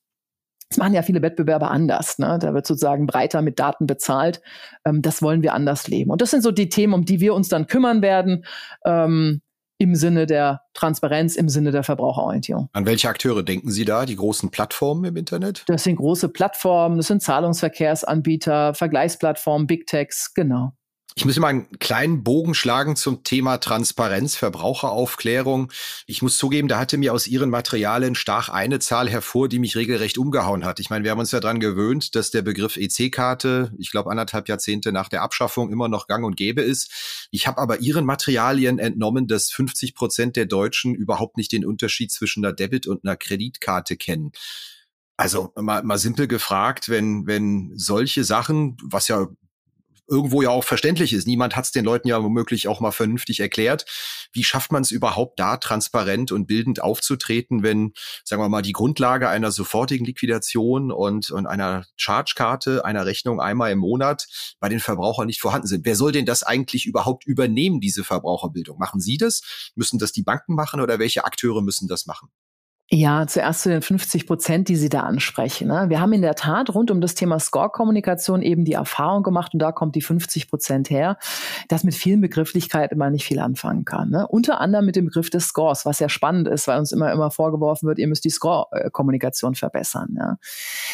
Das 0.70 0.78
machen 0.78 0.94
ja 0.94 1.04
viele 1.04 1.22
Wettbewerber 1.22 1.70
anders. 1.70 2.18
Ne? 2.18 2.40
Da 2.42 2.54
wird 2.54 2.66
sozusagen 2.66 3.06
breiter 3.06 3.44
mit 3.44 3.60
Daten 3.60 3.86
bezahlt. 3.86 4.42
Ähm, 4.86 5.04
das 5.04 5.22
wollen 5.22 5.44
wir 5.44 5.54
anders 5.54 5.88
leben. 5.88 6.10
Und 6.10 6.22
das 6.22 6.32
sind 6.32 6.42
so 6.42 6.52
die 6.52 6.70
Themen, 6.70 6.94
um 6.94 7.06
die 7.06 7.20
wir 7.20 7.36
uns 7.36 7.50
dann 7.50 7.68
kümmern 7.68 8.02
werden. 8.02 8.46
Ähm, 8.84 9.43
im 9.84 9.96
Sinne 9.96 10.26
der 10.26 10.62
Transparenz, 10.74 11.36
im 11.36 11.50
Sinne 11.50 11.72
der 11.72 11.84
Verbraucherorientierung. 11.84 12.70
An 12.74 12.86
welche 12.86 13.10
Akteure 13.10 13.44
denken 13.44 13.70
Sie 13.70 13.86
da? 13.86 14.06
Die 14.06 14.16
großen 14.16 14.50
Plattformen 14.50 15.04
im 15.06 15.18
Internet? 15.18 15.64
Das 15.68 15.84
sind 15.84 15.98
große 15.98 16.30
Plattformen, 16.30 16.98
das 16.98 17.08
sind 17.08 17.22
Zahlungsverkehrsanbieter, 17.22 18.74
Vergleichsplattformen, 18.74 19.68
Big 19.68 19.86
Techs, 19.88 20.34
genau. 20.34 20.74
Ich 21.16 21.26
muss 21.26 21.38
mal 21.38 21.50
einen 21.50 21.80
kleinen 21.80 22.24
Bogen 22.24 22.56
schlagen 22.56 22.96
zum 22.96 23.24
Thema 23.24 23.58
Transparenz, 23.60 24.36
Verbraucheraufklärung. 24.36 25.72
Ich 26.08 26.24
muss 26.24 26.38
zugeben, 26.38 26.68
da 26.68 26.80
hatte 26.80 26.98
mir 26.98 27.14
aus 27.14 27.28
Ihren 27.28 27.52
Materialien 27.52 28.16
stach 28.16 28.50
eine 28.50 28.80
Zahl 28.80 29.08
hervor, 29.10 29.48
die 29.48 29.60
mich 29.60 29.76
regelrecht 29.76 30.18
umgehauen 30.18 30.66
hat. 30.66 30.80
Ich 30.80 30.90
meine, 30.90 31.04
wir 31.04 31.12
haben 31.12 31.20
uns 31.20 31.32
ja 31.32 31.40
dran 31.40 31.60
gewöhnt, 31.60 32.16
dass 32.16 32.32
der 32.32 32.42
Begriff 32.42 32.78
EC-Karte, 32.78 33.74
ich 33.78 33.92
glaube 33.92 34.10
anderthalb 34.10 34.50
Jahrzehnte 34.50 34.92
nach 34.92 35.08
der 35.08 35.22
Abschaffung 35.22 35.72
immer 35.72 35.88
noch 35.88 36.08
gang 36.08 36.26
und 36.26 36.36
gäbe 36.36 36.62
ist. 36.62 37.28
Ich 37.30 37.46
habe 37.46 37.62
aber 37.62 37.80
Ihren 37.80 38.06
Materialien 38.06 38.80
entnommen, 38.80 39.28
dass 39.28 39.52
50 39.52 39.94
Prozent 39.94 40.36
der 40.36 40.48
Deutschen 40.48 40.96
überhaupt 40.96 41.38
nicht 41.38 41.52
den 41.52 41.64
Unterschied 41.64 42.12
zwischen 42.12 42.44
einer 42.44 42.54
Debit- 42.54 42.88
und 42.88 43.06
einer 43.06 43.18
Kreditkarte 43.18 43.98
kennen. 43.98 44.32
Also 45.16 45.54
mal, 45.56 45.84
mal 45.84 46.00
simpel 46.00 46.28
gefragt, 46.28 46.90
wenn, 46.90 47.28
wenn 47.28 47.72
solche 47.76 48.24
Sachen, 48.24 48.78
was 48.84 49.08
ja 49.08 49.28
irgendwo 50.14 50.42
ja 50.42 50.50
auch 50.50 50.64
verständlich 50.64 51.12
ist. 51.12 51.26
Niemand 51.26 51.56
hat 51.56 51.66
es 51.66 51.72
den 51.72 51.84
Leuten 51.84 52.08
ja 52.08 52.24
womöglich 52.24 52.68
auch 52.68 52.80
mal 52.80 52.92
vernünftig 52.92 53.40
erklärt. 53.40 53.86
Wie 54.32 54.44
schafft 54.44 54.72
man 54.72 54.84
es 54.84 54.92
überhaupt 54.92 55.40
da 55.40 55.58
transparent 55.58 56.32
und 56.32 56.46
bildend 56.46 56.82
aufzutreten, 56.82 57.64
wenn, 57.64 57.94
sagen 58.24 58.42
wir 58.42 58.50
mal, 58.50 58.62
die 58.62 58.74
Grundlage 58.74 59.28
einer 59.28 59.52
sofortigen 59.52 60.06
Liquidation 60.06 60.92
und, 60.92 61.32
und 61.32 61.48
einer 61.48 61.86
Chargekarte, 61.98 62.86
einer 62.86 63.06
Rechnung 63.06 63.42
einmal 63.42 63.72
im 63.72 63.80
Monat 63.80 64.28
bei 64.60 64.70
den 64.70 64.80
Verbrauchern 64.80 65.28
nicht 65.28 65.42
vorhanden 65.42 65.68
sind? 65.68 65.86
Wer 65.86 65.96
soll 65.96 66.12
denn 66.12 66.26
das 66.26 66.44
eigentlich 66.44 66.86
überhaupt 66.86 67.26
übernehmen, 67.26 67.82
diese 67.82 68.04
Verbraucherbildung? 68.04 68.78
Machen 68.78 69.02
Sie 69.02 69.18
das? 69.18 69.72
Müssen 69.76 69.98
das 69.98 70.12
die 70.12 70.24
Banken 70.24 70.54
machen 70.54 70.80
oder 70.80 71.00
welche 71.00 71.26
Akteure 71.26 71.64
müssen 71.64 71.88
das 71.88 72.06
machen? 72.06 72.30
Ja, 72.90 73.26
zuerst 73.26 73.62
zu 73.62 73.70
den 73.70 73.82
50 73.82 74.28
Prozent, 74.28 74.68
die 74.68 74.76
Sie 74.76 74.90
da 74.90 75.00
ansprechen. 75.00 75.70
Ne? 75.70 75.86
Wir 75.88 76.00
haben 76.00 76.14
in 76.14 76.22
der 76.22 76.36
Tat 76.36 76.70
rund 76.76 76.92
um 76.92 77.02
das 77.02 77.16
Thema 77.16 77.40
Score-Kommunikation 77.40 78.42
eben 78.42 78.66
die 78.66 78.74
Erfahrung 78.74 79.24
gemacht, 79.24 79.54
und 79.54 79.60
da 79.60 79.72
kommt 79.72 79.96
die 79.96 80.02
50 80.02 80.50
Prozent 80.50 80.90
her, 80.90 81.18
dass 81.70 81.84
mit 81.84 81.96
vielen 81.96 82.22
Begrifflichkeiten 82.22 82.98
man 82.98 83.14
nicht 83.14 83.26
viel 83.26 83.40
anfangen 83.40 83.84
kann. 83.86 84.10
Ne? 84.10 84.28
Unter 84.28 84.62
anderem 84.62 84.86
mit 84.86 84.96
dem 84.96 85.06
Begriff 85.06 85.30
des 85.30 85.46
Scores, 85.46 85.86
was 85.86 86.00
ja 86.00 86.10
spannend 86.10 86.48
ist, 86.48 86.68
weil 86.68 86.78
uns 86.78 86.92
immer, 86.92 87.12
immer 87.12 87.32
vorgeworfen 87.32 87.88
wird, 87.88 88.00
ihr 88.00 88.08
müsst 88.08 88.26
die 88.26 88.30
Score-Kommunikation 88.30 89.56
verbessern. 89.56 90.38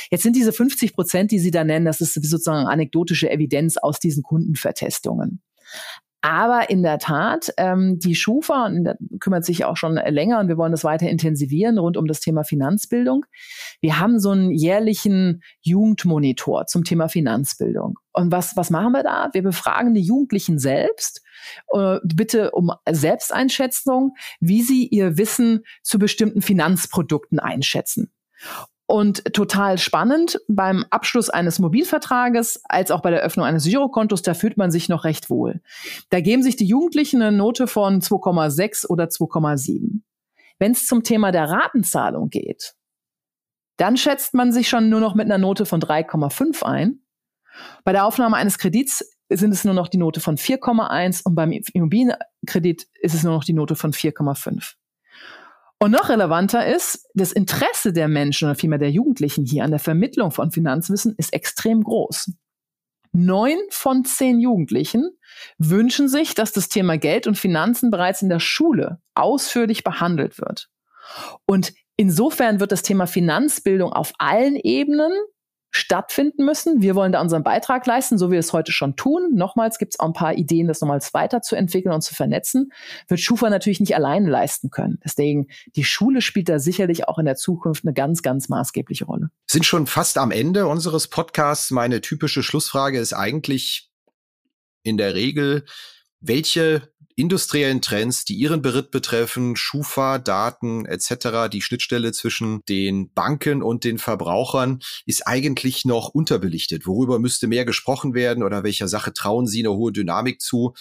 Jetzt 0.10 0.24
sind 0.24 0.36
diese 0.36 0.54
50 0.54 0.94
Prozent, 0.94 1.32
die 1.32 1.40
Sie 1.40 1.52
da 1.52 1.64
nennen, 1.64 1.86
das 1.86 2.02
ist 2.02 2.14
sozusagen 2.14 2.68
anekdotische 2.68 3.30
Evidenz 3.30 3.78
aus 3.78 4.00
diesen 4.00 4.24
Kundenvertestungen. 4.24 5.42
Aber 6.22 6.70
in 6.70 6.84
der 6.84 7.00
Tat, 7.00 7.54
ähm, 7.56 7.98
die 7.98 8.16
Schufa 8.16 8.66
und 8.66 8.84
da 8.84 8.96
kümmert 9.22 9.46
sich 9.46 9.64
auch 9.64 9.78
schon 9.78 9.96
länger 9.96 10.40
und 10.40 10.50
wir 10.50 10.58
wollen 10.58 10.74
das 10.74 10.84
weiter 10.84 11.10
intensivieren 11.10 11.78
rund 11.78 11.96
um 11.96 12.08
das 12.08 12.20
Thema 12.20 12.44
Finanzbildung. 12.44 13.26
Wir 13.80 14.00
haben 14.00 14.20
so 14.20 14.32
einen 14.32 14.52
jährlichen 14.52 15.42
Jugendmonitor 15.62 16.66
zum 16.66 16.84
Thema 16.84 17.08
Finanzbildung. 17.08 18.00
Und 18.12 18.34
was, 18.34 18.58
was 18.58 18.70
machen 18.70 18.92
wir 18.92 19.04
da? 19.04 19.30
Wir 19.32 19.44
befragen 19.44 19.94
die 19.94 20.02
Jugendlichen 20.02 20.60
selbst, 20.60 21.22
äh, 21.74 22.00
bitte 22.04 22.52
um 22.52 22.72
Selbsteinschätzung, 22.90 24.16
wie 24.42 24.62
sie 24.62 24.88
ihr 24.88 25.18
Wissen 25.18 25.62
zu 25.84 26.00
bestimmten 26.00 26.42
Finanzprodukten 26.42 27.40
einschätzen. 27.40 28.12
Und 28.92 29.36
total 29.36 29.78
spannend, 29.78 30.40
beim 30.48 30.84
Abschluss 30.90 31.30
eines 31.30 31.60
Mobilvertrages 31.60 32.64
als 32.64 32.90
auch 32.90 33.04
bei 33.04 33.12
der 33.12 33.22
Öffnung 33.22 33.46
eines 33.46 33.66
Girokontos, 33.66 34.24
da 34.24 34.34
fühlt 34.34 34.58
man 34.58 34.72
sich 34.72 34.90
noch 34.90 35.04
recht 35.04 35.30
wohl. 35.30 35.62
Da 36.10 36.22
geben 36.22 36.42
sich 36.42 36.56
die 36.56 36.66
Jugendlichen 36.66 37.22
eine 37.22 37.38
Note 37.38 37.68
von 37.68 38.02
2,6 38.02 38.88
oder 38.88 39.04
2,7. 39.04 40.02
Wenn 40.58 40.72
es 40.72 40.88
zum 40.88 41.04
Thema 41.04 41.32
der 41.32 41.52
Ratenzahlung 41.52 42.32
geht, 42.32 42.74
dann 43.78 43.96
schätzt 43.96 44.34
man 44.34 44.52
sich 44.52 44.68
schon 44.68 44.90
nur 44.90 45.02
noch 45.02 45.14
mit 45.14 45.26
einer 45.26 45.38
Note 45.38 45.68
von 45.68 45.80
3,5 45.80 46.64
ein. 46.64 47.04
Bei 47.84 47.92
der 47.92 48.06
Aufnahme 48.06 48.38
eines 48.38 48.58
Kredits 48.58 49.08
sind 49.30 49.52
es 49.52 49.66
nur 49.66 49.76
noch 49.76 49.88
die 49.88 50.00
Note 50.00 50.20
von 50.20 50.36
4,1 50.36 51.22
und 51.26 51.36
beim 51.36 51.52
Immobilienkredit 51.52 52.88
ist 53.02 53.14
es 53.14 53.22
nur 53.22 53.34
noch 53.34 53.44
die 53.44 53.54
Note 53.54 53.76
von 53.76 53.94
4,5. 53.94 54.79
Und 55.82 55.92
noch 55.92 56.10
relevanter 56.10 56.68
ist, 56.68 57.08
das 57.14 57.32
Interesse 57.32 57.94
der 57.94 58.10
Menschen 58.10 58.46
oder 58.50 58.56
vielmehr 58.56 58.80
der 58.80 58.92
Jugendlichen 58.92 59.46
hier 59.46 59.64
an 59.64 59.72
der 59.72 59.80
Vermittlung 59.80 60.32
von 60.32 60.52
Finanzwissen 60.52 61.16
ist 61.18 61.34
extrem 61.34 61.84
groß. 61.84 62.32
Neun 63.14 63.58
von 63.70 64.04
zehn 64.06 64.40
Jugendlichen 64.40 65.10
wünschen 65.58 66.10
sich, 66.10 66.36
dass 66.36 66.52
das 66.52 66.68
Thema 66.68 66.98
Geld 66.98 67.28
und 67.28 67.38
Finanzen 67.38 67.92
bereits 67.92 68.22
in 68.22 68.30
der 68.30 68.42
Schule 68.42 69.02
ausführlich 69.16 69.84
behandelt 69.84 70.40
wird. 70.40 70.70
Und 71.46 71.74
insofern 71.96 72.60
wird 72.60 72.72
das 72.72 72.84
Thema 72.84 73.08
Finanzbildung 73.08 73.94
auf 73.94 74.14
allen 74.20 74.58
Ebenen 74.58 75.12
stattfinden 75.72 76.46
müssen. 76.46 76.82
Wir 76.82 76.96
wollen 76.96 77.12
da 77.12 77.22
unseren 77.22 77.44
Beitrag 77.44 77.86
leisten, 77.86 78.18
so 78.18 78.30
wie 78.30 78.34
wir 78.34 78.40
es 78.40 78.54
heute 78.54 78.72
schon 78.72 78.96
tun. 78.96 79.36
Nochmals 79.36 79.78
gibt 79.78 79.94
es 79.94 80.00
auch 80.00 80.08
ein 80.08 80.14
paar 80.14 80.34
Ideen, 80.34 80.68
das 80.68 80.82
nochmals 80.82 81.14
weiterzuentwickeln 81.14 81.94
und 81.94 82.02
zu 82.02 82.16
vernetzen. 82.16 82.72
Wird 83.08 83.20
Schufa 83.20 83.50
natürlich 83.50 83.80
nicht 83.80 83.96
alleine 83.96 84.30
leisten 84.30 84.70
können. 84.70 85.00
Deswegen, 85.04 85.48
die 85.76 85.84
Schule 85.84 86.22
spielt 86.22 86.50
da 86.50 86.60
sicherlich 86.60 87.08
auch 87.08 87.20
in 87.20 87.26
der 87.26 87.36
Zukunft 87.36 87.86
eine 87.86 87.94
ganz, 87.94 88.22
ganz 88.22 88.50
maßgebliche 88.50 89.06
Rolle. 89.06 89.30
Sind 89.50 89.66
schon 89.66 89.86
fast 89.86 90.18
am 90.18 90.32
Ende 90.32 90.68
unseres 90.68 91.08
Podcasts. 91.08 91.72
Meine 91.72 92.02
typische 92.02 92.42
Schlussfrage 92.42 93.00
ist 93.00 93.14
eigentlich 93.14 93.90
in 94.84 94.98
der 94.98 95.14
Regel, 95.14 95.66
welche 96.20 96.90
industriellen 97.20 97.82
Trends, 97.82 98.24
die 98.24 98.36
Ihren 98.36 98.62
Beritt 98.62 98.92
betreffen, 98.92 99.58
Schufa, 99.58 100.20
Daten 100.20 100.86
etc., 100.86 101.50
die 101.52 101.62
Schnittstelle 101.62 102.14
zwischen 102.14 102.62
den 102.70 103.12
Banken 103.12 103.62
und 103.62 103.84
den 103.84 103.98
Verbrauchern 103.98 104.80
ist 105.06 105.28
eigentlich 105.28 105.84
noch 105.84 106.08
unterbelichtet. 106.10 106.88
Worüber 106.88 107.20
müsste 107.20 107.48
mehr 107.48 107.66
gesprochen 107.66 108.14
werden 108.14 108.42
oder 108.42 108.64
welcher 108.64 108.88
Sache 108.88 109.12
trauen 109.12 109.48
Sie 109.48 109.60
eine 109.60 109.76
hohe 109.76 109.92
Dynamik 109.92 110.42
zu? 110.42 110.74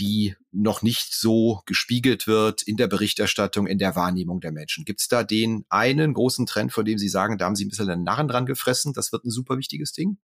die 0.00 0.34
noch 0.50 0.82
nicht 0.82 1.14
so 1.14 1.62
gespiegelt 1.66 2.26
wird 2.26 2.62
in 2.62 2.76
der 2.76 2.88
Berichterstattung, 2.88 3.68
in 3.68 3.78
der 3.78 3.94
Wahrnehmung 3.94 4.40
der 4.40 4.50
Menschen. 4.50 4.84
Gibt 4.84 5.00
es 5.00 5.06
da 5.06 5.22
den 5.22 5.66
einen 5.68 6.14
großen 6.14 6.46
Trend, 6.46 6.72
von 6.72 6.84
dem 6.84 6.98
Sie 6.98 7.08
sagen, 7.08 7.38
da 7.38 7.44
haben 7.44 7.54
Sie 7.54 7.64
ein 7.64 7.68
bisschen 7.68 7.88
einen 7.88 8.02
Narren 8.02 8.26
dran 8.26 8.44
gefressen, 8.44 8.92
das 8.92 9.12
wird 9.12 9.24
ein 9.24 9.30
super 9.30 9.56
wichtiges 9.56 9.92
Ding? 9.92 10.18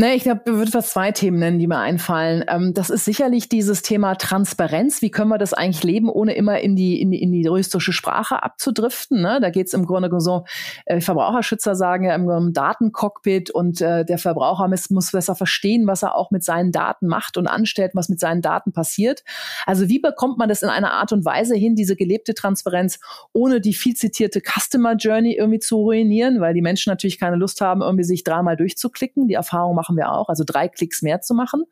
Ne, 0.00 0.14
ich 0.14 0.22
glaube, 0.22 0.42
ich 0.46 0.52
würde 0.52 0.70
fast 0.70 0.92
zwei 0.92 1.10
Themen 1.10 1.40
nennen, 1.40 1.58
die 1.58 1.66
mir 1.66 1.78
einfallen. 1.78 2.44
Ähm, 2.46 2.72
das 2.72 2.88
ist 2.88 3.04
sicherlich 3.04 3.48
dieses 3.48 3.82
Thema 3.82 4.14
Transparenz. 4.14 5.02
Wie 5.02 5.10
können 5.10 5.28
wir 5.28 5.38
das 5.38 5.54
eigentlich 5.54 5.82
leben, 5.82 6.08
ohne 6.08 6.34
immer 6.36 6.60
in 6.60 6.76
die, 6.76 7.00
in 7.00 7.10
die, 7.10 7.20
in 7.20 7.32
die 7.32 7.42
juristische 7.42 7.92
Sprache 7.92 8.44
abzudriften? 8.44 9.20
Ne? 9.20 9.40
Da 9.40 9.50
geht 9.50 9.66
es 9.66 9.74
im 9.74 9.86
Grunde 9.86 10.08
so, 10.20 10.44
äh, 10.86 11.00
Verbraucherschützer 11.00 11.74
sagen 11.74 12.04
ja 12.04 12.14
im 12.14 12.28
Grunde 12.28 12.52
Datencockpit 12.52 13.50
und 13.50 13.80
äh, 13.80 14.04
der 14.04 14.18
Verbraucher 14.18 14.68
muss, 14.68 14.88
muss 14.90 15.10
besser 15.10 15.34
verstehen, 15.34 15.88
was 15.88 16.04
er 16.04 16.14
auch 16.14 16.30
mit 16.30 16.44
seinen 16.44 16.70
Daten 16.70 17.08
macht 17.08 17.36
und 17.36 17.48
anstellt, 17.48 17.90
was 17.94 18.08
mit 18.08 18.20
seinen 18.20 18.40
Daten 18.40 18.70
passiert. 18.70 19.24
Also 19.66 19.88
wie 19.88 19.98
bekommt 19.98 20.38
man 20.38 20.48
das 20.48 20.62
in 20.62 20.68
einer 20.68 20.92
Art 20.92 21.12
und 21.12 21.24
Weise 21.24 21.56
hin, 21.56 21.74
diese 21.74 21.96
gelebte 21.96 22.34
Transparenz, 22.34 23.00
ohne 23.32 23.60
die 23.60 23.74
viel 23.74 23.96
zitierte 23.96 24.42
Customer 24.42 24.94
Journey 24.94 25.32
irgendwie 25.32 25.58
zu 25.58 25.78
ruinieren, 25.78 26.40
weil 26.40 26.54
die 26.54 26.62
Menschen 26.62 26.90
natürlich 26.90 27.18
keine 27.18 27.34
Lust 27.34 27.60
haben, 27.60 27.82
irgendwie 27.82 28.04
sich 28.04 28.22
dreimal 28.22 28.56
durchzuklicken. 28.56 29.26
Die 29.26 29.34
Erfahrung 29.34 29.74
machen 29.74 29.87
machen 29.88 29.96
wir 29.96 30.12
auch, 30.12 30.28
also 30.28 30.44
drei 30.46 30.68
Klicks 30.68 31.02
mehr 31.02 31.20
zu 31.20 31.34
machen. 31.34 31.64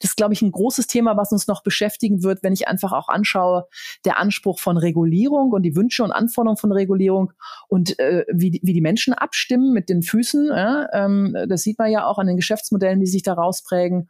Das 0.00 0.10
ist, 0.10 0.16
glaube 0.16 0.32
ich, 0.32 0.42
ein 0.42 0.52
großes 0.52 0.86
Thema, 0.86 1.16
was 1.16 1.32
uns 1.32 1.46
noch 1.46 1.62
beschäftigen 1.62 2.22
wird, 2.22 2.42
wenn 2.42 2.52
ich 2.52 2.68
einfach 2.68 2.92
auch 2.92 3.08
anschaue, 3.08 3.66
der 4.04 4.18
Anspruch 4.18 4.58
von 4.58 4.76
Regulierung 4.78 5.52
und 5.52 5.62
die 5.62 5.76
Wünsche 5.76 6.02
und 6.02 6.12
Anforderungen 6.12 6.56
von 6.56 6.72
Regulierung 6.72 7.32
und 7.68 7.98
äh, 7.98 8.24
wie, 8.32 8.60
wie 8.62 8.72
die 8.72 8.80
Menschen 8.80 9.12
abstimmen 9.12 9.72
mit 9.72 9.88
den 9.88 10.02
Füßen. 10.02 10.48
Ja? 10.48 10.88
Ähm, 10.92 11.36
das 11.48 11.62
sieht 11.62 11.78
man 11.78 11.90
ja 11.90 12.06
auch 12.06 12.18
an 12.18 12.26
den 12.26 12.36
Geschäftsmodellen, 12.36 13.00
die 13.00 13.06
sich 13.06 13.22
da 13.22 13.34
rausprägen. 13.34 14.08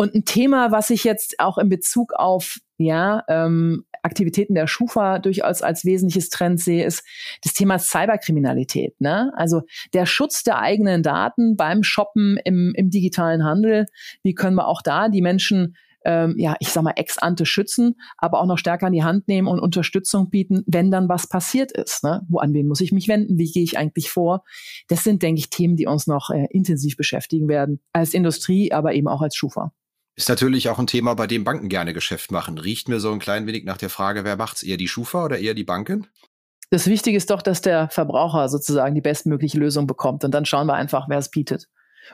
Und 0.00 0.14
ein 0.14 0.24
Thema, 0.24 0.70
was 0.70 0.90
ich 0.90 1.02
jetzt 1.02 1.40
auch 1.40 1.58
in 1.58 1.68
Bezug 1.68 2.12
auf 2.14 2.58
ja, 2.76 3.24
ähm, 3.26 3.84
Aktivitäten 4.02 4.54
der 4.54 4.68
Schufa 4.68 5.18
durchaus 5.18 5.60
als 5.60 5.84
wesentliches 5.84 6.30
Trend 6.30 6.60
sehe, 6.60 6.86
ist 6.86 7.02
das 7.42 7.52
Thema 7.52 7.80
Cyberkriminalität. 7.80 9.00
Ne? 9.00 9.32
Also 9.36 9.62
der 9.94 10.06
Schutz 10.06 10.44
der 10.44 10.60
eigenen 10.60 11.02
Daten 11.02 11.56
beim 11.56 11.82
Shoppen 11.82 12.38
im, 12.44 12.72
im 12.76 12.90
digitalen 12.90 13.42
Handel. 13.42 13.86
Wie 14.22 14.34
können 14.34 14.54
wir 14.54 14.68
auch 14.68 14.82
da 14.82 15.08
die 15.08 15.20
Menschen 15.20 15.74
ähm, 16.04 16.36
ja, 16.38 16.54
ich 16.60 16.68
sag 16.68 16.84
mal, 16.84 16.92
ex 16.94 17.18
ante 17.18 17.44
schützen, 17.44 17.96
aber 18.16 18.40
auch 18.40 18.46
noch 18.46 18.56
stärker 18.56 18.86
an 18.86 18.92
die 18.92 19.02
Hand 19.02 19.26
nehmen 19.26 19.48
und 19.48 19.58
Unterstützung 19.58 20.30
bieten, 20.30 20.62
wenn 20.66 20.92
dann 20.92 21.08
was 21.08 21.28
passiert 21.28 21.72
ist. 21.72 22.04
Ne? 22.04 22.24
Wo 22.28 22.38
an 22.38 22.54
wen 22.54 22.68
muss 22.68 22.80
ich 22.80 22.92
mich 22.92 23.08
wenden? 23.08 23.36
Wie 23.36 23.50
gehe 23.50 23.64
ich 23.64 23.76
eigentlich 23.76 24.08
vor? 24.08 24.44
Das 24.86 25.02
sind, 25.02 25.22
denke 25.22 25.40
ich, 25.40 25.50
Themen, 25.50 25.76
die 25.76 25.86
uns 25.86 26.06
noch 26.06 26.30
äh, 26.30 26.46
intensiv 26.50 26.96
beschäftigen 26.96 27.48
werden, 27.48 27.80
als 27.92 28.14
Industrie, 28.14 28.72
aber 28.72 28.94
eben 28.94 29.08
auch 29.08 29.22
als 29.22 29.34
Schufa. 29.34 29.72
Ist 30.18 30.28
natürlich 30.28 30.68
auch 30.68 30.80
ein 30.80 30.88
Thema, 30.88 31.14
bei 31.14 31.28
dem 31.28 31.44
Banken 31.44 31.68
gerne 31.68 31.92
Geschäft 31.94 32.32
machen. 32.32 32.58
Riecht 32.58 32.88
mir 32.88 32.98
so 32.98 33.12
ein 33.12 33.20
klein 33.20 33.46
wenig 33.46 33.62
nach 33.62 33.76
der 33.76 33.88
Frage, 33.88 34.24
wer 34.24 34.36
macht's? 34.36 34.64
Eher 34.64 34.76
die 34.76 34.88
Schufa 34.88 35.24
oder 35.24 35.38
eher 35.38 35.54
die 35.54 35.62
Banken? 35.62 36.08
Das 36.70 36.88
Wichtige 36.88 37.16
ist 37.16 37.30
doch, 37.30 37.40
dass 37.40 37.60
der 37.60 37.88
Verbraucher 37.88 38.48
sozusagen 38.48 38.96
die 38.96 39.00
bestmögliche 39.00 39.60
Lösung 39.60 39.86
bekommt. 39.86 40.24
Und 40.24 40.32
dann 40.32 40.44
schauen 40.44 40.66
wir 40.66 40.74
einfach, 40.74 41.08
wer 41.08 41.18
es 41.18 41.30
bietet. 41.30 41.68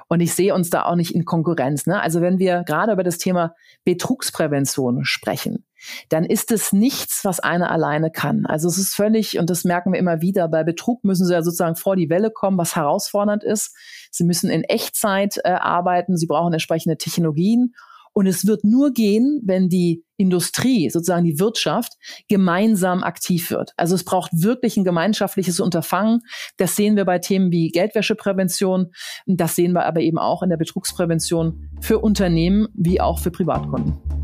Und 0.09 0.21
ich 0.21 0.35
sehe 0.35 0.55
uns 0.55 0.69
da 0.69 0.85
auch 0.85 0.97
nicht 0.97 1.15
in 1.15 1.25
Konkurrenz. 1.25 1.87
Ne? 1.87 1.99
Also 1.99 2.21
wenn 2.21 2.39
wir 2.39 2.63
gerade 2.65 2.93
über 2.93 3.05
das 3.05 3.17
Thema 3.17 3.55
Betrugsprävention 3.87 5.07
sprechen, 5.07 5.65
dann 6.11 6.25
ist 6.25 6.53
es 6.53 6.75
nichts, 6.75 7.25
was 7.25 7.41
einer 7.41 7.71
alleine 7.71 8.11
kann. 8.11 8.45
Also 8.45 8.69
es 8.69 8.77
ist 8.77 8.95
völlig, 8.95 9.39
und 9.39 9.49
das 9.49 9.65
merken 9.65 9.95
wir 9.95 9.99
immer 9.99 10.21
wieder, 10.21 10.47
bei 10.49 10.63
Betrug 10.63 11.05
müssen 11.05 11.25
sie 11.25 11.33
ja 11.33 11.43
sozusagen 11.43 11.77
vor 11.77 11.97
die 11.97 12.11
Welle 12.11 12.31
kommen, 12.31 12.59
was 12.59 12.77
herausfordernd 12.77 13.45
ist. 13.45 13.75
Sie 14.11 14.25
müssen 14.25 14.51
in 14.51 14.63
Echtzeit 14.63 15.39
äh, 15.43 15.53
arbeiten, 15.53 16.19
sie 16.19 16.27
brauchen 16.27 16.53
entsprechende 16.53 16.99
Technologien. 16.99 17.75
Und 18.15 18.27
es 18.27 18.47
wird 18.47 18.65
nur 18.65 18.93
gehen, 18.93 19.43
wenn 19.45 19.69
die 19.69 20.05
Industrie, 20.17 20.89
sozusagen 20.89 21.25
die 21.25 21.39
Wirtschaft, 21.41 21.93
gemeinsam 22.29 23.03
aktiv 23.03 23.51
wird. 23.51 23.73
Also 23.77 23.95
es 23.97 24.05
braucht 24.05 24.31
wirklich 24.33 24.77
ein 24.77 24.85
gemeinschaftliches 24.85 25.61
Unterfangen. 25.61 26.21
Das 26.57 26.77
sehen 26.77 26.97
wir 26.97 27.05
bei 27.05 27.19
Themen 27.19 27.51
wie 27.51 27.71
Geldwäscheprävention. 27.71 28.93
Das 29.27 29.57
sehen 29.57 29.73
wir 29.73 29.85
aber 29.85 30.01
eben 30.01 30.19
auch 30.19 30.43
in 30.43 30.51
der 30.51 30.57
Betrugsprävention 30.57 31.71
für 31.81 31.99
Unternehmen 31.99 32.69
wie 32.75 33.01
auch 33.01 33.19
für 33.19 33.33
Privatkunden. 33.33 34.24